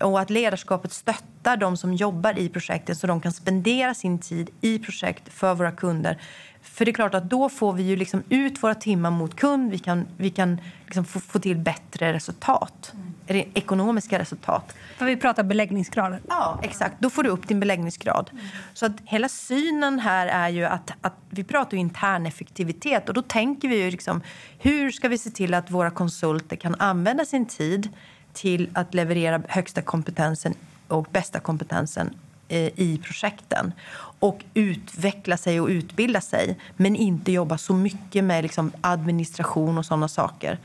och 0.00 0.20
att 0.20 0.30
ledarskapet 0.30 0.92
stöttar 0.92 1.56
de 1.56 1.76
som 1.76 1.94
jobbar 1.94 2.38
i 2.38 2.48
projektet 2.48 2.98
så 2.98 3.06
de 3.06 3.20
kan 3.20 3.32
spendera 3.32 3.94
sin 3.94 4.18
tid 4.18 4.50
i 4.60 4.78
projekt 4.78 5.32
för 5.32 5.54
våra 5.54 5.72
kunder. 5.72 6.18
För 6.62 6.84
det 6.84 6.90
är 6.90 6.92
klart 6.92 7.14
att 7.14 7.30
då 7.30 7.48
får 7.48 7.72
vi 7.72 7.82
ju 7.82 7.96
liksom 7.96 8.22
ut 8.28 8.62
våra 8.62 8.74
timmar 8.74 9.10
mot 9.10 9.36
kund. 9.36 9.70
Vi 9.70 9.78
kan, 9.78 10.06
vi 10.16 10.30
kan 10.30 10.60
liksom 10.84 11.04
få, 11.04 11.20
få 11.20 11.38
till 11.38 11.56
bättre 11.56 12.12
resultat. 12.12 12.92
Mm. 12.94 13.11
Ekonomiska 13.26 14.18
resultat. 14.18 14.74
För 14.96 15.06
vi 15.06 15.16
pratar 15.16 15.42
beläggningsgrad. 15.42 16.16
Ja, 16.28 16.60
exakt. 16.62 16.94
Då 16.98 17.10
får 17.10 17.22
du 17.22 17.30
upp 17.30 17.48
din 17.48 17.60
beläggningsgrad. 17.60 18.30
Mm. 18.32 18.44
Så 18.74 18.86
att 18.86 18.92
hela 19.04 19.28
synen 19.28 19.98
här 19.98 20.26
är 20.26 20.48
ju 20.48 20.64
att, 20.64 20.90
att 21.00 21.16
vi 21.30 21.44
pratar 21.44 21.76
intern 21.76 22.26
effektivitet 22.26 23.08
och 23.08 23.14
då 23.14 23.22
tänker 23.22 23.68
vi 23.68 23.84
ju 23.84 23.90
liksom 23.90 24.20
hur 24.58 24.90
ska 24.90 25.08
vi 25.08 25.18
se 25.18 25.30
till 25.30 25.54
att 25.54 25.70
våra 25.70 25.90
konsulter 25.90 26.56
kan 26.56 26.74
använda 26.78 27.24
sin 27.24 27.46
tid 27.46 27.88
till 28.32 28.70
att 28.72 28.94
leverera 28.94 29.42
högsta 29.48 29.82
kompetensen 29.82 30.54
och 30.88 31.06
bästa 31.10 31.40
kompetensen 31.40 32.14
eh, 32.48 32.80
i 32.80 33.00
projekten 33.04 33.72
och 34.20 34.44
utveckla 34.54 35.36
sig 35.36 35.60
och 35.60 35.68
utbilda 35.68 36.20
sig 36.20 36.58
men 36.76 36.96
inte 36.96 37.32
jobba 37.32 37.58
så 37.58 37.74
mycket 37.74 38.24
med 38.24 38.42
liksom 38.42 38.72
administration 38.80 39.78
och 39.78 39.86
sådana 39.86 40.08
saker. 40.08 40.58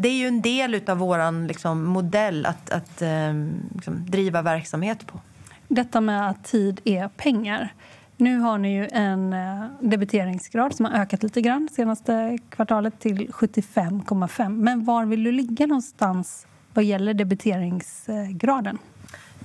Det 0.00 0.08
är 0.08 0.14
ju 0.14 0.26
en 0.26 0.40
del 0.42 0.80
av 0.86 0.98
vår 0.98 1.46
liksom, 1.46 1.84
modell 1.84 2.46
att, 2.46 2.70
att 2.70 3.02
eh, 3.02 3.34
liksom, 3.74 4.06
driva 4.06 4.42
verksamhet 4.42 5.06
på. 5.06 5.20
Detta 5.68 6.00
med 6.00 6.30
att 6.30 6.44
tid 6.44 6.80
är 6.84 7.08
pengar. 7.08 7.74
Nu 8.16 8.38
har 8.38 8.58
ni 8.58 8.74
ju 8.74 8.88
en 8.92 9.32
eh, 9.32 9.64
debiteringsgrad 9.80 10.74
som 10.74 10.84
har 10.86 10.92
ökat 10.92 11.22
lite 11.22 11.40
grann 11.40 11.68
senaste 11.72 12.38
kvartalet 12.48 13.00
till 13.00 13.28
75,5. 13.28 14.48
Men 14.48 14.84
var 14.84 15.04
vill 15.04 15.24
du 15.24 15.32
ligga 15.32 15.66
någonstans 15.66 16.46
vad 16.74 16.84
gäller 16.84 17.14
debiteringsgraden? 17.14 18.78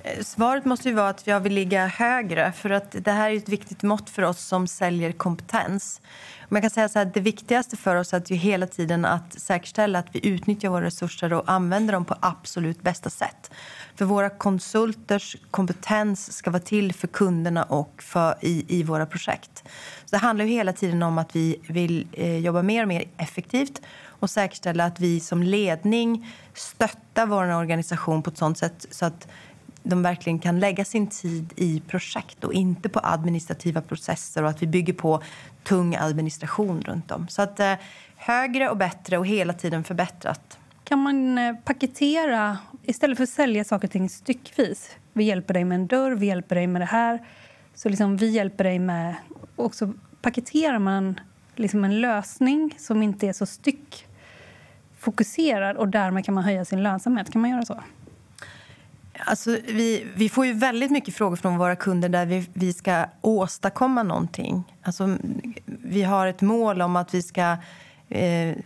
Eh, 0.06 0.22
svaret 0.22 0.64
måste 0.64 0.88
ju 0.88 0.94
vara 0.94 1.08
att 1.08 1.26
jag 1.26 1.40
vill 1.40 1.52
ligga 1.52 1.86
högre. 1.86 2.52
för 2.52 2.70
att 2.70 2.96
Det 3.04 3.12
här 3.12 3.30
är 3.30 3.36
ett 3.36 3.48
viktigt 3.48 3.82
mått 3.82 4.10
för 4.10 4.22
oss 4.22 4.40
som 4.40 4.66
säljer 4.66 5.12
kompetens. 5.12 6.00
Man 6.48 6.62
kan 6.62 6.70
säga 6.70 6.88
så 6.88 6.98
här, 6.98 7.10
det 7.14 7.20
viktigaste 7.20 7.76
för 7.76 7.96
oss 7.96 8.12
är 8.12 8.16
att 8.16 8.30
ju 8.30 8.34
hela 8.34 8.66
tiden 8.66 9.04
att 9.04 9.40
säkerställa 9.40 9.98
att 9.98 10.06
vi 10.12 10.28
utnyttjar 10.28 10.68
våra 10.68 10.84
resurser 10.84 11.32
och 11.32 11.50
använder 11.50 11.92
dem 11.92 12.04
på 12.04 12.16
absolut 12.20 12.82
bästa 12.82 13.10
sätt. 13.10 13.50
För 13.94 14.04
våra 14.04 14.30
konsulters 14.30 15.36
kompetens 15.50 16.32
ska 16.32 16.50
vara 16.50 16.62
till 16.62 16.92
för 16.92 17.06
kunderna 17.06 17.64
och 17.64 18.02
för, 18.02 18.34
i, 18.40 18.78
i 18.78 18.82
våra 18.82 19.06
projekt. 19.06 19.64
Så 20.04 20.10
det 20.10 20.18
handlar 20.18 20.44
ju 20.44 20.50
hela 20.50 20.72
tiden 20.72 21.02
om 21.02 21.18
att 21.18 21.36
vi 21.36 21.60
vill 21.68 22.08
eh, 22.12 22.38
jobba 22.38 22.62
mer 22.62 22.82
och 22.82 22.88
mer 22.88 23.04
effektivt 23.16 23.80
och 24.20 24.30
säkerställa 24.30 24.84
att 24.84 25.00
vi 25.00 25.20
som 25.20 25.42
ledning 25.42 26.32
stöttar 26.54 27.26
vår 27.26 27.54
organisation 27.54 28.22
på 28.22 28.30
ett 28.30 28.38
sånt 28.38 28.58
sätt 28.58 28.86
så 28.90 29.06
att 29.06 29.28
de 29.88 30.02
verkligen 30.02 30.38
kan 30.38 30.60
lägga 30.60 30.84
sin 30.84 31.06
tid 31.06 31.52
i 31.56 31.80
projekt 31.80 32.44
och 32.44 32.52
inte 32.52 32.88
på 32.88 33.00
administrativa 33.02 33.80
processer 33.80 34.42
och 34.42 34.50
att 34.50 34.62
vi 34.62 34.66
bygger 34.66 34.92
på 34.92 35.22
tung 35.62 35.96
administration 35.96 36.82
runt 36.82 37.10
om. 37.10 37.28
Så 37.28 37.42
att 37.42 37.60
eh, 37.60 37.72
högre 38.16 38.70
och 38.70 38.76
bättre 38.76 39.18
och 39.18 39.26
hela 39.26 39.52
tiden 39.52 39.84
förbättrat. 39.84 40.58
Kan 40.84 40.98
man 40.98 41.38
eh, 41.38 41.54
paketera, 41.64 42.58
istället 42.82 43.16
för 43.16 43.24
att 43.24 43.30
sälja 43.30 43.64
saker 43.64 43.88
och 43.88 43.92
ting 43.92 44.08
styckvis, 44.08 44.90
vi 45.12 45.24
hjälper 45.24 45.54
dig 45.54 45.64
med 45.64 45.74
en 45.74 45.86
dörr, 45.86 46.12
vi 46.12 46.26
hjälper 46.26 46.54
dig 46.54 46.66
med 46.66 46.80
det 46.80 46.86
här, 46.86 47.26
så 47.74 47.88
liksom 47.88 48.16
vi 48.16 48.30
hjälper 48.30 48.64
dig 48.64 48.78
med... 48.78 49.14
Och 49.56 49.74
så 49.74 49.92
paketerar 50.22 50.78
man 50.78 51.20
liksom 51.54 51.84
en 51.84 52.00
lösning 52.00 52.74
som 52.78 53.02
inte 53.02 53.28
är 53.28 53.32
så 53.32 53.46
styckfokuserad 53.46 55.76
och 55.76 55.88
därmed 55.88 56.24
kan 56.24 56.34
man 56.34 56.44
höja 56.44 56.64
sin 56.64 56.82
lönsamhet. 56.82 57.32
Kan 57.32 57.40
man 57.40 57.50
göra 57.50 57.64
så? 57.64 57.82
Alltså, 59.24 59.50
vi, 59.66 60.06
vi 60.14 60.28
får 60.28 60.46
ju 60.46 60.52
väldigt 60.52 60.90
mycket 60.90 61.14
frågor 61.14 61.36
från 61.36 61.58
våra 61.58 61.76
kunder 61.76 62.08
där 62.08 62.26
vi, 62.26 62.46
vi 62.52 62.72
ska 62.72 63.04
åstadkomma 63.20 64.02
någonting. 64.02 64.64
Alltså, 64.82 65.16
vi 65.64 66.02
har 66.02 66.26
ett 66.26 66.40
mål 66.40 66.82
om 66.82 66.96
att 66.96 67.14
vi 67.14 67.22
ska, 67.22 67.56
eh, 68.08 68.56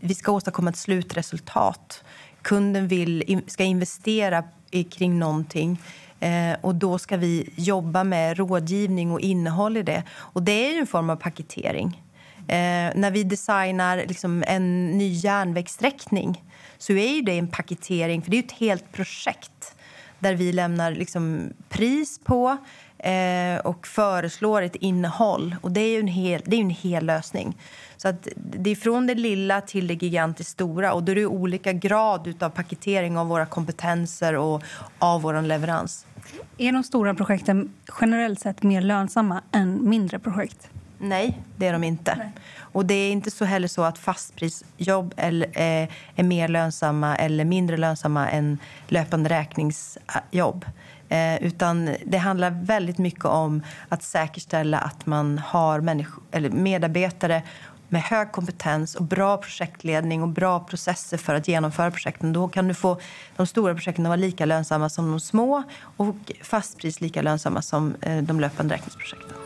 vi 0.00 0.14
ska 0.14 0.32
åstadkomma 0.32 0.70
ett 0.70 0.76
slutresultat. 0.76 2.04
Kunden 2.42 2.88
vill, 2.88 3.40
ska 3.46 3.64
investera 3.64 4.44
i, 4.70 4.84
kring 4.84 5.18
någonting. 5.18 5.80
Eh, 6.20 6.56
och 6.60 6.74
då 6.74 6.98
ska 6.98 7.16
vi 7.16 7.48
jobba 7.56 8.04
med 8.04 8.36
rådgivning 8.36 9.12
och 9.12 9.20
innehåll 9.20 9.76
i 9.76 9.82
det. 9.82 10.02
Och 10.10 10.42
det 10.42 10.52
är 10.52 10.72
ju 10.72 10.78
en 10.78 10.86
form 10.86 11.10
av 11.10 11.16
paketering. 11.16 12.02
Eh, 12.50 12.92
när 12.94 13.10
vi 13.10 13.24
designar 13.24 13.96
liksom 13.96 14.44
en 14.46 14.90
ny 14.98 15.12
järnvägssträckning 15.12 16.44
så 16.78 16.92
är 16.92 17.22
det 17.22 17.38
en 17.38 17.48
paketering, 17.48 18.22
för 18.22 18.30
det 18.30 18.36
är 18.36 18.42
ett 18.42 18.52
helt 18.52 18.92
projekt 18.92 19.74
där 20.18 20.34
vi 20.34 20.52
lämnar 20.52 20.92
liksom 20.92 21.52
pris 21.68 22.20
på 22.24 22.56
eh, 22.98 23.58
och 23.64 23.86
föreslår 23.86 24.62
ett 24.62 24.76
innehåll. 24.76 25.56
Och 25.60 25.70
Det 25.70 25.80
är 25.80 25.88
ju 25.88 26.00
en 26.00 26.06
hel, 26.06 26.42
det 26.44 26.56
är 26.56 26.60
en 26.60 26.70
hel 26.70 27.06
lösning. 27.06 27.56
Så 27.96 28.08
att 28.08 28.28
Det 28.34 28.70
är 28.70 28.76
från 28.76 29.06
det 29.06 29.14
lilla 29.14 29.60
till 29.60 29.86
det 29.86 30.02
gigantiskt 30.02 30.50
stora. 30.50 30.92
Och 30.92 31.02
Då 31.02 31.12
är 31.12 31.16
det 31.16 31.26
olika 31.26 31.72
grad 31.72 32.42
av 32.42 32.50
paketering 32.50 33.18
av 33.18 33.26
våra 33.26 33.46
kompetenser 33.46 34.34
och 34.36 34.62
av 34.98 35.22
vår 35.22 35.42
leverans. 35.42 36.06
Är 36.58 36.72
de 36.72 36.82
stora 36.82 37.14
projekten 37.14 37.72
generellt 38.00 38.40
sett 38.40 38.62
mer 38.62 38.82
lönsamma 38.82 39.42
än 39.52 39.88
mindre 39.88 40.18
projekt? 40.18 40.70
Nej, 41.00 41.38
det 41.56 41.66
är 41.66 41.72
de 41.72 41.84
inte. 41.84 42.14
Nej. 42.16 42.30
Och 42.58 42.86
det 42.86 42.94
är 42.94 43.12
inte 43.12 43.30
så 43.30 43.44
heller 43.44 43.68
så 43.68 43.82
att 43.82 43.98
fastprisjobb 43.98 45.14
är, 45.16 45.46
eh, 45.52 45.88
är 46.16 46.22
mer 46.22 46.48
lönsamma 46.48 47.16
eller 47.16 47.44
mindre 47.44 47.76
lönsamma 47.76 48.28
än 48.28 48.58
löpande 48.88 49.30
räkningsjobb. 49.30 50.64
Eh, 51.08 51.42
utan 51.42 51.96
det 52.06 52.18
handlar 52.18 52.50
väldigt 52.50 52.98
mycket 52.98 53.24
om 53.24 53.62
att 53.88 54.02
säkerställa 54.02 54.78
att 54.78 55.06
man 55.06 55.38
har 55.38 55.80
människor, 55.80 56.22
eller 56.30 56.50
medarbetare 56.50 57.42
med 57.88 58.02
hög 58.02 58.32
kompetens 58.32 58.94
och 58.94 59.04
bra 59.04 59.36
projektledning 59.36 60.22
och 60.22 60.28
bra 60.28 60.60
processer 60.60 61.16
för 61.16 61.34
att 61.34 61.48
genomföra 61.48 61.90
projekten. 61.90 62.32
Då 62.32 62.48
kan 62.48 62.68
du 62.68 62.74
få 62.74 63.00
de 63.36 63.46
stora 63.46 63.74
projekten 63.74 64.06
att 64.06 64.10
vara 64.10 64.16
lika 64.16 64.44
lönsamma 64.44 64.88
som 64.88 65.10
de 65.10 65.20
små 65.20 65.62
och 65.96 66.32
fastpris 66.42 67.00
lika 67.00 67.22
lönsamma 67.22 67.62
som 67.62 67.94
eh, 68.00 68.22
de 68.22 68.40
löpande 68.40 68.74
räkningsprojekten. 68.74 69.36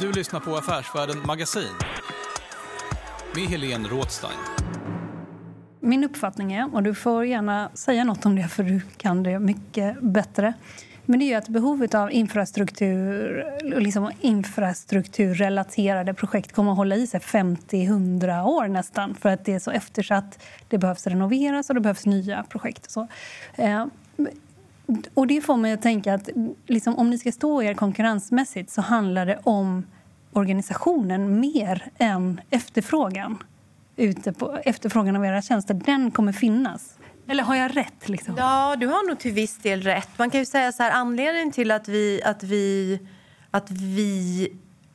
Du 0.00 0.12
lyssnar 0.12 0.40
på 0.40 0.56
Affärsvärlden 0.56 1.26
Magasin 1.26 1.74
med 3.34 3.44
Helene 3.44 3.88
Rådstein. 3.88 4.38
Min 5.80 6.04
uppfattning 6.04 6.52
är, 6.52 6.74
och 6.74 6.82
du 6.82 6.94
får 6.94 7.24
gärna 7.24 7.70
säga 7.74 8.04
något 8.04 8.26
om 8.26 8.36
det 8.36 8.48
för 8.48 8.62
du 8.62 8.80
kan 8.96 9.22
det 9.22 9.38
mycket 9.38 10.02
bättre, 10.02 10.52
men 11.04 11.18
det 11.18 11.32
är 11.32 11.38
att 11.38 11.48
behovet 11.48 11.94
av 11.94 12.12
infrastruktur, 12.12 13.44
liksom 13.80 14.12
infrastrukturrelaterade 14.20 16.14
projekt 16.14 16.52
kommer 16.52 16.70
att 16.70 16.76
hålla 16.76 16.96
i 16.96 17.06
sig 17.06 17.20
50-100 17.20 18.44
år 18.44 18.68
nästan 18.68 19.14
för 19.14 19.28
att 19.28 19.44
det 19.44 19.52
är 19.52 19.58
så 19.58 19.70
eftersatt. 19.70 20.44
Det 20.68 20.78
behövs 20.78 21.06
renoveras 21.06 21.68
och 21.68 21.74
det 21.74 21.80
behövs 21.80 22.06
nya 22.06 22.42
projekt. 22.42 22.90
Så. 22.90 23.08
Eh, 23.54 23.86
och 25.14 25.26
det 25.26 25.40
får 25.40 25.56
mig 25.56 25.72
att 25.72 25.82
tänka 25.82 26.14
att 26.14 26.28
liksom, 26.66 26.96
om 26.96 27.10
ni 27.10 27.18
ska 27.18 27.32
stå 27.32 27.62
er 27.62 27.74
konkurrensmässigt 27.74 28.70
så 28.70 28.80
handlar 28.80 29.26
det 29.26 29.40
om 29.44 29.86
organisationen 30.32 31.40
mer 31.40 31.90
än 31.98 32.40
efterfrågan. 32.50 33.38
Ute 33.96 34.32
på, 34.32 34.58
efterfrågan 34.64 35.16
av 35.16 35.24
era 35.24 35.42
tjänster, 35.42 35.74
den 35.74 36.10
kommer 36.10 36.32
finnas. 36.32 36.98
Eller 37.28 37.44
har 37.44 37.54
jag 37.54 37.76
rätt? 37.76 38.08
Liksom? 38.08 38.34
Ja, 38.36 38.76
du 38.76 38.86
har 38.86 39.08
nog 39.08 39.18
till 39.18 39.32
viss 39.32 39.58
del 39.58 39.82
rätt. 39.82 40.08
Man 40.18 40.30
kan 40.30 40.40
ju 40.40 40.46
säga 40.46 40.72
så 40.72 40.82
här, 40.82 40.90
anledningen 40.90 41.52
till 41.52 41.70
att 41.70 41.88
vi, 41.88 42.22
att 42.24 42.42
vi, 42.42 43.00
att 43.50 43.70
vi 43.70 44.48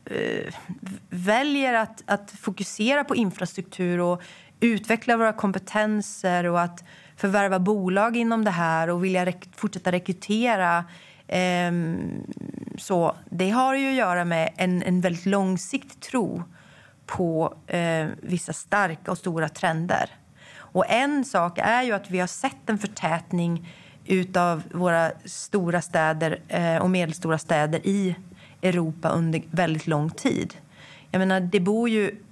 eh, 0.05 0.53
väljer 1.09 1.73
att, 1.73 2.03
att 2.05 2.31
fokusera 2.31 3.03
på 3.03 3.15
infrastruktur 3.15 3.99
och 3.99 4.21
utveckla 4.63 5.17
våra 5.17 5.33
kompetenser 5.33 6.43
och 6.43 6.61
att 6.61 6.83
förvärva 7.15 7.59
bolag 7.59 8.17
inom 8.17 8.43
det 8.43 8.51
här 8.51 8.89
och 8.89 9.05
vilja 9.05 9.25
rek 9.25 9.49
fortsätta 9.55 9.91
rekrytera 9.91 10.85
eh, 11.27 11.71
så 12.77 13.15
det 13.29 13.49
har 13.49 13.75
ju 13.75 13.89
att 13.89 13.95
göra 13.95 14.25
med 14.25 14.53
en, 14.57 14.83
en 14.83 15.01
väldigt 15.01 15.25
långsiktig 15.25 15.99
tro 15.99 16.43
på 17.05 17.55
eh, 17.67 18.07
vissa 18.21 18.53
starka 18.53 19.11
och 19.11 19.17
stora 19.17 19.49
trender. 19.49 20.09
Och 20.55 20.89
en 20.89 21.25
sak 21.25 21.57
är 21.57 21.83
ju 21.83 21.91
att 21.91 22.11
vi 22.11 22.19
har 22.19 22.27
sett 22.27 22.69
en 22.69 22.77
förtätning 22.77 23.73
av 24.35 24.63
våra 24.71 25.11
stora 25.25 25.81
städer 25.81 26.39
eh, 26.47 26.77
och 26.77 26.89
medelstora 26.89 27.37
städer 27.37 27.87
i 27.87 28.15
Europa 28.61 29.09
under 29.09 29.41
väldigt 29.51 29.87
lång 29.87 30.09
tid. 30.09 30.53
Jag 31.11 31.19
menar, 31.19 31.39
det 31.39 31.59
bor 31.59 31.89
ju 31.89 32.22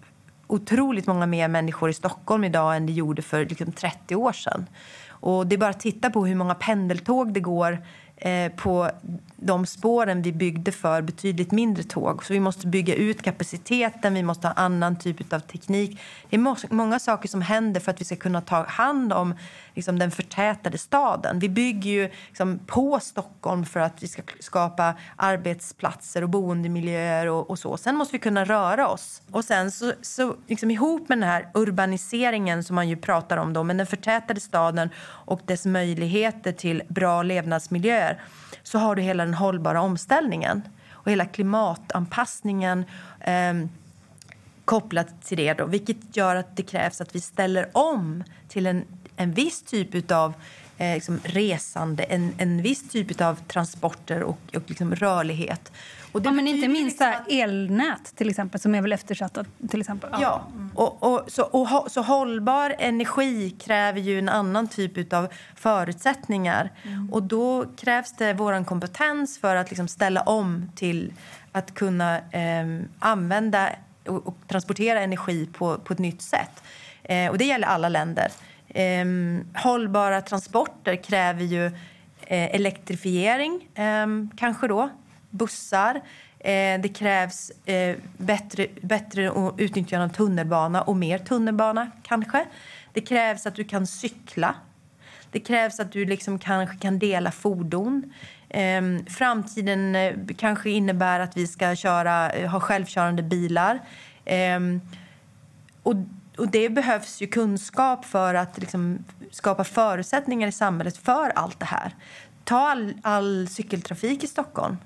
otroligt 0.52 1.08
många 1.08 1.26
mer 1.26 1.48
människor 1.48 1.90
i 1.90 1.94
Stockholm 1.94 2.44
idag 2.44 2.76
än 2.76 2.86
det 2.86 2.94
gjorde 2.94 3.22
för 3.22 3.46
liksom, 3.46 3.72
30 3.72 4.16
år 4.16 4.32
sedan. 4.32 4.66
Och 5.10 5.48
det 5.48 5.56
är 5.56 5.58
bara 5.58 5.70
att 5.70 5.80
titta 5.80 6.10
på 6.10 6.26
hur 6.26 6.36
många 6.36 6.56
pendeltåg 6.56 7.34
det 7.34 7.40
går 7.40 7.86
Eh, 8.24 8.52
på 8.52 8.92
de 9.36 9.66
spåren 9.66 10.22
vi 10.22 10.32
byggde 10.32 10.72
för 10.72 11.02
betydligt 11.02 11.52
mindre 11.52 11.84
tåg. 11.84 12.26
Så 12.26 12.34
vi 12.34 12.40
måste 12.40 12.68
bygga 12.68 12.96
ut 12.96 13.22
kapaciteten, 13.22 14.14
vi 14.14 14.24
måste 14.24 14.48
ha 14.48 14.54
annan 14.54 14.96
typ 14.96 15.34
av 15.34 15.40
teknik. 15.40 16.00
Det 16.30 16.36
är 16.36 16.74
många 16.74 17.00
saker 17.00 17.30
som 17.30 17.42
händer 17.42 17.82
för 17.82 17.92
att 17.92 18.02
vi 18.02 18.06
ska 18.06 18.16
kunna 18.16 18.42
ta 18.42 18.66
hand 18.68 19.14
om 19.14 19.36
liksom, 19.74 20.00
den 20.00 20.12
förtätade 20.12 20.78
staden. 20.78 21.40
Vi 21.40 21.50
bygger 21.50 21.92
ju 21.92 22.10
liksom, 22.28 22.60
på 22.68 23.00
Stockholm 23.00 23.66
för 23.66 23.80
att 23.80 24.04
vi 24.04 24.08
ska 24.08 24.22
skapa 24.40 24.94
arbetsplatser 25.16 26.24
och 26.24 26.30
boendemiljöer 26.30 27.28
och, 27.28 27.50
och 27.50 27.60
så. 27.60 27.78
Sen 27.78 27.96
måste 27.96 28.12
vi 28.12 28.20
kunna 28.20 28.46
röra 28.46 28.88
oss. 28.88 29.22
Och 29.32 29.46
sen 29.46 29.72
så, 29.72 29.94
så 30.02 30.36
liksom, 30.48 30.72
ihop 30.72 31.10
med 31.10 31.18
den 31.18 31.30
här 31.30 31.50
urbaniseringen 31.54 32.64
som 32.64 32.76
man 32.76 32.90
ju 32.90 32.96
pratar 32.96 33.38
om 33.38 33.54
då, 33.54 33.64
men 33.64 33.78
den 33.78 33.88
förtätade 33.88 34.40
staden 34.40 34.90
och 35.04 35.42
dess 35.46 35.66
möjligheter 35.66 36.52
till 36.52 36.84
bra 36.88 37.24
levnadsmiljöer 37.24 38.11
så 38.64 38.80
har 38.80 38.96
du 38.96 39.02
hela 39.02 39.26
den 39.26 39.34
hållbara 39.34 39.82
omställningen 39.82 40.62
och 40.92 41.12
hela 41.12 41.26
klimatanpassningen 41.26 42.86
eh, 43.20 43.54
kopplat 44.66 45.22
till 45.24 45.38
det. 45.38 45.54
Då, 45.54 45.66
vilket 45.66 46.18
gör 46.18 46.36
att 46.36 46.56
det 46.56 46.64
krävs 46.64 47.02
att 47.02 47.16
vi 47.16 47.22
ställer 47.22 47.70
om 47.78 48.24
till 48.48 48.68
en, 48.68 48.86
en 49.16 49.32
viss 49.32 49.62
typ 49.62 50.12
av 50.12 50.34
eh, 50.78 50.94
liksom 50.94 51.20
resande, 51.24 52.04
en, 52.04 52.34
en 52.38 52.62
viss 52.62 52.90
typ 52.90 53.22
av 53.22 53.36
transporter 53.36 54.24
och, 54.24 54.40
och 54.56 54.64
liksom 54.66 54.96
rörlighet. 54.96 55.72
Och 56.12 56.22
ja, 56.26 56.32
men 56.32 56.48
inte 56.48 56.68
minst 56.68 57.00
liksom 57.00 57.22
att... 57.22 57.32
elnät 57.32 58.16
till 58.16 58.30
exempel, 58.30 58.62
som 58.62 58.76
är 58.76 58.82
väl 58.82 58.94
eftersatta. 58.94 59.46
Till 59.70 59.80
exempel. 59.80 60.10
Ja, 60.22 60.48
och, 60.76 61.04
och, 61.04 61.24
så, 61.28 61.44
och, 61.44 61.92
så 61.92 62.02
hållbar 62.02 62.76
energi 62.80 63.50
kräver 63.50 64.00
ju 64.00 64.20
en 64.20 64.30
annan 64.30 64.68
typ 64.68 65.14
av 65.14 65.28
förutsättningar. 65.56 66.72
Mm. 66.84 67.14
Och 67.14 67.24
då 67.24 67.66
krävs 67.78 68.12
det 68.12 68.34
vår 68.34 68.66
kompetens 68.66 69.40
för 69.40 69.56
att 69.56 69.70
liksom 69.70 69.88
ställa 69.88 70.22
om 70.22 70.72
till 70.76 71.14
att 71.52 71.74
kunna 71.74 72.18
eh, 72.18 72.82
använda 73.00 73.70
och, 74.08 74.28
och, 74.28 74.38
transportera 74.48 75.02
energi 75.02 75.50
på, 75.54 75.78
på 75.78 75.94
ett 75.94 76.00
nytt 76.00 76.22
sätt. 76.22 76.64
Eh, 77.04 77.32
och 77.32 77.38
det 77.38 77.46
gäller 77.46 77.68
alla 77.68 77.90
länder. 77.90 78.32
Eh, 78.68 79.06
hållbara 79.64 80.22
transporter 80.22 80.96
kräver 80.96 81.44
ju 81.44 81.66
eh, 82.22 82.56
elektrifiering, 82.56 83.68
ehm, 83.76 84.30
kanske 84.38 84.68
då 84.68 84.90
bussar. 85.32 86.02
Eh, 86.40 86.82
det 86.82 86.96
krävs 86.96 87.52
eh, 87.66 87.98
bättre, 88.18 88.68
bättre 88.82 89.32
utnyttjande 89.58 90.06
av 90.06 90.10
tunnelbana 90.10 90.82
och 90.82 90.96
mer 90.96 91.18
tunnelbana, 91.18 91.92
kanske. 92.04 92.46
Det 92.94 93.02
krävs 93.02 93.46
att 93.46 93.56
du 93.56 93.64
kan 93.64 93.88
cykla. 93.88 94.56
Det 95.32 95.40
krävs 95.40 95.80
att 95.80 95.92
du 95.92 96.06
liksom 96.06 96.40
kanske 96.40 96.78
kan 96.78 97.00
dela 97.00 97.32
fordon. 97.32 98.14
Eh, 98.50 98.82
framtiden 99.10 99.96
eh, 99.96 100.16
kanske 100.38 100.70
innebär 100.70 101.20
att 101.20 101.38
vi 101.38 101.48
ska 101.48 101.76
köra, 101.76 102.32
eh, 102.32 102.50
ha 102.50 102.60
självkörande 102.60 103.24
bilar. 103.24 103.80
Eh, 104.26 104.60
och, 105.84 105.96
och 106.38 106.48
det 106.48 106.70
behövs 106.70 107.22
ju 107.22 107.28
kunskap 107.28 108.06
för 108.06 108.34
att 108.34 108.58
liksom 108.58 109.06
skapa 109.32 109.64
förutsättningar 109.64 110.48
i 110.48 110.52
samhället 110.52 110.98
för 110.98 111.30
allt 111.30 111.60
det 111.60 111.66
här. 111.66 111.96
Ta 112.44 112.70
all, 112.70 112.94
all 113.02 113.48
cykeltrafik 113.48 114.24
i 114.24 114.28
Stockholm. 114.28 114.78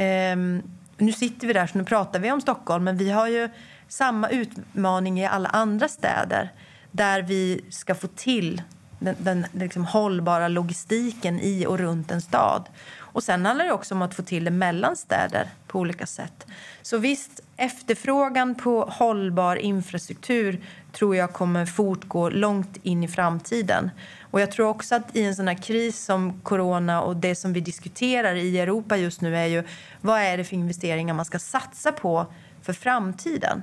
Um, 0.00 0.62
nu 0.96 1.12
sitter 1.12 1.46
vi 1.46 1.52
där, 1.52 1.66
så 1.66 1.78
nu 1.78 1.84
pratar 1.84 2.18
vi 2.18 2.32
om 2.32 2.40
Stockholm, 2.40 2.84
men 2.84 2.96
vi 2.96 3.10
har 3.10 3.28
ju 3.28 3.48
samma 3.88 4.28
utmaning 4.28 5.20
i 5.20 5.26
alla 5.26 5.48
andra 5.48 5.88
städer 5.88 6.52
där 6.90 7.22
vi 7.22 7.64
ska 7.70 7.94
få 7.94 8.06
till 8.06 8.62
den, 8.98 9.16
den 9.18 9.46
liksom 9.52 9.84
hållbara 9.84 10.48
logistiken 10.48 11.40
i 11.40 11.66
och 11.66 11.78
runt 11.78 12.10
en 12.10 12.22
stad. 12.22 12.68
Och 13.12 13.22
Sen 13.22 13.46
handlar 13.46 13.64
det 13.64 13.72
också 13.72 13.94
om 13.94 14.02
att 14.02 14.14
få 14.14 14.22
till 14.22 14.44
det 14.44 14.50
mellan 14.50 14.96
städer 14.96 15.48
på 15.66 15.78
olika 15.78 16.06
sätt. 16.06 16.46
Så 16.82 16.98
visst, 16.98 17.40
efterfrågan 17.56 18.54
på 18.54 18.84
hållbar 18.84 19.56
infrastruktur 19.56 20.60
tror 20.92 21.16
jag 21.16 21.32
kommer 21.32 21.66
fortgå 21.66 22.28
långt 22.28 22.76
in 22.82 23.04
i 23.04 23.08
framtiden. 23.08 23.90
Och 24.30 24.40
jag 24.40 24.50
tror 24.50 24.68
också 24.68 24.94
att 24.94 25.16
i 25.16 25.24
en 25.24 25.36
sån 25.36 25.48
här 25.48 25.62
kris 25.62 26.04
som 26.04 26.40
corona 26.40 27.02
och 27.02 27.16
det 27.16 27.34
som 27.34 27.52
vi 27.52 27.60
diskuterar 27.60 28.34
i 28.34 28.58
Europa 28.58 28.96
just 28.96 29.20
nu 29.20 29.36
är 29.36 29.46
ju 29.46 29.64
vad 30.00 30.20
är 30.20 30.36
det 30.36 30.44
för 30.44 30.56
investeringar 30.56 31.14
man 31.14 31.24
ska 31.24 31.38
satsa 31.38 31.92
på 31.92 32.26
för 32.62 32.72
framtiden. 32.72 33.62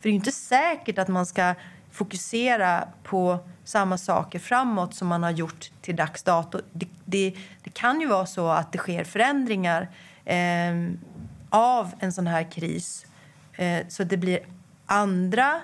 För 0.00 0.02
det 0.02 0.08
är 0.08 0.12
ju 0.12 0.16
inte 0.16 0.32
säkert 0.32 0.98
att 0.98 1.08
man 1.08 1.26
ska 1.26 1.54
fokusera 1.90 2.88
på 3.02 3.38
samma 3.64 3.98
saker 3.98 4.38
framåt 4.38 4.94
som 4.94 5.08
man 5.08 5.22
har 5.22 5.30
gjort 5.30 5.70
till 5.80 5.96
dags 5.96 6.22
dato. 6.22 6.60
Det, 6.72 6.88
det, 7.04 7.34
det 7.62 7.70
kan 7.70 8.00
ju 8.00 8.06
vara 8.06 8.26
så 8.26 8.48
att 8.48 8.72
det 8.72 8.78
sker 8.78 9.04
förändringar 9.04 9.88
eh, 10.24 10.90
av 11.50 11.92
en 11.98 12.12
sån 12.12 12.26
här 12.26 12.50
kris 12.50 13.06
eh, 13.52 13.86
så 13.88 14.04
det 14.04 14.16
blir 14.16 14.38
andra 14.86 15.60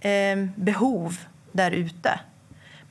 eh, 0.00 0.46
behov 0.56 1.16
där 1.52 1.70
ute. 1.70 2.20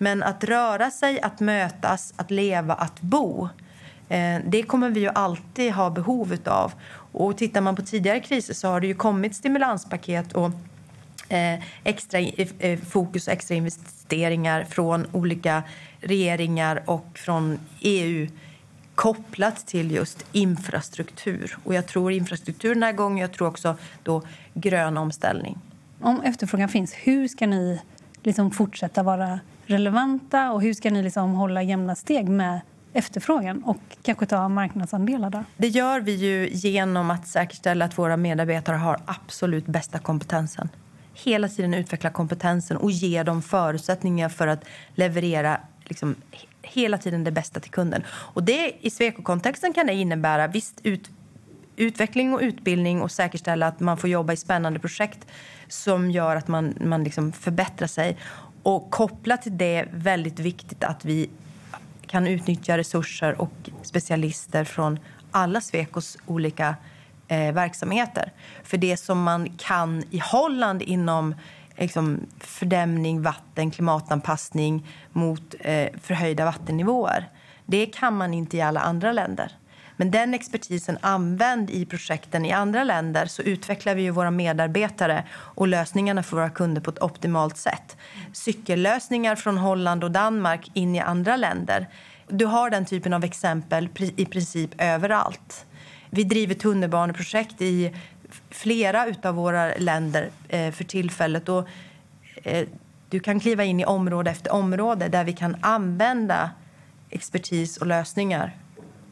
Men 0.01 0.23
att 0.23 0.43
röra 0.43 0.91
sig, 0.91 1.21
att 1.21 1.39
mötas, 1.39 2.13
att 2.15 2.31
leva, 2.31 2.73
att 2.73 3.01
bo 3.01 3.49
eh, 4.09 4.39
det 4.45 4.63
kommer 4.63 4.89
vi 4.89 4.99
ju 4.99 5.09
alltid 5.09 5.71
ha 5.71 5.89
behov 5.89 6.37
av. 6.45 6.73
Och 7.11 7.37
tittar 7.37 7.61
man 7.61 7.75
på 7.75 7.81
tidigare 7.81 8.19
kriser 8.19 8.53
så 8.53 8.67
har 8.67 8.81
det 8.81 8.87
ju 8.87 8.93
kommit 8.93 9.35
stimulanspaket 9.35 10.33
och 10.33 10.51
eh, 11.29 11.59
extra 11.83 12.19
eh, 12.19 12.79
fokus 12.79 13.27
och 13.27 13.33
extra 13.33 13.55
investeringar 13.55 14.63
från 14.63 15.07
olika 15.11 15.63
regeringar 15.99 16.83
och 16.85 17.05
från 17.13 17.59
EU 17.79 18.27
kopplat 18.95 19.67
till 19.67 19.91
just 19.91 20.25
infrastruktur. 20.31 21.57
Och 21.63 21.73
jag 21.73 21.87
tror 21.87 22.11
infrastruktur 22.11 22.73
den 22.73 22.83
här 22.83 22.93
gången, 22.93 23.17
jag 23.17 23.31
tror 23.31 23.47
också 23.47 23.77
då 24.03 24.21
grön 24.53 24.97
omställning. 24.97 25.57
Om 25.99 26.21
efterfrågan 26.21 26.69
finns, 26.69 26.93
hur 26.93 27.27
ska 27.27 27.47
ni 27.47 27.81
liksom 28.23 28.51
fortsätta 28.51 29.03
vara 29.03 29.39
relevanta 29.71 30.51
och 30.51 30.61
hur 30.61 30.73
ska 30.73 30.89
ni 30.89 31.03
liksom 31.03 31.33
hålla 31.33 31.63
jämna 31.63 31.95
steg 31.95 32.29
med 32.29 32.61
efterfrågan 32.93 33.63
och 33.63 33.81
kanske 34.03 34.25
ta 34.25 34.49
marknadsandelar 34.49 35.29
där? 35.29 35.45
Det 35.57 35.67
gör 35.67 35.99
vi 35.99 36.11
ju 36.11 36.49
genom 36.51 37.11
att 37.11 37.27
säkerställa 37.27 37.85
att 37.85 37.97
våra 37.97 38.17
medarbetare 38.17 38.75
har 38.75 38.99
absolut 39.05 39.65
bästa 39.65 39.99
kompetensen. 39.99 40.69
Hela 41.13 41.47
tiden 41.47 41.73
utveckla 41.73 42.09
kompetensen 42.09 42.77
och 42.77 42.91
ge 42.91 43.23
dem 43.23 43.41
förutsättningar 43.41 44.29
för 44.29 44.47
att 44.47 44.65
leverera 44.95 45.57
liksom, 45.83 46.15
hela 46.61 46.97
tiden 46.97 47.23
det 47.23 47.31
bästa 47.31 47.59
till 47.59 47.71
kunden. 47.71 48.03
Och 48.09 48.43
det, 48.43 48.73
I 48.81 48.89
Sweco-kontexten 48.89 49.73
kan 49.73 49.87
det 49.87 49.93
innebära 49.93 50.47
visst 50.47 50.79
ut, 50.83 51.09
utveckling 51.75 52.33
och 52.33 52.39
utbildning 52.41 53.01
och 53.01 53.11
säkerställa 53.11 53.67
att 53.67 53.79
man 53.79 53.97
får 53.97 54.09
jobba 54.09 54.33
i 54.33 54.37
spännande 54.37 54.79
projekt 54.79 55.27
som 55.67 56.11
gör 56.11 56.35
att 56.35 56.47
man, 56.47 56.75
man 56.81 57.03
liksom 57.03 57.31
förbättrar 57.31 57.87
sig. 57.87 58.17
Och 58.63 58.91
kopplat 58.91 59.41
till 59.41 59.57
det 59.57 59.75
är 59.75 59.89
väldigt 59.93 60.39
viktigt 60.39 60.83
att 60.83 61.05
vi 61.05 61.29
kan 62.07 62.27
utnyttja 62.27 62.77
resurser 62.77 63.41
och 63.41 63.69
specialister 63.81 64.63
från 64.63 64.99
alla 65.31 65.61
Swecos 65.61 66.17
olika 66.25 66.75
eh, 67.27 67.53
verksamheter. 67.53 68.31
För 68.63 68.77
det 68.77 68.97
som 68.97 69.23
man 69.23 69.49
kan 69.57 70.03
i 70.11 70.19
Holland 70.19 70.81
inom 70.81 71.35
liksom, 71.77 72.19
fördämning, 72.39 73.21
vatten, 73.21 73.71
klimatanpassning 73.71 74.87
mot 75.11 75.55
eh, 75.59 75.87
förhöjda 76.01 76.45
vattennivåer 76.45 77.29
det 77.71 77.85
kan 77.85 78.17
man 78.17 78.33
inte 78.33 78.57
i 78.57 78.61
alla 78.61 78.79
andra 78.79 79.11
länder. 79.11 79.51
Men 80.01 80.11
den 80.11 80.33
expertisen 80.33 80.97
använd 81.01 81.69
i 81.69 81.85
projekten 81.85 82.45
i 82.45 82.51
andra 82.51 82.83
länder 82.83 83.25
så 83.25 83.41
utvecklar 83.41 83.95
vi 83.95 84.01
ju 84.01 84.09
våra 84.09 84.31
medarbetare 84.31 85.23
och 85.31 85.67
lösningarna 85.67 86.23
för 86.23 86.37
våra 86.37 86.49
kunder 86.49 86.81
på 86.81 86.91
ett 86.91 87.01
optimalt 87.01 87.57
sätt. 87.57 87.97
Cykellösningar 88.33 89.35
från 89.35 89.57
Holland 89.57 90.03
och 90.03 90.11
Danmark 90.11 90.71
in 90.73 90.95
i 90.95 90.99
andra 90.99 91.35
länder. 91.35 91.87
Du 92.27 92.45
har 92.45 92.69
den 92.69 92.85
typen 92.85 93.13
av 93.13 93.23
exempel 93.23 93.89
i 94.15 94.25
princip 94.25 94.69
överallt. 94.77 95.65
Vi 96.09 96.23
driver 96.23 96.55
tunnelbaneprojekt 96.55 97.61
i 97.61 97.95
flera 98.49 99.05
av 99.23 99.35
våra 99.35 99.73
länder 99.75 100.29
eh, 100.49 100.71
för 100.71 100.83
tillfället. 100.83 101.49
Och, 101.49 101.67
eh, 102.43 102.67
du 103.09 103.19
kan 103.19 103.39
kliva 103.39 103.63
in 103.63 103.79
i 103.79 103.85
område 103.85 104.31
efter 104.31 104.51
område 104.53 105.07
där 105.07 105.23
vi 105.23 105.33
kan 105.33 105.57
använda 105.61 106.51
expertis 107.09 107.77
och 107.77 107.87
lösningar 107.87 108.55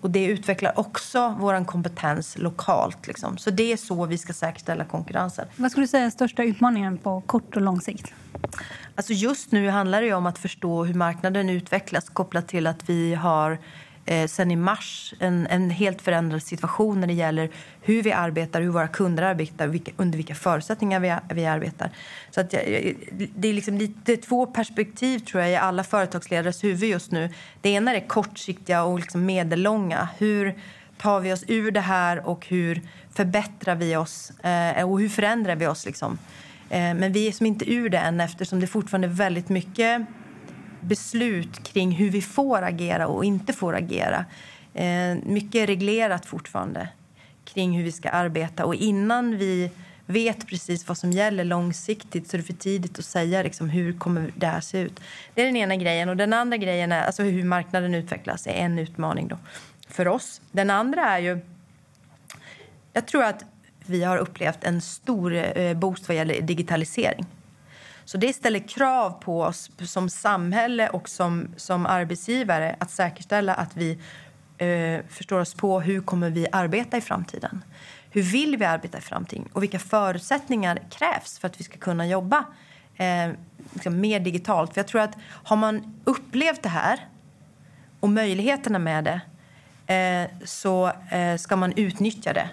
och 0.02 0.12
det 0.12 0.26
utvecklar 0.26 0.80
också 0.80 1.36
vår 1.40 1.66
kompetens 1.66 2.38
lokalt. 2.38 3.08
Liksom. 3.08 3.38
Så 3.38 3.50
det 3.50 3.74
är 3.74 3.78
så 3.78 4.06
vi 4.06 4.18
ska 4.18 4.34
säkerställa 4.34 4.86
konkurrensen. 4.86 5.48
Vad 5.56 5.72
skulle 5.72 5.84
du 5.84 5.88
säga 5.88 6.06
är 6.06 6.10
största 6.10 6.44
utmaningen 6.44 6.98
på 6.98 7.22
kort 7.22 7.56
och 7.56 7.62
lång 7.62 7.82
sikt? 7.82 8.14
Alltså 8.96 9.14
just 9.14 9.52
nu 9.52 9.70
handlar 9.70 10.02
det 10.02 10.14
om 10.14 10.26
att 10.26 10.38
förstå 10.38 10.84
hur 10.84 10.94
marknaden 10.94 11.50
utvecklas 11.50 12.10
kopplat 12.10 12.48
till 12.48 12.68
att 12.68 12.90
vi 12.90 13.14
har 13.16 13.58
eh, 14.10 14.28
sen 14.28 14.52
i 14.52 14.56
mars 14.56 15.14
en, 15.20 15.48
en 15.48 15.70
helt 15.70 16.02
förändrad 16.02 16.44
situation 16.44 17.00
när 17.00 17.08
det 17.08 17.14
gäller 17.14 17.50
hur 17.82 18.04
vi 18.04 18.12
arbetar, 18.12 18.62
hur 18.62 18.70
våra 18.70 18.88
kunder 18.88 19.24
arbetar, 19.24 19.68
vilka, 19.68 19.92
under 19.98 20.18
vilka 20.18 20.36
förutsättningar 20.36 21.00
vi, 21.00 21.36
vi 21.36 21.46
arbetar. 21.46 21.90
Så 22.32 22.42
att 22.42 22.54
jag, 22.54 22.64
det 23.36 23.48
är 23.48 23.54
liksom 23.54 23.78
lite 23.78 24.18
två 24.18 24.46
perspektiv 24.46 25.20
tror 25.20 25.44
jag 25.44 25.52
i 25.52 25.56
alla 25.56 25.84
företagsledares 25.84 26.64
huvud 26.64 26.90
just 26.90 27.12
nu. 27.12 27.30
Det 27.62 27.70
ena 27.70 27.92
är 27.92 27.96
det 27.96 28.08
kortsiktiga 28.08 28.84
och 28.84 29.00
liksom 29.00 29.26
medellånga. 29.26 30.10
Hur 30.18 30.56
tar 30.98 31.20
vi 31.20 31.34
oss 31.34 31.44
ur 31.48 31.72
det 31.72 31.82
här 31.82 32.28
och 32.28 32.48
hur 32.48 32.82
förbättrar 33.14 33.76
vi 33.76 33.96
oss 33.96 34.32
eh, 34.40 34.90
och 34.90 35.00
hur 35.00 35.10
förändrar 35.10 35.56
vi 35.56 35.68
oss 35.68 35.86
liksom? 35.86 36.18
Eh, 36.70 36.94
men 36.94 37.12
vi 37.12 37.28
är 37.28 37.32
som 37.32 37.46
inte 37.46 37.74
ur 37.74 37.90
det 37.90 37.98
än 37.98 38.22
eftersom 38.22 38.60
det 38.60 38.68
fortfarande 38.68 39.08
är 39.08 39.14
väldigt 39.14 39.50
mycket 39.50 40.02
beslut 40.82 41.64
kring 41.64 41.92
hur 41.92 42.10
vi 42.10 42.22
får 42.22 42.62
agera 42.62 43.08
och 43.08 43.26
inte 43.26 43.54
får 43.54 43.76
agera. 43.76 44.26
Eh, 44.74 45.16
mycket 45.24 45.56
är 45.56 45.68
reglerat 45.68 46.26
fortfarande 46.26 46.90
kring 47.46 47.78
hur 47.78 47.84
vi 47.84 47.92
ska 47.92 48.10
arbeta. 48.10 48.66
Och 48.66 48.76
innan 48.76 49.38
vi 49.38 49.72
vet 50.06 50.48
precis 50.48 50.88
vad 50.88 50.98
som 50.98 51.12
gäller 51.12 51.44
långsiktigt 51.44 52.28
så 52.28 52.38
är 52.38 52.38
det 52.38 52.44
för 52.44 52.54
tidigt 52.54 53.00
att 53.00 53.06
säga 53.06 53.44
liksom, 53.44 53.70
hur 53.70 53.94
kommer 53.94 54.32
det 54.36 54.48
här 54.48 54.62
se 54.62 54.80
ut. 54.80 55.00
Det 55.34 55.42
är 55.42 55.46
den 55.46 55.56
ena 55.56 55.76
grejen. 55.76 56.10
Och 56.10 56.18
den 56.18 56.34
andra 56.34 56.58
grejen 56.58 56.92
är 56.92 57.04
alltså 57.04 57.24
hur 57.24 57.44
marknaden 57.44 57.96
utvecklas 57.96 58.48
är 58.48 58.52
en 58.52 58.80
utmaning 58.80 59.28
då 59.28 59.38
för 59.88 60.08
oss. 60.08 60.42
Den 60.52 60.70
andra 60.70 61.02
är 61.06 61.20
ju... 61.20 61.40
Jag 62.94 63.08
tror 63.08 63.24
att 63.24 63.46
vi 63.86 64.04
har 64.04 64.18
upplevt 64.18 64.64
en 64.64 64.82
stor 64.82 65.34
eh, 65.58 65.74
boost 65.74 66.08
vad 66.08 66.18
gäller 66.18 66.42
digitalisering. 66.42 67.26
Så 68.10 68.18
det 68.18 68.34
ställer 68.34 68.60
krav 68.68 69.12
på 69.12 69.42
oss 69.42 69.72
som 69.86 70.10
samhälle 70.10 70.90
och 70.90 71.10
som, 71.10 71.48
som 71.58 71.86
arbetsgivare 71.86 72.76
att 72.80 72.92
säkerställa 72.92 73.54
att 73.54 73.78
vi 73.78 74.00
eh, 74.58 75.06
förstår 75.10 75.40
oss 75.40 75.54
på 75.54 75.82
hur 75.82 76.02
kommer 76.02 76.30
vi 76.30 76.48
arbeta 76.52 76.98
i 76.98 77.02
framtiden. 77.02 77.64
Hur 78.10 78.22
vill 78.22 78.58
vi 78.58 78.66
arbeta 78.66 78.98
i 78.98 79.02
framtiden 79.02 79.50
och 79.54 79.64
vilka 79.64 79.80
förutsättningar 79.80 80.80
krävs 80.90 81.40
för 81.40 81.48
att 81.48 81.60
vi 81.60 81.64
ska 81.64 81.78
kunna 81.78 82.08
jobba 82.08 82.46
eh, 82.96 83.30
liksom 83.74 84.00
mer 84.00 84.20
digitalt. 84.20 84.74
För 84.74 84.80
jag 84.80 84.88
tror 84.88 85.02
att 85.02 85.16
har 85.24 85.56
man 85.56 86.02
upplevt 86.04 86.64
det 86.64 86.70
här 86.70 87.08
och 88.00 88.10
möjligheterna 88.10 88.80
med 88.80 89.04
det 89.04 89.22
eh, 89.94 90.46
så 90.46 90.92
eh, 91.12 91.38
ska 91.38 91.56
man 91.56 91.74
utnyttja 91.76 92.34
det. 92.34 92.50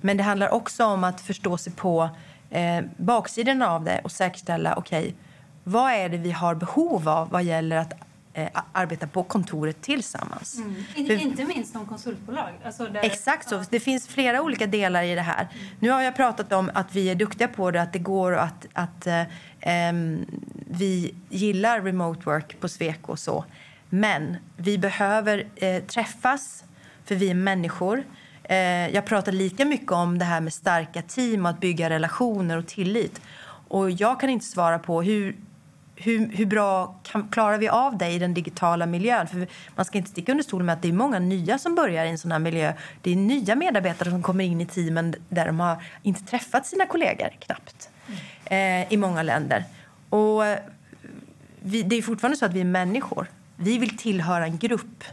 Men 0.00 0.16
det 0.16 0.22
handlar 0.22 0.48
också 0.48 0.84
om 0.84 1.04
att 1.04 1.20
förstå 1.20 1.58
sig 1.58 1.72
på 1.72 2.10
eh, 2.50 2.84
baksidan 2.96 3.62
av 3.62 3.84
det 3.84 4.00
och 4.04 4.12
säkerställa 4.12 4.78
okay, 4.78 5.12
vad 5.64 5.92
är 5.92 6.08
det 6.08 6.16
vi 6.16 6.30
har 6.30 6.54
behov 6.54 7.08
av 7.08 7.30
vad 7.30 7.42
gäller 7.42 7.76
att 7.76 7.92
eh, 8.32 8.48
arbeta 8.72 9.06
på 9.06 9.22
kontoret 9.22 9.82
tillsammans. 9.82 10.58
Mm. 10.58 10.84
För, 11.06 11.12
inte 11.12 11.44
minst 11.44 11.72
som 11.72 11.86
konsultbolag. 11.86 12.50
Alltså 12.64 12.86
där, 12.86 13.00
exakt 13.04 13.48
så. 13.48 13.64
Det 13.70 13.80
finns 13.80 14.08
flera 14.08 14.42
olika 14.42 14.66
delar 14.66 15.02
i 15.02 15.14
det 15.14 15.20
här. 15.20 15.48
Mm. 15.52 15.66
Nu 15.80 15.90
har 15.90 16.02
jag 16.02 16.16
pratat 16.16 16.52
om 16.52 16.70
att 16.74 16.94
vi 16.94 17.10
är 17.10 17.14
duktiga 17.14 17.48
på 17.48 17.70
det, 17.70 17.82
att 17.82 17.92
det 17.92 17.98
går 17.98 18.32
och 18.32 18.42
att, 18.42 18.66
att 18.72 19.06
eh, 19.06 19.92
vi 20.70 21.14
gillar 21.28 21.80
remote 21.80 22.20
work 22.24 22.60
på 22.60 22.68
Sweco 22.68 23.12
och 23.12 23.18
så. 23.18 23.44
Men 23.88 24.36
vi 24.56 24.78
behöver 24.78 25.46
eh, 25.56 25.82
träffas, 25.82 26.64
för 27.04 27.14
vi 27.14 27.30
är 27.30 27.34
människor. 27.34 28.04
Eh, 28.50 28.88
jag 28.94 29.04
pratar 29.04 29.32
lika 29.32 29.64
mycket 29.64 29.92
om 29.92 30.18
det 30.18 30.24
här 30.24 30.40
med 30.40 30.52
starka 30.52 31.02
team 31.02 31.44
och 31.44 31.50
att 31.50 31.60
bygga 31.60 31.90
relationer 31.90 32.58
och 32.58 32.66
tillit. 32.66 33.20
Och 33.68 33.90
jag 33.90 34.20
kan 34.20 34.30
inte 34.30 34.46
svara 34.46 34.78
på 34.78 35.02
hur, 35.02 35.36
hur, 35.96 36.28
hur 36.28 36.46
bra 36.46 36.94
kan, 37.02 37.28
klarar 37.28 37.58
vi 37.58 37.68
av 37.68 37.98
det 37.98 38.08
i 38.08 38.18
den 38.18 38.34
digitala 38.34 38.86
miljön. 38.86 39.26
För 39.26 39.46
man 39.76 39.84
ska 39.84 39.98
inte 39.98 40.10
sticka 40.10 40.32
under 40.32 40.44
stol 40.44 40.62
med 40.62 40.72
att 40.72 40.82
det 40.82 40.88
är 40.88 40.92
många 40.92 41.18
nya 41.18 41.58
som 41.58 41.74
börjar 41.74 42.04
i 42.04 42.08
en 42.08 42.18
sån 42.18 42.32
här 42.32 42.38
miljö. 42.38 42.72
Det 43.02 43.10
är 43.10 43.16
nya 43.16 43.54
medarbetare 43.54 44.10
som 44.10 44.22
kommer 44.22 44.44
in 44.44 44.60
i 44.60 44.66
teamen 44.66 45.14
där 45.28 45.46
de 45.46 45.60
har 45.60 45.82
inte 46.02 46.24
träffat 46.24 46.66
sina 46.66 46.86
kollegor 46.86 47.28
knappt 47.38 47.90
eh, 48.44 48.92
i 48.92 48.96
många 48.96 49.22
länder. 49.22 49.64
Och 50.08 50.46
eh, 50.46 50.58
vi, 51.60 51.82
det 51.82 51.96
är 51.96 52.02
fortfarande 52.02 52.36
så 52.36 52.44
att 52.44 52.54
vi 52.54 52.60
är 52.60 52.64
människor. 52.64 53.26
Vi 53.56 53.78
vill 53.78 53.98
tillhöra 53.98 54.44
en 54.44 54.58
grupp. 54.58 55.04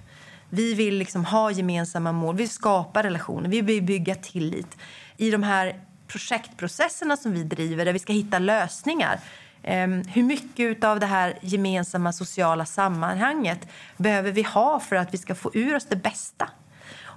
Vi 0.49 0.73
vill 0.73 0.97
liksom 0.97 1.25
ha 1.25 1.51
gemensamma 1.51 2.11
mål, 2.11 2.35
vi 2.35 2.43
vill 2.43 2.49
skapa 2.49 3.03
relationer, 3.03 3.49
vi 3.49 3.61
vill 3.61 3.83
bygga 3.83 4.15
tillit. 4.15 4.77
I 5.17 5.31
de 5.31 5.43
här 5.43 5.81
projektprocesserna 6.07 7.17
som 7.17 7.31
vi 7.33 7.43
driver, 7.43 7.85
där 7.85 7.93
vi 7.93 7.99
ska 7.99 8.13
hitta 8.13 8.39
lösningar 8.39 9.19
ehm, 9.63 10.01
hur 10.01 10.23
mycket 10.23 10.83
av 10.83 10.99
det 10.99 11.05
här 11.05 11.37
gemensamma 11.41 12.13
sociala 12.13 12.65
sammanhanget 12.65 13.67
behöver 13.97 14.31
vi 14.31 14.43
ha 14.43 14.79
för 14.79 14.95
att 14.95 15.13
vi 15.13 15.17
ska 15.17 15.35
få 15.35 15.51
ur 15.53 15.75
oss 15.75 15.85
det 15.85 15.95
bästa? 15.95 16.49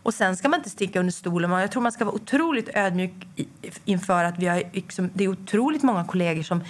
Och 0.02 0.14
sen 0.14 0.36
ska 0.36 0.48
man 0.48 0.60
inte 0.60 0.70
sticka 0.70 1.00
under 1.00 1.12
stolen. 1.12 1.50
Jag 1.50 1.70
tror 1.70 1.82
man 1.82 1.92
ska 1.92 2.04
vara 2.04 2.14
otroligt 2.14 2.68
ödmjuk 2.74 3.12
inför 3.84 4.24
att 4.24 4.38
vi 4.38 4.46
har, 4.46 4.62
liksom, 4.72 5.10
det 5.14 5.24
är 5.24 5.28
otroligt 5.28 5.82
många 5.82 6.04
kollegor 6.04 6.42
som 6.42 6.64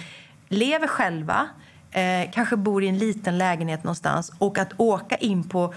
lever 0.49 0.87
själva, 0.87 1.49
eh, 1.91 2.31
kanske 2.31 2.55
bor 2.55 2.83
i 2.83 2.87
en 2.87 2.97
liten 2.97 3.37
lägenhet 3.37 3.83
någonstans 3.83 4.31
och 4.37 4.57
att 4.57 4.73
åka 4.77 5.15
in 5.15 5.49
på 5.49 5.73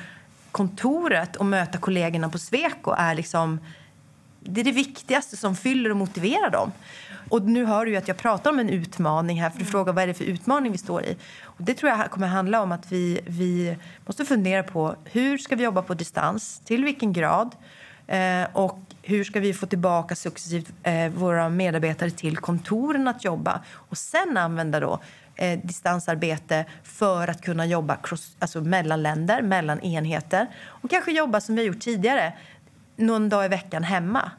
kontoret 0.54 1.36
och 1.36 1.46
möta 1.46 1.78
kollegorna 1.78 2.28
på 2.28 2.38
Sweco 2.38 2.94
är 2.98 3.14
liksom 3.14 3.60
det 4.40 4.60
är 4.60 4.64
det 4.64 4.72
viktigaste 4.72 5.36
som 5.36 5.56
fyller 5.56 5.90
och 5.90 5.96
motiverar 5.96 6.50
dem. 6.50 6.72
Och 7.28 7.42
nu 7.42 7.64
hör 7.64 7.86
du 7.86 7.96
att 7.96 8.08
jag 8.08 8.16
pratar 8.16 8.50
om 8.50 8.58
en 8.58 8.68
utmaning 8.68 9.42
här, 9.42 9.50
för 9.50 9.58
du 9.58 9.64
frågar 9.64 9.92
vad 9.92 10.02
är 10.02 10.06
det 10.06 10.14
för 10.14 10.24
utmaning 10.24 10.72
vi 10.72 10.78
står 10.78 11.02
i. 11.02 11.16
Och 11.42 11.62
det 11.62 11.74
tror 11.74 11.90
jag 11.90 12.10
kommer 12.10 12.26
handla 12.26 12.62
om 12.62 12.72
att 12.72 12.92
vi, 12.92 13.20
vi 13.26 13.76
måste 14.06 14.24
fundera 14.24 14.62
på 14.62 14.96
hur 15.04 15.38
ska 15.38 15.56
vi 15.56 15.64
jobba 15.64 15.82
på 15.82 15.94
distans, 15.94 16.60
till 16.64 16.84
vilken 16.84 17.12
grad 17.12 17.54
eh, 18.06 18.44
och 18.52 18.78
hur 19.02 19.24
ska 19.24 19.40
vi 19.40 19.54
få 19.54 19.66
tillbaka 19.66 20.14
successivt 20.16 20.72
eh, 20.82 21.08
våra 21.08 21.48
medarbetare 21.48 22.10
till 22.10 22.36
kontoren 22.36 23.08
att 23.08 23.24
jobba 23.24 23.60
och 23.72 23.98
sen 23.98 24.36
använda 24.36 24.80
då 24.80 25.00
eh, 25.36 25.58
distansarbete 25.62 26.64
för 26.82 27.28
att 27.28 27.42
kunna 27.42 27.66
jobba 27.66 27.96
cross, 27.96 28.36
alltså 28.38 28.60
mellan 28.60 29.02
länder, 29.02 29.42
mellan 29.42 29.80
enheter 29.80 30.46
och 30.66 30.90
kanske 30.90 31.12
jobba 31.12 31.40
som 31.40 31.54
vi 31.54 31.60
har 31.60 31.66
gjort 31.66 31.80
tidigare, 31.80 32.32
någon 32.96 33.28
dag 33.28 33.44
i 33.44 33.48
veckan 33.48 33.84
hemma. 33.84 34.30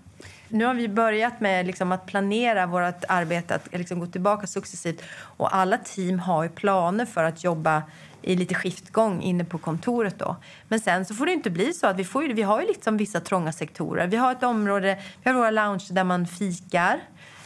Nu 0.47 0.65
har 0.65 0.73
vi 0.73 0.87
börjat 0.87 1.39
med 1.39 1.65
liksom 1.65 1.91
att 1.91 2.05
planera 2.05 2.65
vårt 2.65 3.03
arbete, 3.07 3.55
att 3.55 3.71
liksom 3.71 3.99
gå 3.99 4.05
tillbaka 4.05 4.47
successivt. 4.47 5.01
Och 5.15 5.55
alla 5.55 5.77
team 5.77 6.19
har 6.19 6.43
ju 6.43 6.49
planer 6.49 7.05
för 7.05 7.23
att 7.23 7.43
jobba 7.43 7.83
i 8.21 8.35
lite 8.35 8.55
skiftgång 8.55 9.21
inne 9.21 9.45
på 9.45 9.57
kontoret. 9.57 10.19
Då. 10.19 10.35
Men 10.67 10.79
sen 10.79 11.05
så 11.05 11.13
får 11.13 11.25
det 11.25 11.31
inte 11.31 11.49
bli 11.49 11.73
så 11.73 11.87
att 11.87 11.97
vi, 11.97 12.03
får, 12.03 12.23
vi 12.23 12.41
har 12.41 12.61
ju 12.61 12.67
liksom 12.67 12.97
vissa 12.97 13.19
trånga 13.19 13.51
sektorer. 13.51 14.07
Vi 14.07 14.17
har 14.17 14.31
ett 14.31 14.43
område, 14.43 14.99
vi 15.23 15.29
har 15.29 15.37
våra 15.37 15.51
lounge 15.51 15.87
där 15.91 16.03
man 16.03 16.27
fikar. 16.27 16.99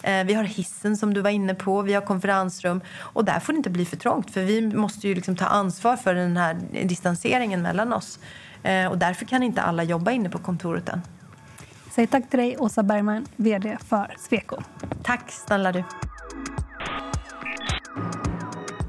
Eh, 0.04 0.24
vi 0.24 0.34
har 0.34 0.44
hissen 0.44 0.98
som 0.98 1.14
du 1.14 1.22
var 1.22 1.30
inne 1.30 1.56
på, 1.56 1.82
vi 1.82 1.94
har 1.94 2.02
konferensrum 2.02 2.82
och 2.98 3.26
där 3.26 3.40
får 3.40 3.54
det 3.54 3.58
inte 3.58 3.70
bli 3.70 3.86
för 3.86 3.98
trångt 3.98 4.32
för 4.32 4.42
vi 4.42 4.62
måste 4.62 5.08
ju 5.08 5.16
liksom 5.16 5.36
ta 5.36 5.46
ansvar 5.46 5.98
för 5.98 6.16
den 6.16 6.38
här 6.38 6.58
distanseringen 6.84 7.62
mellan 7.62 7.94
oss. 7.94 8.20
Eh, 8.64 8.88
och 8.88 8.98
därför 8.98 9.26
kan 9.26 9.44
inte 9.44 9.62
alla 9.62 9.84
jobba 9.84 10.12
inne 10.12 10.30
på 10.30 10.38
kontoret 10.38 10.90
än. 10.90 11.02
Säg 11.92 12.08
tack 12.08 12.30
till 12.30 12.40
dig, 12.40 12.58
Åsa 12.58 12.84
Bergman, 12.84 13.26
VD 13.36 13.78
för 13.88 14.16
Sweco. 14.18 14.58
Tack 15.04 15.32
snälla 15.32 15.72
du. 15.72 15.84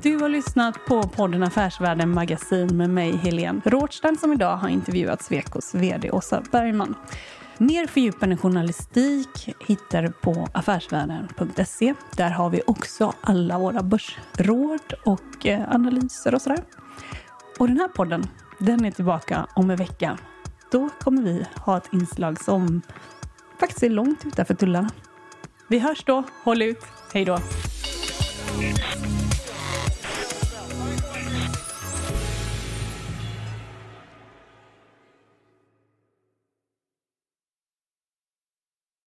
Du 0.02 0.16
har 0.16 0.28
lyssnat 0.28 0.86
på 0.88 1.02
podden 1.02 1.42
Affärsvärlden 1.42 2.10
Magasin 2.10 2.76
med 2.76 2.90
mig, 2.90 3.16
Helene 3.16 3.60
Rådstein, 3.64 4.18
som 4.18 4.32
idag 4.32 4.56
har 4.56 4.68
intervjuat 4.68 5.22
Swecos 5.22 5.74
VD 5.74 6.10
Åsa 6.10 6.42
Bergman. 6.52 6.94
Mer 7.62 7.86
fördjupande 7.86 8.36
journalistik 8.36 9.54
hittar 9.60 10.02
du 10.02 10.12
på 10.12 10.48
affärsvärlden.se. 10.52 11.94
Där 12.16 12.30
har 12.30 12.50
vi 12.50 12.62
också 12.66 13.12
alla 13.20 13.58
våra 13.58 13.82
börsråd 13.82 14.92
och 15.04 15.46
eh, 15.46 15.74
analyser 15.74 16.34
och 16.34 16.42
sådär. 16.42 16.64
Och 17.58 17.68
den 17.68 17.76
här 17.76 17.88
podden, 17.88 18.26
den 18.58 18.84
är 18.84 18.90
tillbaka 18.90 19.46
om 19.54 19.70
en 19.70 19.76
vecka. 19.76 20.18
Då 20.72 20.88
kommer 21.00 21.22
vi 21.22 21.46
ha 21.56 21.76
ett 21.76 21.88
inslag 21.92 22.44
som 22.44 22.82
faktiskt 23.60 23.82
är 23.82 23.90
långt 23.90 24.26
utanför 24.26 24.54
tullarna. 24.54 24.90
Vi 25.68 25.78
hörs 25.78 26.04
då. 26.04 26.22
Håll 26.44 26.62
ut. 26.62 26.84
Hej 27.12 27.24
då. 27.24 27.38